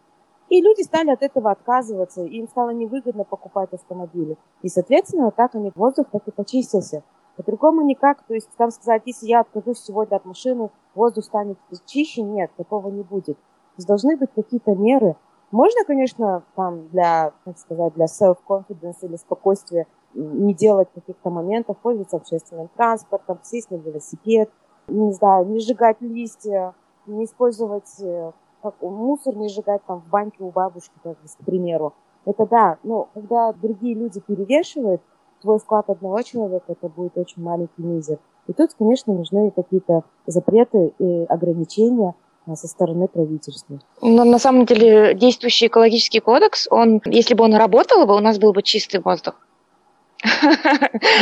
И 0.52 0.62
люди 0.62 0.82
стали 0.82 1.12
от 1.12 1.24
этого 1.24 1.52
отказываться, 1.52 2.26
им 2.26 2.46
стало 2.50 2.72
невыгодно 2.72 3.24
покупать 3.24 3.72
автомобили. 3.72 4.38
И, 4.62 4.68
соответственно, 4.68 5.32
так 5.32 5.56
они 5.56 5.72
воздух 5.76 6.08
так 6.12 6.28
и 6.28 6.32
почистился. 6.32 7.04
По-другому 7.38 7.84
никак. 7.84 8.22
То 8.24 8.34
есть, 8.34 8.50
там 8.58 8.70
сказать, 8.70 9.04
если 9.06 9.28
я 9.28 9.40
откажусь 9.40 9.80
сегодня 9.80 10.18
от 10.18 10.26
машины, 10.26 10.70
воздух 10.94 11.24
станет 11.24 11.58
чище, 11.86 12.22
нет, 12.22 12.52
такого 12.58 12.90
не 12.90 13.02
будет. 13.02 13.38
То 13.38 13.78
есть 13.78 13.88
должны 13.88 14.18
быть 14.18 14.30
какие-то 14.36 14.76
меры, 14.76 15.16
можно, 15.52 15.86
конечно, 15.86 16.44
там 16.58 16.90
для, 16.90 17.32
как 17.46 17.58
сказать, 17.58 17.94
для 17.94 18.08
self-confidence 18.08 18.98
или 19.04 19.16
спокойствия 19.16 19.88
не 20.14 20.54
делать 20.54 20.90
каких-то 20.94 21.30
моментов, 21.30 21.78
пользоваться 21.78 22.18
общественным 22.18 22.70
транспортом, 22.76 23.40
сесть 23.44 23.72
на 23.72 23.76
велосипед, 23.76 24.52
не 24.90 25.14
знаю, 25.14 25.46
не 25.46 25.62
сжигать 25.62 26.02
листья, 26.02 26.74
не 27.06 27.24
использовать 27.24 28.02
э, 28.02 28.34
как, 28.62 28.76
мусор, 28.82 29.36
не 29.36 29.50
сжигать 29.50 29.82
там 29.86 30.02
в 30.02 30.10
баньке 30.10 30.38
у 30.40 30.52
бабушки, 30.52 30.94
как, 31.04 31.18
к 31.18 31.46
примеру. 31.46 31.94
Это 32.26 32.46
да, 32.46 32.78
но 32.84 33.10
когда 33.14 33.52
другие 33.54 33.96
люди 33.96 34.20
перевешивают, 34.20 35.02
твой 35.42 35.58
вклад 35.60 35.90
одного 35.90 36.22
человека, 36.22 36.66
это 36.68 36.88
будет 36.88 37.18
очень 37.18 37.42
маленький 37.42 37.82
мизер. 37.82 38.20
И 38.48 38.54
тут, 38.54 38.74
конечно, 38.78 39.14
нужны 39.14 39.52
какие-то 39.52 40.04
запреты 40.28 40.94
и 41.00 41.26
ограничения, 41.26 42.14
а, 42.48 42.56
со 42.56 42.68
стороны 42.68 43.08
правительства. 43.08 43.80
Но 44.02 44.24
на 44.24 44.40
самом 44.40 44.66
деле 44.66 45.14
действующий 45.14 45.68
экологический 45.68 46.20
кодекс, 46.20 46.68
он, 46.72 47.02
если 47.06 47.36
бы 47.36 47.44
он 47.44 47.54
работал 47.54 48.06
бы, 48.08 48.16
у 48.16 48.20
нас 48.20 48.40
был 48.40 48.52
бы 48.52 48.64
чистый 48.64 49.00
воздух. 49.00 49.36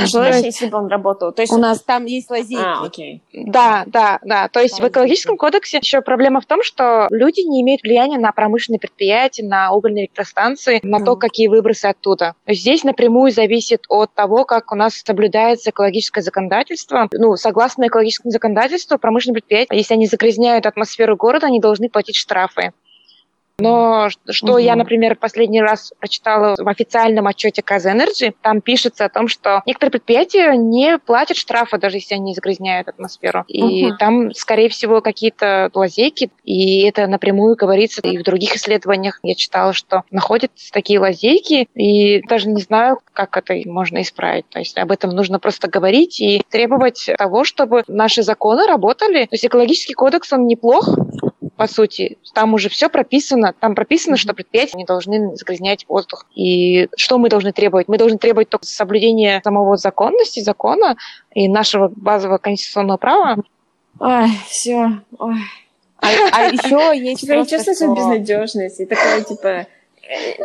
Значит, 0.05 0.45
если 0.45 0.67
бы 0.67 0.77
он 0.77 0.87
работал? 0.87 1.31
То 1.31 1.41
есть 1.41 1.53
у 1.53 1.57
нас 1.57 1.81
там 1.81 2.05
есть 2.05 2.29
лазейки. 2.29 2.61
А, 2.63 2.83
окей. 2.83 3.21
Да, 3.33 3.83
да, 3.87 4.19
да. 4.23 4.47
То 4.49 4.59
есть 4.59 4.79
в 4.79 4.87
экологическом 4.87 5.37
кодексе 5.37 5.77
еще 5.77 6.01
проблема 6.01 6.41
в 6.41 6.45
том, 6.45 6.63
что 6.63 7.07
люди 7.11 7.41
не 7.41 7.61
имеют 7.61 7.81
влияния 7.83 8.17
на 8.17 8.31
промышленные 8.31 8.79
предприятия, 8.79 9.43
на 9.43 9.71
угольные 9.71 10.05
электростанции, 10.05 10.79
на 10.83 11.03
то, 11.03 11.15
какие 11.15 11.47
выбросы 11.47 11.85
оттуда. 11.85 12.35
Здесь 12.47 12.83
напрямую 12.83 13.31
зависит 13.31 13.83
от 13.89 14.13
того, 14.13 14.45
как 14.45 14.71
у 14.71 14.75
нас 14.75 14.95
соблюдается 14.95 15.69
экологическое 15.69 16.23
законодательство. 16.23 17.07
Ну, 17.11 17.35
согласно 17.35 17.87
экологическому 17.87 18.31
законодательству, 18.31 18.97
промышленные 18.97 19.35
предприятия, 19.35 19.75
если 19.75 19.93
они 19.93 20.07
загрязняют 20.07 20.65
атмосферу 20.65 21.15
города, 21.15 21.47
они 21.47 21.59
должны 21.59 21.89
платить 21.89 22.15
штрафы. 22.15 22.73
Но 23.59 24.09
что 24.29 24.53
угу. 24.53 24.57
я, 24.57 24.75
например, 24.75 25.15
последний 25.15 25.61
раз 25.61 25.93
прочитала 25.99 26.55
в 26.57 26.67
официальном 26.67 27.27
отчете 27.27 27.61
Казэнерджи, 27.61 28.33
там 28.41 28.61
пишется 28.61 29.05
о 29.05 29.09
том, 29.09 29.27
что 29.27 29.61
некоторые 29.65 29.91
предприятия 29.91 30.55
не 30.55 30.97
платят 30.97 31.37
штрафы, 31.37 31.77
даже 31.77 31.97
если 31.97 32.15
они 32.15 32.33
загрязняют 32.33 32.87
атмосферу. 32.87 33.43
И 33.47 33.87
угу. 33.87 33.97
там, 33.97 34.33
скорее 34.33 34.69
всего, 34.69 35.01
какие-то 35.01 35.69
лазейки, 35.73 36.31
и 36.43 36.81
это 36.81 37.07
напрямую 37.07 37.55
говорится 37.55 38.01
и 38.01 38.17
в 38.17 38.23
других 38.23 38.55
исследованиях. 38.55 39.19
Я 39.23 39.35
читала, 39.35 39.73
что 39.73 40.03
находятся 40.11 40.71
такие 40.71 40.99
лазейки, 40.99 41.67
и 41.75 42.21
даже 42.27 42.49
не 42.49 42.61
знаю, 42.61 42.99
как 43.13 43.35
это 43.37 43.55
можно 43.65 44.01
исправить. 44.01 44.47
То 44.49 44.59
есть 44.59 44.77
об 44.77 44.91
этом 44.91 45.11
нужно 45.11 45.39
просто 45.39 45.67
говорить 45.67 46.19
и 46.19 46.41
требовать 46.49 47.09
того, 47.17 47.43
чтобы 47.43 47.83
наши 47.87 48.23
законы 48.23 48.67
работали. 48.67 49.23
То 49.23 49.33
есть 49.33 49.45
экологический 49.45 49.93
кодекс, 49.93 50.31
он 50.33 50.47
неплох, 50.47 50.87
по 51.59 51.67
сути. 51.67 52.17
Там 52.33 52.53
уже 52.53 52.69
все 52.69 52.87
прописано. 52.87 53.51
Там 53.51 53.75
прописано, 53.75 54.15
что 54.15 54.33
предприятия 54.33 54.77
не 54.77 54.85
должны 54.85 55.35
загрязнять 55.35 55.85
воздух. 55.89 56.25
И 56.33 56.87
что 56.95 57.17
мы 57.17 57.27
должны 57.27 57.51
требовать? 57.51 57.89
Мы 57.89 57.97
должны 57.97 58.17
требовать 58.17 58.47
только 58.47 58.65
соблюдения 58.65 59.41
самого 59.43 59.75
законности, 59.75 60.39
закона 60.39 60.95
и 61.33 61.49
нашего 61.49 61.89
базового 61.93 62.37
конституционного 62.37 62.95
права. 62.95 63.43
Ой, 63.99 64.29
все. 64.47 65.01
Ой. 65.17 65.35
А, 65.97 66.07
а 66.31 66.43
еще 66.45 66.97
есть 66.97 67.23
Тебя 67.23 67.35
просто... 67.35 67.57
чувствуешь 67.57 67.97
безнадежность 67.97 68.79
и 68.79 68.85
такое, 68.85 69.21
типа, 69.21 69.67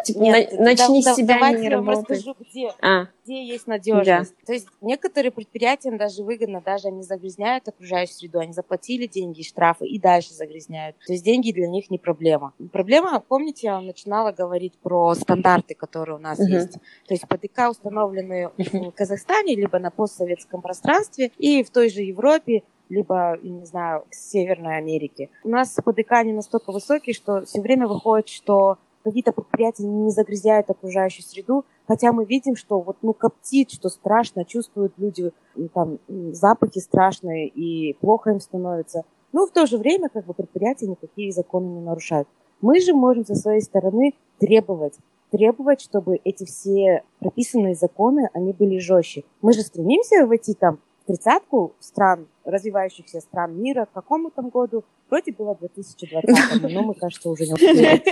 типа, 0.04 0.18
Нет, 0.18 0.52
на- 0.52 0.64
начни 0.64 1.02
да- 1.02 1.12
с 1.12 1.16
себя, 1.16 1.34
давайте 1.34 1.60
не 1.62 1.68
я 1.68 1.76
вам 1.78 1.88
расскажу, 1.90 2.34
где, 2.38 2.70
А, 2.82 3.06
где 3.24 3.44
есть 3.44 3.66
надежность. 3.66 4.34
То 4.46 4.52
есть 4.52 4.66
некоторые 4.80 5.30
предприятиям 5.32 5.96
даже 5.96 6.22
выгодно, 6.22 6.60
даже 6.60 6.88
они 6.88 7.02
загрязняют 7.02 7.66
окружающую 7.68 8.14
среду, 8.14 8.38
они 8.40 8.52
заплатили 8.52 9.06
деньги 9.06 9.42
штрафы 9.42 9.86
и 9.86 9.98
дальше 9.98 10.34
загрязняют. 10.34 10.96
То 11.06 11.12
есть 11.12 11.24
деньги 11.24 11.52
для 11.52 11.68
них 11.68 11.90
не 11.90 11.98
проблема. 11.98 12.52
Проблема, 12.72 13.20
помните, 13.20 13.66
я 13.68 13.80
начинала 13.80 14.32
говорить 14.32 14.74
про 14.82 15.14
стандарты, 15.14 15.74
которые 15.74 16.16
у 16.16 16.20
нас 16.20 16.38
Мгм. 16.38 16.48
есть. 16.48 16.72
То 17.06 17.14
есть 17.14 17.26
ПДК 17.28 17.70
установлены 17.70 18.50
в 18.58 18.90
Казахстане, 18.92 19.54
либо 19.54 19.78
на 19.78 19.90
постсоветском 19.90 20.60
пространстве 20.62 21.30
и 21.38 21.62
в 21.62 21.70
той 21.70 21.88
же 21.88 22.02
Европе, 22.02 22.62
либо, 22.90 23.38
не 23.42 23.64
знаю, 23.64 24.04
Северной 24.10 24.76
Америке. 24.76 25.30
У 25.42 25.48
нас 25.48 25.74
ПДК 25.82 26.22
не 26.22 26.34
настолько 26.34 26.70
высокие, 26.70 27.14
что 27.14 27.44
все 27.46 27.62
время 27.62 27.86
выходит, 27.88 28.28
что 28.28 28.76
какие-то 29.04 29.32
предприятия 29.32 29.84
не 29.84 30.10
загрязняют 30.10 30.70
окружающую 30.70 31.24
среду, 31.24 31.64
хотя 31.86 32.12
мы 32.12 32.24
видим, 32.24 32.56
что 32.56 32.80
вот 32.80 32.96
ну 33.02 33.12
коптит, 33.12 33.70
что 33.70 33.90
страшно, 33.90 34.44
чувствуют 34.44 34.94
люди 34.96 35.30
там 35.74 35.98
запахи 36.32 36.80
страшные 36.80 37.48
и 37.48 37.92
плохо 37.94 38.30
им 38.30 38.40
становится. 38.40 39.04
Но 39.32 39.46
в 39.46 39.50
то 39.50 39.66
же 39.66 39.78
время 39.78 40.08
как 40.08 40.24
бы 40.24 40.32
предприятия 40.32 40.86
никакие 40.86 41.32
законы 41.32 41.66
не 41.66 41.80
нарушают. 41.80 42.26
Мы 42.60 42.80
же 42.80 42.94
можем 42.94 43.26
со 43.26 43.34
своей 43.34 43.60
стороны 43.60 44.14
требовать, 44.38 44.94
требовать, 45.30 45.82
чтобы 45.82 46.20
эти 46.24 46.44
все 46.44 47.02
прописанные 47.18 47.74
законы, 47.74 48.30
они 48.32 48.52
были 48.52 48.78
жестче. 48.78 49.24
Мы 49.42 49.52
же 49.52 49.60
стремимся 49.60 50.26
войти 50.26 50.54
там 50.54 50.78
тридцатку 51.06 51.74
стран, 51.80 52.26
развивающихся 52.44 53.20
стран 53.20 53.56
мира, 53.60 53.86
к 53.86 53.92
какому 53.92 54.30
там 54.30 54.48
году? 54.48 54.84
Вроде 55.10 55.32
было 55.32 55.54
2020, 55.54 56.62
но 56.72 56.82
мы, 56.82 56.94
кажется, 56.94 57.28
уже 57.28 57.46
не 57.46 57.52
успели. 57.52 58.02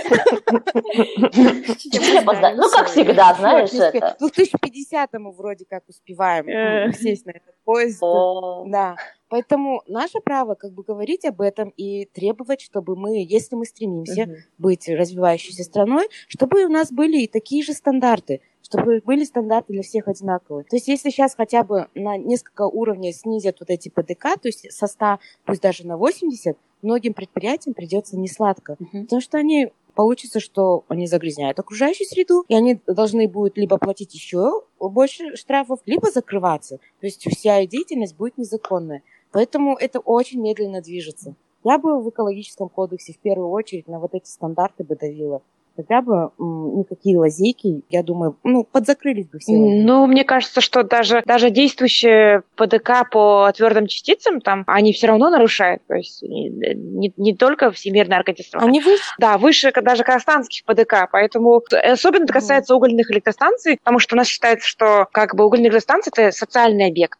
Ну, 2.55 2.69
как 2.69 2.87
всегда, 2.87 3.33
знаешь, 3.33 3.73
это. 3.73 4.15
К 4.19 4.21
2050-му 4.21 5.31
вроде 5.31 5.65
как 5.65 5.83
успеваем 5.89 6.47
Э. 6.47 6.87
ну, 6.87 6.93
сесть 6.93 7.25
на 7.25 7.31
этот 7.31 7.55
поезд. 7.63 7.99
Да. 7.99 8.95
Поэтому 9.29 9.81
наше 9.87 10.19
право 10.19 10.53
как 10.53 10.71
бы 10.73 10.83
говорить 10.83 11.25
об 11.25 11.41
этом 11.41 11.69
и 11.69 12.05
требовать, 12.05 12.61
чтобы 12.61 12.95
мы, 12.95 13.25
если 13.27 13.55
мы 13.55 13.65
стремимся 13.65 14.29
быть 14.59 14.87
развивающейся 14.87 15.63
страной, 15.63 16.07
чтобы 16.27 16.65
у 16.65 16.69
нас 16.69 16.91
были 16.91 17.21
и 17.21 17.27
такие 17.27 17.63
же 17.63 17.73
стандарты, 17.73 18.41
чтобы 18.73 19.01
были 19.05 19.23
стандарты 19.23 19.73
для 19.73 19.83
всех 19.83 20.07
одинаковые. 20.07 20.65
То 20.65 20.75
есть 20.75 20.87
если 20.87 21.09
сейчас 21.09 21.35
хотя 21.35 21.63
бы 21.63 21.87
на 21.93 22.17
несколько 22.17 22.63
уровней 22.63 23.13
снизят 23.13 23.57
вот 23.59 23.69
эти 23.69 23.89
ПДК, 23.89 24.39
то 24.41 24.47
есть 24.47 24.71
со 24.71 24.87
100, 24.87 25.19
пусть 25.45 25.61
даже 25.61 25.85
на 25.85 25.97
80, 25.97 26.57
многим 26.81 27.13
предприятиям 27.13 27.73
придется 27.73 28.17
несладко. 28.17 28.77
Мгм. 28.79 29.03
Потому 29.03 29.21
что 29.21 29.37
они 29.37 29.71
получится, 29.93 30.39
что 30.39 30.85
они 30.87 31.05
загрязняют 31.05 31.59
окружающую 31.59 32.07
среду, 32.07 32.45
и 32.47 32.55
они 32.55 32.79
должны 32.87 33.27
будут 33.27 33.57
либо 33.57 33.77
платить 33.77 34.15
еще 34.15 34.63
больше 34.79 35.35
штрафов, 35.35 35.79
либо 35.85 36.09
закрываться. 36.09 36.77
То 36.99 37.05
есть 37.05 37.23
вся 37.29 37.59
их 37.59 37.69
деятельность 37.69 38.17
будет 38.17 38.37
незаконная. 38.39 39.03
Поэтому 39.31 39.75
это 39.75 39.99
очень 39.99 40.41
медленно 40.41 40.81
движется. 40.81 41.35
Я 41.63 41.77
бы 41.77 42.01
в 42.01 42.09
экологическом 42.09 42.69
кодексе 42.69 43.13
в 43.13 43.19
первую 43.19 43.49
очередь 43.49 43.87
на 43.87 43.99
вот 43.99 44.13
эти 44.15 44.27
стандарты 44.27 44.83
бы 44.83 44.95
давила. 44.95 45.41
Тогда 45.75 46.01
бы 46.03 46.29
никакие 46.37 47.17
лазейки, 47.17 47.81
я 47.89 48.03
думаю, 48.03 48.37
ну, 48.43 48.63
подзакрылись 48.63 49.27
бы 49.27 49.39
все. 49.39 49.53
лазейки. 49.53 49.83
Ну, 49.85 50.05
мне 50.05 50.23
кажется, 50.23 50.61
что 50.61 50.83
даже, 50.83 51.23
даже 51.25 51.49
действующие 51.49 52.43
ПДК 52.55 53.09
по 53.11 53.51
твердым 53.55 53.87
частицам, 53.87 54.39
там, 54.39 54.63
они 54.67 54.93
все 54.93 55.07
равно 55.07 55.31
нарушают. 55.31 55.81
То 55.87 55.95
есть 55.95 56.21
не, 56.21 57.11
не- 57.17 57.35
только 57.35 57.71
Всемирная 57.71 58.19
организация. 58.19 58.59
Они 58.61 58.81
выше. 58.81 59.03
Да, 59.17 59.39
выше 59.39 59.71
даже 59.81 60.03
казахстанских 60.03 60.63
ПДК, 60.65 61.09
поэтому 61.11 61.63
особенно 61.71 62.25
это 62.25 62.33
касается 62.33 62.75
угольных 62.75 63.09
электростанций, 63.09 63.77
потому 63.77 63.97
что 63.97 64.15
у 64.15 64.17
нас 64.17 64.27
считается, 64.27 64.67
что 64.67 65.07
как 65.11 65.33
бы 65.35 65.43
угольные 65.45 65.65
электростанции– 65.69 66.11
это 66.15 66.31
социальный 66.37 66.85
объект. 66.87 67.17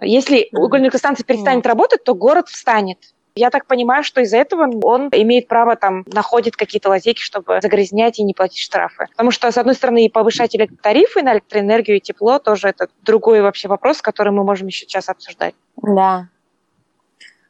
Если 0.00 0.48
Мгм. 0.52 0.62
угольная 0.62 0.86
электростанция 0.86 1.24
перестанет 1.24 1.66
работать, 1.66 2.02
то 2.02 2.14
город 2.14 2.48
встанет. 2.48 2.98
Я 3.36 3.50
так 3.50 3.66
понимаю, 3.66 4.04
что 4.04 4.20
из-за 4.20 4.36
этого 4.36 4.70
он 4.84 5.08
имеет 5.08 5.48
право, 5.48 5.74
там, 5.74 6.04
находит 6.06 6.54
какие-то 6.54 6.88
лазейки, 6.88 7.20
чтобы 7.20 7.58
загрязнять 7.60 8.20
и 8.20 8.22
не 8.22 8.32
платить 8.32 8.60
штрафы. 8.60 9.06
Потому 9.10 9.32
что, 9.32 9.50
с 9.50 9.58
одной 9.58 9.74
стороны, 9.74 10.04
и 10.04 10.08
повышать 10.08 10.54
электротарифы 10.54 11.20
на 11.22 11.32
электроэнергию 11.34 11.96
и 11.96 12.00
тепло 12.00 12.38
тоже 12.38 12.68
это 12.68 12.86
другой 13.02 13.42
вообще 13.42 13.66
вопрос, 13.66 14.02
который 14.02 14.32
мы 14.32 14.44
можем 14.44 14.68
еще 14.68 14.86
сейчас 14.86 15.08
обсуждать. 15.08 15.54
Да. 15.82 16.28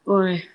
Ой. 0.06 0.48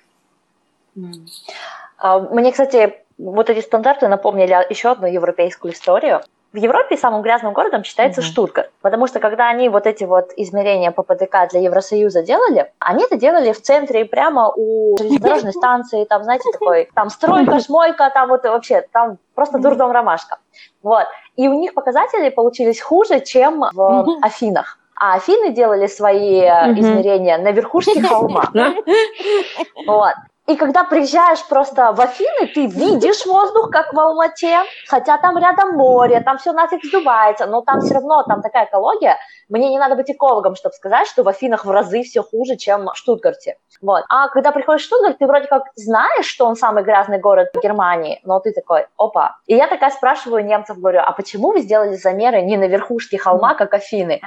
А, 1.99 2.19
Мне, 2.19 2.51
кстати, 2.51 2.95
вот 3.19 3.51
эти 3.51 3.63
стандарты 3.63 4.07
напомнили 4.07 4.65
еще 4.67 4.89
одну 4.89 5.05
европейскую 5.05 5.73
историю. 5.73 6.21
В 6.51 6.57
Европе 6.57 6.97
самым 6.97 7.21
грязным 7.21 7.53
городом 7.53 7.83
считается 7.83 8.21
Мгм. 8.21 8.27
Штутгарт, 8.29 8.71
потому 8.81 9.05
что 9.05 9.19
когда 9.19 9.49
они 9.49 9.69
вот 9.69 9.85
эти 9.85 10.03
вот 10.03 10.31
измерения 10.35 10.89
по 10.89 11.03
ПДК 11.03 11.47
для 11.51 11.61
Евросоюза 11.61 12.23
делали, 12.23 12.71
они 12.79 13.03
это 13.03 13.17
делали 13.17 13.51
в 13.51 13.61
центре, 13.61 14.03
прямо 14.05 14.51
у 14.55 14.97
железнодорожной 14.97 15.53
станции, 15.53 16.05
там, 16.05 16.23
знаете, 16.23 16.49
такой, 16.51 16.89
там 16.95 17.11
стройка, 17.11 17.59
шмойка, 17.59 18.09
там 18.11 18.29
вот 18.29 18.43
вообще, 18.45 18.81
там 18.91 19.19
просто 19.35 19.59
дурдом 19.59 19.91
ромашка. 19.91 20.39
Вот. 20.81 21.05
И 21.35 21.47
у 21.47 21.53
них 21.53 21.75
показатели 21.75 22.29
получились 22.29 22.81
хуже, 22.81 23.19
чем 23.19 23.65
в. 23.71 24.05
Афинах. 24.23 24.79
А 24.99 25.15
Афины 25.15 25.51
делали 25.53 25.87
свои 25.87 26.41
Мгм. 26.41 26.79
измерения 26.79 27.37
на 27.37 27.51
верхушке 27.51 28.01
холма. 28.01 28.51
Вот. 29.85 30.13
И 30.49 30.55
когда 30.55 30.83
приезжаешь 30.83 31.45
просто 31.47 31.91
в 31.91 32.01
Афины, 32.01 32.47
ты 32.47 32.65
видишь 32.65 33.23
воздух, 33.27 33.69
как 33.69 33.93
в 33.93 33.99
Алмате, 33.99 34.57
хотя 34.87 35.19
там 35.19 35.37
рядом 35.37 35.75
море, 35.75 36.21
там 36.21 36.39
все 36.39 36.53
нафиг 36.53 36.83
сдувается, 36.83 37.45
но 37.45 37.61
там 37.61 37.81
все 37.81 37.93
равно 37.93 38.23
там 38.23 38.41
такая 38.41 38.65
экология. 38.65 39.17
Мне 39.47 39.69
не 39.69 39.77
надо 39.77 39.95
быть 39.95 40.09
экологом, 40.09 40.55
чтобы 40.55 40.73
сказать, 40.73 41.07
что 41.07 41.21
в 41.21 41.27
Афинах 41.29 41.65
в 41.65 41.69
разы 41.69 42.01
все 42.01 42.23
хуже, 42.23 42.55
чем 42.55 42.85
в 42.85 42.95
Штутгарте. 42.95 43.57
Вот. 43.79 44.03
А 44.09 44.27
когда 44.29 44.51
приходишь 44.51 44.81
в 44.81 44.85
Штутгарт, 44.85 45.19
ты 45.19 45.27
вроде 45.27 45.45
как 45.47 45.65
знаешь, 45.75 46.25
что 46.25 46.47
он 46.47 46.55
самый 46.55 46.83
грязный 46.83 47.19
город 47.19 47.49
в 47.53 47.61
Германии, 47.61 48.19
но 48.23 48.39
ты 48.39 48.51
такой, 48.51 48.87
опа. 48.97 49.35
И 49.45 49.55
я 49.55 49.67
такая 49.67 49.91
спрашиваю 49.91 50.43
немцев, 50.43 50.79
говорю, 50.79 51.01
а 51.05 51.11
почему 51.11 51.51
вы 51.51 51.61
сделали 51.61 51.95
замеры 51.95 52.41
не 52.41 52.57
на 52.57 52.67
верхушке 52.67 53.19
холма, 53.19 53.53
как 53.53 53.75
Афины? 53.75 54.19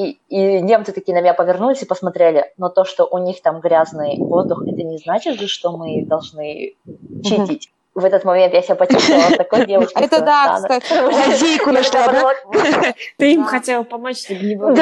И, 0.00 0.18
и 0.30 0.62
немцы 0.62 0.92
такие 0.92 1.14
на 1.14 1.20
меня 1.20 1.34
повернулись 1.34 1.82
и 1.82 1.84
посмотрели, 1.84 2.54
но 2.56 2.70
то, 2.70 2.86
что 2.86 3.04
у 3.04 3.18
них 3.18 3.42
там 3.42 3.60
грязный 3.60 4.16
воздух, 4.16 4.62
это 4.62 4.82
не 4.82 4.96
значит 4.96 5.38
же, 5.38 5.46
что 5.46 5.76
мы 5.76 6.06
должны 6.06 6.74
читить. 7.22 7.70
В 7.94 8.02
этот 8.06 8.24
момент 8.24 8.54
я 8.54 8.62
себя 8.62 8.76
почувствовала 8.76 9.30
такой 9.36 9.66
девочкой. 9.66 10.02
Это 10.02 10.20
да, 10.20 10.54
кстати. 10.56 10.92
Лазейку 11.28 11.70
нашла, 11.70 12.06
да? 12.12 12.94
Ты 13.18 13.34
им 13.34 13.44
хотела 13.44 13.82
помочь, 13.82 14.24
чтобы 14.24 14.40
не 14.40 14.56
было. 14.56 14.74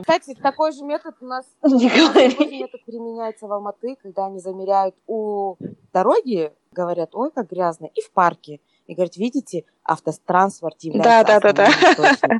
Кстати, 0.00 0.34
такой 0.34 0.72
же 0.72 0.84
метод 0.84 1.14
у 1.22 1.24
нас 1.24 1.46
метод 1.62 2.84
применяется 2.84 3.46
в 3.46 3.52
Алматы, 3.52 3.96
когда 4.02 4.26
они 4.26 4.40
замеряют 4.40 4.94
у 5.06 5.56
дороги, 5.94 6.52
говорят, 6.72 7.14
ой, 7.14 7.30
как 7.30 7.48
грязно, 7.48 7.86
и 7.86 8.02
в 8.02 8.12
парке. 8.12 8.60
И 8.86 8.94
говорят, 8.94 9.16
видите, 9.16 9.64
автотранспорт 9.84 10.76
является 10.80 11.24
Да, 11.24 11.40
да, 11.40 11.52
да, 11.52 11.66
да. 12.28 12.38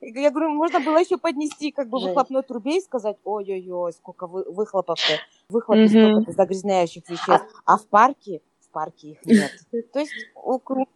Я 0.00 0.30
говорю, 0.30 0.50
можно 0.50 0.80
было 0.80 0.98
еще 0.98 1.16
поднести 1.18 1.70
как 1.72 1.88
бы 1.88 1.98
выхлопной 1.98 2.42
трубе 2.42 2.78
и 2.78 2.80
сказать, 2.80 3.16
ой-ой-ой, 3.24 3.92
сколько 3.92 4.26
вы- 4.26 4.44
выхлопов-то, 4.44 5.18
выхлопов 5.48 5.90
Мгм. 5.90 6.12
столько 6.12 6.32
загрязняющих 6.32 7.08
веществ. 7.08 7.46
А 7.64 7.76
в 7.78 7.86
парке, 7.86 8.40
в 8.60 8.68
парке 8.70 9.08
их 9.12 9.24
нет. 9.26 9.50
То 9.92 9.98
есть 9.98 10.12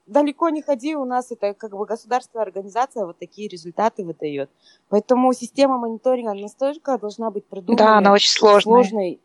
далеко 0.06 0.50
не 0.50 0.62
ходи, 0.62 0.94
у 0.94 1.04
нас 1.04 1.32
это 1.32 1.54
как 1.54 1.72
бы 1.76 1.86
государственная 1.86 2.44
организация 2.44 3.06
вот 3.06 3.18
такие 3.18 3.48
результаты 3.48 4.04
выдает. 4.04 4.50
Поэтому 4.90 5.32
система 5.32 5.78
мониторинга 5.78 6.34
настолько 6.34 6.98
должна 6.98 7.30
быть 7.30 7.46
продуманной. 7.46 7.84
Да, 7.84 7.98
она 7.98 8.12
очень 8.12 8.30
сложная. 8.30 8.62
сложной. 8.84 9.20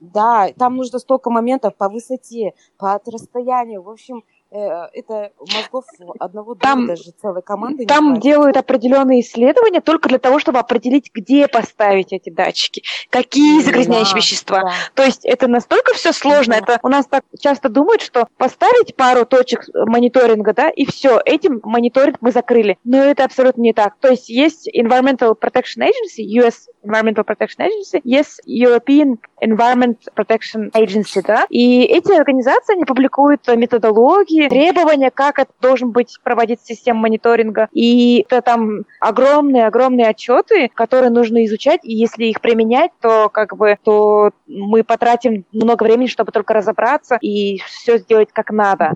Да, 0.00 0.52
там 0.58 0.76
нужно 0.76 0.98
столько 0.98 1.30
моментов 1.30 1.74
по 1.76 1.88
высоте, 1.88 2.52
по 2.76 3.00
расстоянию. 3.06 3.80
В 3.82 3.88
общем, 3.88 4.24
это 4.50 5.32
мозгов 5.40 5.84
одного 6.20 6.54
Там- 6.54 6.86
даже 6.86 7.10
целой 7.20 7.42
команды 7.42 7.86
Там 7.86 8.20
делают 8.20 8.56
определенные 8.56 9.20
исследования 9.20 9.80
только 9.80 10.08
для 10.08 10.18
того, 10.18 10.38
чтобы 10.38 10.58
определить, 10.60 11.10
где 11.12 11.48
поставить 11.48 12.12
эти 12.12 12.30
датчики, 12.30 12.82
какие 13.10 13.58
Да, 13.58 13.64
загрязняющие 13.66 14.16
вещества. 14.16 14.62
да. 14.62 14.72
То 14.94 15.02
есть 15.02 15.24
это 15.24 15.48
настолько 15.48 15.94
все 15.94 16.12
сложно. 16.12 16.54
Мгм. 16.56 16.64
Это 16.64 16.78
у 16.82 16.88
нас 16.88 17.06
так 17.06 17.24
часто 17.40 17.68
думают, 17.68 18.02
что 18.02 18.28
поставить 18.36 18.94
пару 18.94 19.24
точек 19.26 19.64
мониторинга, 19.74 20.52
да, 20.52 20.70
и 20.70 20.84
все, 20.86 21.20
этим 21.24 21.60
мониторинг 21.64 22.18
мы 22.20 22.30
закрыли. 22.30 22.78
Но 22.84 22.98
это 22.98 23.24
абсолютно 23.24 23.62
не 23.62 23.72
так. 23.72 23.96
То 24.00 24.08
есть 24.08 24.28
есть 24.28 24.68
Environmental 24.68 25.34
Protection 25.40 25.80
Agency, 25.82 26.22
US 26.40 26.68
Environmental 26.84 27.24
Protection 27.26 27.66
Agency, 27.66 28.00
есть 28.04 28.40
European 28.48 29.16
Environment 29.42 29.96
Protection 30.16 30.70
Agency, 30.72 31.22
да, 31.26 31.46
и 31.50 31.82
эти 31.84 32.12
организации, 32.12 32.74
они 32.74 32.84
публикуют 32.84 33.46
методологии, 33.48 34.43
эти 34.46 34.50
требования, 34.50 35.10
как 35.10 35.38
это 35.38 35.52
должен 35.60 35.90
быть 35.90 36.18
проводить 36.22 36.60
система 36.62 37.00
мониторинга. 37.00 37.68
И 37.72 38.24
это 38.28 38.42
там 38.42 38.84
огромные-огромные 39.00 40.08
отчеты, 40.08 40.70
которые 40.74 41.10
нужно 41.10 41.44
изучать, 41.44 41.80
и 41.82 41.94
если 41.94 42.24
их 42.26 42.40
применять, 42.40 42.90
то 43.00 43.28
как 43.28 43.56
бы 43.56 43.76
то 43.82 44.30
мы 44.46 44.84
потратим 44.84 45.44
много 45.52 45.84
времени, 45.84 46.06
чтобы 46.06 46.32
только 46.32 46.54
разобраться 46.54 47.18
и 47.20 47.58
все 47.66 47.98
сделать 47.98 48.30
как 48.32 48.50
надо. 48.50 48.94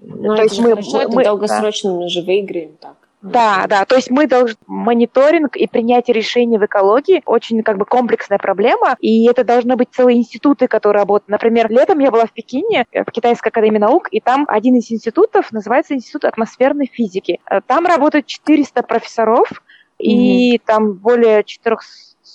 Ну, 0.00 0.34
то 0.34 0.42
есть 0.42 0.58
мы, 0.58 0.70
хорошо, 0.70 1.08
мы, 1.08 1.22
это 1.22 1.30
долгосрочно 1.30 1.92
да. 1.92 1.96
мы 1.98 2.08
же 2.08 2.22
выиграем 2.22 2.76
так. 2.80 2.96
Да, 3.22 3.66
да, 3.68 3.84
то 3.84 3.96
есть 3.96 4.10
мы 4.10 4.26
должны 4.26 4.56
мониторинг 4.66 5.56
и 5.56 5.66
принятие 5.66 6.14
решений 6.14 6.56
в 6.56 6.64
экологии 6.64 7.22
очень 7.26 7.62
как 7.62 7.76
бы 7.76 7.84
комплексная 7.84 8.38
проблема, 8.38 8.96
и 8.98 9.26
это 9.26 9.44
должны 9.44 9.76
быть 9.76 9.88
целые 9.92 10.16
институты, 10.16 10.68
которые 10.68 11.00
работают. 11.00 11.28
Например, 11.28 11.70
летом 11.70 11.98
я 11.98 12.10
была 12.10 12.24
в 12.24 12.32
Пекине, 12.32 12.86
э, 12.92 13.02
в 13.04 13.10
Китайской 13.10 13.48
академии 13.48 13.78
наук, 13.78 14.08
и 14.10 14.20
там 14.20 14.46
один 14.48 14.76
из 14.76 14.90
институтов 14.90 15.52
называется 15.52 15.94
Институт 15.94 16.24
атмосферной 16.24 16.86
физики. 16.86 17.40
Э, 17.50 17.60
там 17.66 17.84
работают 17.84 18.24
400 18.24 18.82
профессоров, 18.84 19.50
mm-hmm. 19.50 20.06
и 20.06 20.60
там 20.64 20.94
более 20.94 21.44
400 21.44 21.84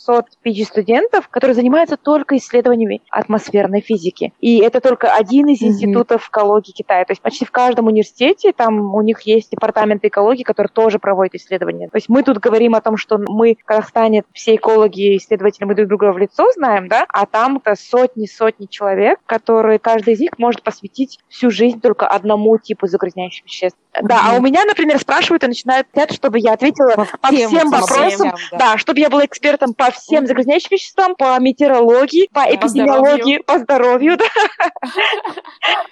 500 0.05 0.25
PG-студентов, 0.45 1.27
которые 1.29 1.55
занимаются 1.55 1.97
только 1.97 2.37
исследованиями 2.37 3.01
атмосферной 3.09 3.81
физики. 3.81 4.33
И 4.39 4.59
это 4.59 4.81
только 4.81 5.13
один 5.13 5.47
из 5.47 5.61
институтов 5.61 6.29
экологии 6.29 6.71
Китая. 6.71 7.05
То 7.05 7.11
есть 7.11 7.21
почти 7.21 7.45
в 7.45 7.51
каждом 7.51 7.87
университете 7.87 8.53
там 8.53 8.93
у 8.93 9.01
них 9.01 9.21
есть 9.21 9.51
департамент 9.51 10.03
экологии, 10.05 10.43
который 10.43 10.67
тоже 10.67 10.99
проводит 10.99 11.35
исследования. 11.35 11.89
То 11.89 11.97
есть 11.97 12.09
мы 12.09 12.23
тут 12.23 12.37
говорим 12.37 12.75
о 12.75 12.81
том, 12.81 12.97
что 12.97 13.17
мы 13.17 13.57
в 13.59 13.65
Казахстане 13.65 14.23
все 14.33 14.55
экологи, 14.55 15.17
исследователи, 15.17 15.65
мы 15.65 15.75
друг 15.75 15.87
друга 15.87 16.11
в 16.11 16.17
лицо 16.17 16.51
знаем, 16.53 16.87
да, 16.87 17.05
а 17.09 17.25
там-то 17.25 17.75
сотни-сотни 17.75 18.67
человек, 18.67 19.19
которые 19.25 19.79
каждый 19.79 20.13
из 20.13 20.19
них 20.19 20.37
может 20.37 20.63
посвятить 20.63 21.19
всю 21.27 21.49
жизнь 21.49 21.81
только 21.81 22.07
одному 22.07 22.57
типу 22.57 22.87
загрязняющих 22.87 23.45
веществ. 23.45 23.79
Да, 24.01 24.21
а 24.25 24.37
у 24.37 24.41
меня, 24.41 24.63
например, 24.65 24.99
спрашивают 24.99 25.43
и 25.43 25.47
начинают 25.47 25.87
пять, 25.87 26.13
чтобы 26.13 26.39
я 26.39 26.53
ответила 26.53 26.91
по, 26.91 27.05
по 27.05 27.27
всем 27.27 27.69
вопросам. 27.69 28.33
да. 28.51 28.57
да, 28.57 28.77
чтобы 28.77 28.99
я 28.99 29.09
была 29.09 29.25
экспертом 29.25 29.73
по 29.73 29.91
всем 29.91 30.27
загрязняющим 30.27 30.69
веществам, 30.71 31.15
по 31.15 31.39
метеорологии, 31.39 32.29
по 32.33 32.41
эпидемиологии, 32.53 33.37
по 33.39 33.59
здоровью, 33.59 34.17
да. 34.17 34.25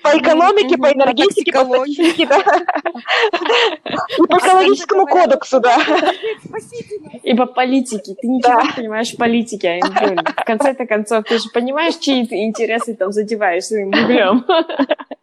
по 0.01 0.17
экономике, 0.17 0.77
по 0.77 0.91
энергетике, 0.91 1.51
по 1.51 1.65
статистике, 1.65 2.27
да. 2.27 2.39
И 4.17 4.21
по 4.27 4.37
экологическому 4.37 5.07
кодексу, 5.07 5.59
да. 5.59 5.77
И 7.23 7.33
по 7.35 7.45
политике. 7.45 8.15
Ты 8.19 8.27
ничего 8.27 8.61
не 8.61 8.71
понимаешь 8.71 9.11
в 9.13 9.17
политике, 9.17 9.69
Айнгюль. 9.69 10.17
В 10.17 10.43
конце-то 10.45 10.85
концов, 10.85 11.25
ты 11.25 11.39
же 11.39 11.49
понимаешь, 11.49 11.95
чьи 11.95 12.25
ты 12.25 12.43
интересы 12.43 12.95
там 12.95 13.11
задеваешь 13.11 13.65
своим 13.65 13.89
углем. 13.89 14.45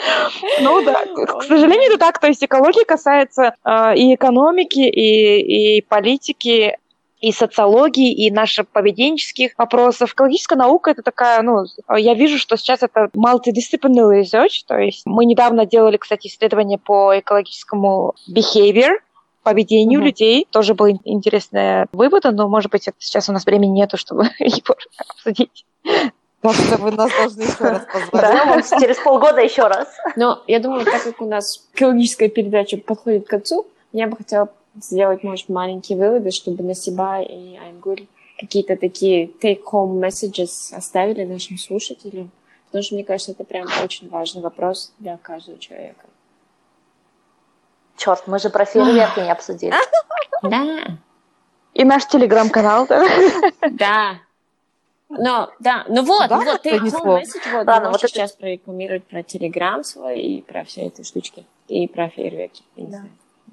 Ну 0.60 0.84
да, 0.84 1.04
к 1.04 1.42
сожалению, 1.42 1.90
это 1.90 1.98
так. 1.98 2.18
То 2.18 2.28
есть 2.28 2.42
экология 2.44 2.84
касается 2.84 3.54
э, 3.64 3.96
и 3.96 4.14
экономики, 4.14 4.80
и, 4.80 5.78
и 5.78 5.82
политики, 5.82 6.76
и 7.20 7.32
социологии, 7.32 8.12
и 8.12 8.30
наших 8.30 8.68
поведенческих 8.68 9.52
вопросов. 9.58 10.12
Экологическая 10.12 10.56
наука— 10.56 10.90
это 10.92 11.02
такая, 11.02 11.42
ну, 11.42 11.64
я 11.96 12.14
вижу, 12.14 12.38
что 12.38 12.56
сейчас 12.56 12.82
это 12.82 13.10
multidisciplinary 13.14 14.22
research, 14.22 14.64
то 14.66 14.78
есть 14.78 15.02
мы 15.04 15.26
недавно 15.26 15.66
делали, 15.66 15.98
кстати, 15.98 16.28
исследование 16.28 16.78
по 16.78 17.18
экологическому 17.18 18.14
behavior, 18.30 18.96
поведению 19.42 20.00
mm-hmm. 20.00 20.04
людей. 20.04 20.46
Тоже 20.50 20.74
был 20.74 20.88
интересный 21.04 21.86
вывод, 21.92 22.24
но, 22.24 22.48
может 22.48 22.70
быть, 22.70 22.88
сейчас 22.98 23.28
у 23.28 23.32
нас 23.32 23.44
времени 23.44 23.72
нету, 23.72 23.96
чтобы 23.96 24.24
его 24.38 24.76
обсудить. 24.98 25.64
Кажется, 26.42 26.76
вы 26.78 26.90
нас 26.92 27.10
должны 27.10 27.42
еще 27.42 27.54
раз 27.60 27.82
позвать. 27.92 28.10
Да, 28.12 28.62
через 28.80 28.98
полгода 28.98 29.40
еще 29.40 29.66
раз. 29.66 29.88
Но 30.16 30.42
я 30.46 30.58
думаю, 30.58 30.84
так 30.84 31.02
как 31.02 31.20
у 31.20 31.26
нас 31.26 31.66
экологическая 31.74 32.28
передача 32.28 32.78
подходит 32.78 33.26
к 33.26 33.30
концу, 33.30 33.66
я 33.92 34.06
бы 34.06 34.16
хотела 34.16 34.48
сделать, 34.76 35.22
может, 35.22 35.48
маленькие 35.48 35.98
выводы, 35.98 36.30
чтобы 36.30 36.62
на 36.62 36.74
себя 36.74 37.20
и 37.20 37.56
Аймгуль 37.56 38.06
какие-то 38.38 38.76
такие 38.76 39.26
take-home 39.26 40.00
messages 40.00 40.74
оставили 40.74 41.24
нашим 41.24 41.58
слушателям. 41.58 42.30
Потому 42.66 42.84
что, 42.84 42.94
мне 42.94 43.04
кажется, 43.04 43.32
это 43.32 43.44
прям 43.44 43.66
очень 43.82 44.08
важный 44.08 44.40
вопрос 44.42 44.92
для 44.98 45.18
каждого 45.18 45.58
человека. 45.58 46.06
Черт, 47.96 48.26
мы 48.26 48.38
же 48.38 48.48
про 48.48 48.64
фейерверки 48.64 49.20
не 49.20 49.30
обсудили. 49.30 49.74
Да. 50.42 50.96
И 51.74 51.84
наш 51.84 52.06
телеграм-канал, 52.06 52.86
да? 53.72 54.14
Но, 55.10 55.50
да, 55.58 55.84
ну 55.88 56.04
вот, 56.04 56.28
да, 56.28 56.38
вот, 56.38 56.62
ты 56.62 56.80
месседж, 56.80 57.40
вот, 57.52 57.66
Ладно, 57.66 57.90
вот 57.90 58.00
сейчас 58.00 58.30
это... 58.30 58.40
прорекламировать 58.40 59.04
про 59.04 59.24
Телеграм 59.24 59.82
свой 59.82 60.20
и 60.20 60.42
про 60.42 60.64
все 60.64 60.82
эти 60.82 61.02
штучки, 61.02 61.44
и 61.66 61.88
про 61.88 62.08
фейерверки. 62.08 62.62
Да. 62.76 63.02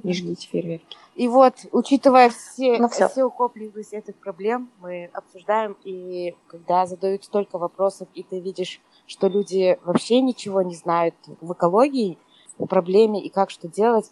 Не 0.04 0.14
ждите 0.14 0.48
фейерверки. 0.48 0.98
И 1.16 1.28
вот, 1.28 1.56
учитывая 1.72 2.30
все, 2.30 2.78
ну, 2.78 2.88
все. 2.90 3.10
всю 3.10 3.26
укопленность 3.26 3.92
этих 3.92 4.16
проблем, 4.18 4.70
мы 4.80 5.10
обсуждаем, 5.14 5.76
и 5.84 6.36
когда 6.46 6.86
задают 6.86 7.24
столько 7.24 7.58
вопросов, 7.58 8.08
и 8.14 8.22
ты 8.22 8.40
видишь, 8.40 8.80
что 9.08 9.28
люди 9.28 9.80
вообще 9.84 10.22
ничего 10.22 10.62
не 10.62 10.76
знают 10.76 11.16
в 11.42 11.54
экологии, 11.54 12.20
о 12.60 12.68
проблеме 12.68 13.24
и 13.24 13.30
как 13.30 13.50
что 13.50 13.68
делать, 13.68 14.12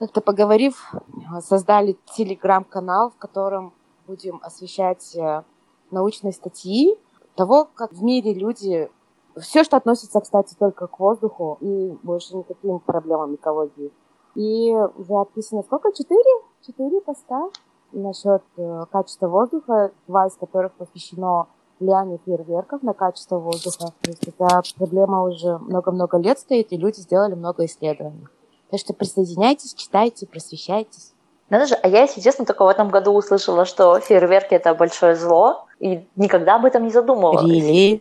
как-то 0.00 0.20
поговорив, 0.20 0.92
создали 1.40 1.96
телеграм-канал, 2.16 3.10
в 3.10 3.16
котором 3.16 3.74
будем 4.06 4.40
освещать 4.42 5.14
э, 5.14 5.42
научной 5.90 6.32
статьи 6.32 6.96
того, 7.34 7.68
как 7.74 7.92
в 7.92 8.02
мире 8.02 8.34
люди... 8.34 8.90
Все, 9.36 9.62
что 9.62 9.76
относится, 9.76 10.20
кстати, 10.20 10.56
только 10.58 10.88
к 10.88 10.98
воздуху 10.98 11.56
и 11.60 11.96
больше 12.02 12.36
никаким 12.36 12.80
проблемам 12.80 13.36
экологии. 13.36 13.92
И 14.34 14.72
уже 14.72 15.14
отписано 15.14 15.62
сколько? 15.62 15.92
Четыре? 15.92 16.42
Четыре 16.66 17.00
поста 17.00 17.48
насчет 17.92 18.42
э, 18.56 18.84
качества 18.90 19.28
воздуха, 19.28 19.92
два 20.06 20.26
из 20.26 20.34
которых 20.34 20.72
посвящено 20.72 21.46
влиянию 21.78 22.20
фейерверков 22.24 22.82
на 22.82 22.92
качество 22.92 23.38
воздуха. 23.38 23.92
То 24.02 24.10
есть 24.10 24.28
эта 24.28 24.62
проблема 24.76 25.22
уже 25.22 25.58
много-много 25.58 26.18
лет 26.18 26.38
стоит, 26.38 26.72
и 26.72 26.76
люди 26.76 27.00
сделали 27.00 27.34
много 27.34 27.64
исследований. 27.64 28.26
Так 28.70 28.80
что 28.80 28.94
присоединяйтесь, 28.94 29.74
читайте, 29.74 30.26
просвещайтесь. 30.26 31.12
Надо 31.50 31.66
же, 31.66 31.74
а 31.74 31.88
я, 31.88 32.02
если 32.02 32.20
честно, 32.20 32.44
только 32.44 32.64
в 32.64 32.68
этом 32.68 32.88
году 32.90 33.12
услышала, 33.12 33.64
что 33.64 33.98
фейерверки— 33.98 34.54
это 34.54 34.72
большое 34.74 35.16
зло, 35.16 35.66
и 35.80 36.06
никогда 36.14 36.54
об 36.54 36.64
этом 36.64 36.84
не 36.84 36.90
задумывалась. 36.90 37.44
Really? 37.44 38.00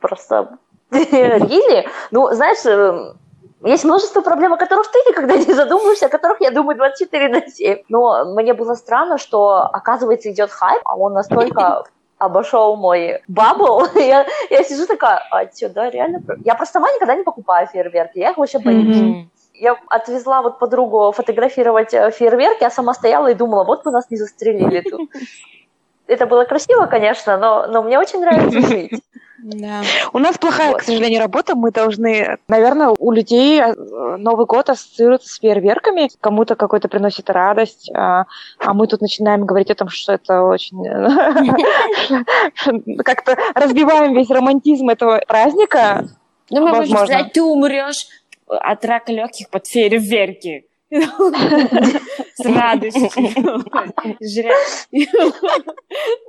Просто... 0.00 0.58
Really? 0.90 1.86
Ну, 2.10 2.32
знаешь, 2.32 2.64
э, 2.66 3.14
есть 3.64 3.84
множество 3.84 4.20
проблем, 4.20 4.52
о 4.52 4.56
которых 4.56 4.90
ты 4.90 4.98
никогда 5.08 5.36
не 5.36 5.54
задумываешься, 5.54 6.06
о 6.06 6.08
которых 6.08 6.40
я 6.40 6.50
думаю 6.50 6.76
24 6.76 7.28
на 7.28 7.48
7. 7.48 7.78
Но 7.88 8.24
мне 8.34 8.52
было 8.52 8.74
странно, 8.74 9.18
что, 9.18 9.68
оказывается, 9.72 10.30
идет 10.30 10.50
хайп, 10.50 10.82
а 10.84 10.96
он 10.96 11.12
настолько 11.12 11.84
обошел 12.18 12.76
мой 12.76 13.22
бабл. 13.28 13.86
я, 13.94 14.26
я 14.50 14.64
сижу 14.64 14.86
такая, 14.86 15.22
а 15.30 15.46
что, 15.54 15.68
да, 15.68 15.88
реально? 15.88 16.20
Я 16.44 16.56
просто 16.56 16.74
сама 16.74 16.90
никогда 16.92 17.14
не 17.14 17.22
покупаю 17.22 17.68
фейерверки, 17.68 18.18
я 18.18 18.30
их 18.30 18.38
вообще 18.38 18.58
боюсь. 18.58 18.96
Mm-hmm 18.96 19.35
я 19.58 19.76
отвезла 19.88 20.42
вот 20.42 20.58
подругу 20.58 21.12
фотографировать 21.12 21.94
э, 21.94 22.10
фейерверки, 22.10 22.64
а 22.64 22.70
сама 22.70 22.94
стояла 22.94 23.28
и 23.28 23.34
думала, 23.34 23.64
вот 23.64 23.84
бы 23.84 23.90
нас 23.90 24.10
не 24.10 24.16
застрелили 24.16 24.80
тут. 24.80 25.10
Это 26.06 26.26
было 26.26 26.44
красиво, 26.44 26.86
конечно, 26.86 27.36
но, 27.36 27.66
но 27.66 27.82
мне 27.82 27.98
очень 27.98 28.20
нравится 28.20 28.60
жить. 28.68 29.02
Да. 29.38 29.82
У 30.12 30.18
нас 30.18 30.38
плохая, 30.38 30.72
вот. 30.72 30.80
к 30.80 30.82
сожалению, 30.82 31.20
работа. 31.20 31.54
Мы 31.54 31.70
должны, 31.70 32.38
наверное, 32.48 32.94
у 32.98 33.12
людей 33.12 33.60
э, 33.60 33.74
Новый 34.16 34.46
год 34.46 34.70
ассоциируется 34.70 35.28
с 35.28 35.38
фейерверками. 35.38 36.08
Кому-то 36.20 36.56
какой-то 36.56 36.88
приносит 36.88 37.30
радость, 37.30 37.90
а, 37.94 38.24
а 38.58 38.74
мы 38.74 38.86
тут 38.86 39.02
начинаем 39.02 39.44
говорить 39.46 39.70
о 39.70 39.74
том, 39.74 39.88
что 39.88 40.14
это 40.14 40.42
очень... 40.42 40.82
Как-то 43.04 43.36
разбиваем 43.54 44.14
весь 44.14 44.30
романтизм 44.30 44.88
этого 44.88 45.20
праздника. 45.28 46.08
Ну, 46.50 46.62
мы 46.66 46.74
можем 46.74 46.96
сказать, 46.96 47.32
ты 47.32 47.42
умрешь 47.42 48.06
от 48.46 48.84
рака 48.84 49.12
легких 49.12 49.50
под 49.50 49.66
фейерверки. 49.66 50.66
С 50.88 52.44
радостью. 52.44 53.10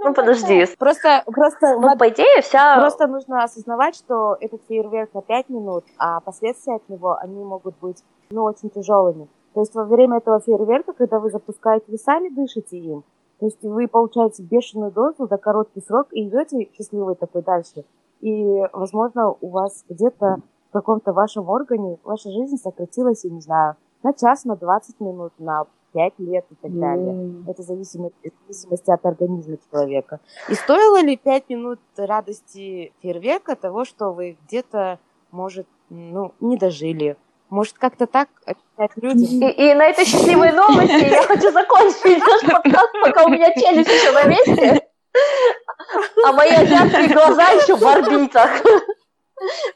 Ну, 0.04 0.14
подожди. 0.14 0.66
Просто, 0.80 1.24
просто... 1.28 1.78
Ну, 1.80 1.96
по 1.98 2.10
идее, 2.10 2.42
вся... 2.42 2.80
Просто 2.80 3.08
нужно 3.08 3.44
осознавать, 3.44 3.96
что 3.96 4.36
этот 4.40 4.62
фейерверк 4.68 5.14
на 5.14 5.22
5 5.22 5.50
минут, 5.50 5.86
а 6.00 6.22
последствия 6.22 6.76
от 6.76 6.90
него, 6.90 7.18
они 7.22 7.44
могут 7.44 7.76
быть, 7.80 8.04
ну, 8.32 8.44
очень 8.44 8.70
тяжелыми. 8.72 9.28
То 9.54 9.62
есть 9.62 9.76
во 9.76 9.84
время 9.84 10.18
этого 10.18 10.40
фейерверка, 10.40 10.94
когда 10.94 11.20
вы 11.20 11.30
запускаете, 11.30 11.86
вы 11.88 11.98
сами 11.98 12.30
дышите 12.30 12.78
им. 12.78 13.04
То 13.40 13.46
есть 13.46 13.62
вы 13.62 13.88
получаете 13.88 14.42
бешеную 14.42 14.92
дозу 14.92 15.28
за 15.28 15.38
короткий 15.38 15.82
срок 15.82 16.08
и 16.12 16.28
идете 16.28 16.68
счастливый 16.74 17.16
такой 17.16 17.44
дальше. 17.44 17.86
И, 18.22 18.64
возможно, 18.74 19.36
у 19.40 19.50
вас 19.50 19.84
где-то 19.88 20.38
в 20.70 20.74
каком-то 20.74 21.14
вашем 21.14 21.50
органе 21.50 21.98
ваша 22.04 22.32
жизнь 22.32 22.58
сократилась, 22.58 23.24
я 23.24 23.32
не 23.32 23.42
знаю, 23.42 23.76
на 24.04 24.14
час, 24.14 24.46
на 24.46 24.56
20 24.56 25.00
минут, 25.00 25.34
на 25.38 25.66
5 25.94 26.14
лет 26.20 26.46
и 26.52 26.56
так 26.56 26.80
далее. 26.80 27.14
Mm. 27.14 27.50
Это 27.50 27.64
зависимо, 27.64 28.10
в 28.10 28.54
зависимости 28.54 28.92
от 28.92 29.06
организма 29.06 29.58
человека. 29.72 30.20
И 30.50 30.54
стоило 30.54 31.02
ли 31.02 31.18
5 31.18 31.50
минут 31.50 31.80
радости 31.98 32.94
фейерверка 33.02 33.56
того, 33.56 33.86
что 33.86 34.12
вы 34.12 34.38
где-то, 34.46 35.00
может, 35.32 35.68
ну, 35.90 36.34
не 36.40 36.58
дожили. 36.58 37.18
Может, 37.50 37.78
как-то 37.78 38.08
так 38.08 38.28
описать 38.46 38.92
людям? 38.98 39.50
И, 39.50 39.52
и 39.52 39.74
на 39.74 39.86
этой 39.86 40.06
счастливой 40.06 40.52
новости 40.52 41.10
я 41.10 41.24
хочу 41.24 41.52
закончить 41.52 42.20
наш 42.20 42.42
подкаст, 42.42 42.90
пока 43.02 43.26
у 43.26 43.30
меня 43.30 43.54
челюсть 43.54 43.90
еще 43.90 44.12
на 44.12 44.26
месте, 44.26 44.88
а 46.26 46.34
мои 46.34 46.52
азиатские 46.52 47.14
глаза 47.14 47.50
еще 47.52 47.76
в 47.76 47.84
орбитах. 47.88 48.50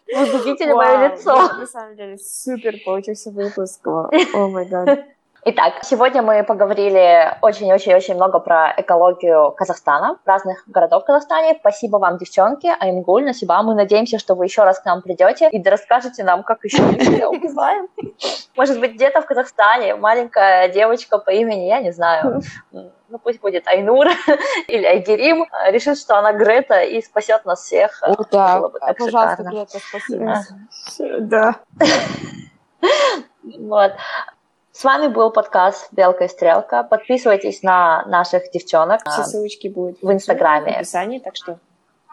Вы 0.08 0.26
видели 0.46 0.74
мое 0.74 1.10
лицо. 1.10 1.36
На 1.36 1.68
самом 1.68 1.96
деле, 1.96 2.18
супер 2.18 2.76
получился 2.84 3.32
выпуск. 3.32 3.86
О 3.88 4.48
май 4.48 4.66
гад. 4.66 5.06
Итак, 5.44 5.80
сегодня 5.82 6.22
мы 6.22 6.44
поговорили 6.44 7.36
очень-очень-очень 7.42 8.14
много 8.14 8.38
про 8.38 8.76
экологию 8.78 9.52
Казахстана, 9.54 10.20
разных 10.24 10.64
городов 10.68 11.02
в 11.02 11.06
Казахстане. 11.08 11.58
Спасибо 11.60 11.98
вам, 11.98 12.20
девчонки, 12.20 12.72
Аймгуль, 12.80 13.26
Насиба. 13.26 13.64
Мы 13.64 13.74
надеемся, 13.74 14.20
что 14.20 14.36
вы 14.36 14.46
еще 14.46 14.64
раз 14.64 14.80
к 14.80 14.86
нам 14.86 15.02
придете 15.02 15.50
и 15.50 15.64
расскажете 15.64 16.24
нам, 16.24 16.44
как 16.44 16.64
еще 16.64 16.84
мы 16.84 17.00
себя 17.00 17.28
убиваем. 17.28 17.88
Может 18.56 18.80
быть, 18.80 18.94
где-то 18.94 19.22
в 19.22 19.26
Казахстане 19.26 19.96
маленькая 19.96 20.70
девочка 20.70 21.18
по 21.18 21.32
имени, 21.32 21.66
я 21.66 21.80
не 21.80 21.92
знаю, 21.92 22.42
ну 22.72 23.18
пусть 23.18 23.42
будет 23.42 23.68
Айнур 23.68 24.10
или 24.68 24.86
Айгерим, 24.86 25.48
решит, 25.70 25.98
что 25.98 26.20
она 26.20 26.34
Грета 26.34 26.82
и 26.82 27.02
спасет 27.02 27.46
нас 27.46 27.64
всех. 27.64 28.04
О, 28.04 28.16
да, 28.32 28.60
Было 28.60 28.70
бы 28.70 28.80
так 28.80 28.96
пожалуйста, 28.96 29.38
шикарно. 29.38 29.50
Грета, 29.50 29.80
спасибо. 29.90 31.20
Да. 31.20 31.56
Вот. 33.58 33.94
С 34.82 34.84
вами 34.84 35.10
был 35.10 35.30
подкаст 35.30 35.90
«Белка 35.92 36.24
и 36.24 36.28
стрелка». 36.28 36.82
Подписывайтесь 36.82 37.62
на 37.62 38.04
наших 38.08 38.50
девчонок 38.50 39.02
Все 39.08 39.22
ссылочки 39.26 39.68
будут 39.68 40.02
в 40.02 40.12
Инстаграме. 40.12 40.74
в 40.74 40.76
описании, 40.78 41.20
так 41.20 41.36
что 41.36 41.60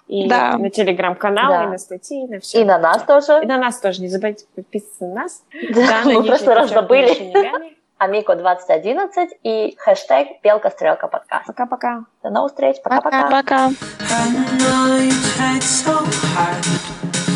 и 0.06 0.28
Да. 0.28 0.58
на 0.58 0.68
телеграм-канал, 0.68 1.50
Да. 1.50 1.64
и 1.64 1.66
на 1.68 1.78
статьи, 1.78 2.26
и 2.26 2.28
на 2.28 2.40
все. 2.40 2.60
и 2.60 2.64
на 2.66 2.76
нас 2.78 3.04
тоже. 3.04 3.42
И 3.42 3.46
на 3.46 3.56
нас 3.56 3.80
тоже. 3.80 4.02
Не 4.02 4.08
забывайте 4.08 4.44
подписываться 4.54 5.06
на 5.06 5.14
нас. 5.14 5.42
Да, 5.74 6.02
мы 6.04 6.20
в 6.20 6.26
прошлый 6.26 6.56
раз 6.56 6.68
забыли. 6.68 7.72
Амико 7.96 8.36
2011 8.36 9.30
и 9.44 9.74
хэштег 9.78 10.42
«Белка 10.42 10.68
стрелка 10.68 11.08
подкаст». 11.08 11.46
Пока-пока. 11.46 12.04
До 12.22 12.28
новых 12.28 12.52
встреч. 12.52 12.76
Пока-пока. 12.84 13.30
Пока. 13.30 13.68
You 13.68 15.10
tried 15.38 15.62
so 15.62 17.27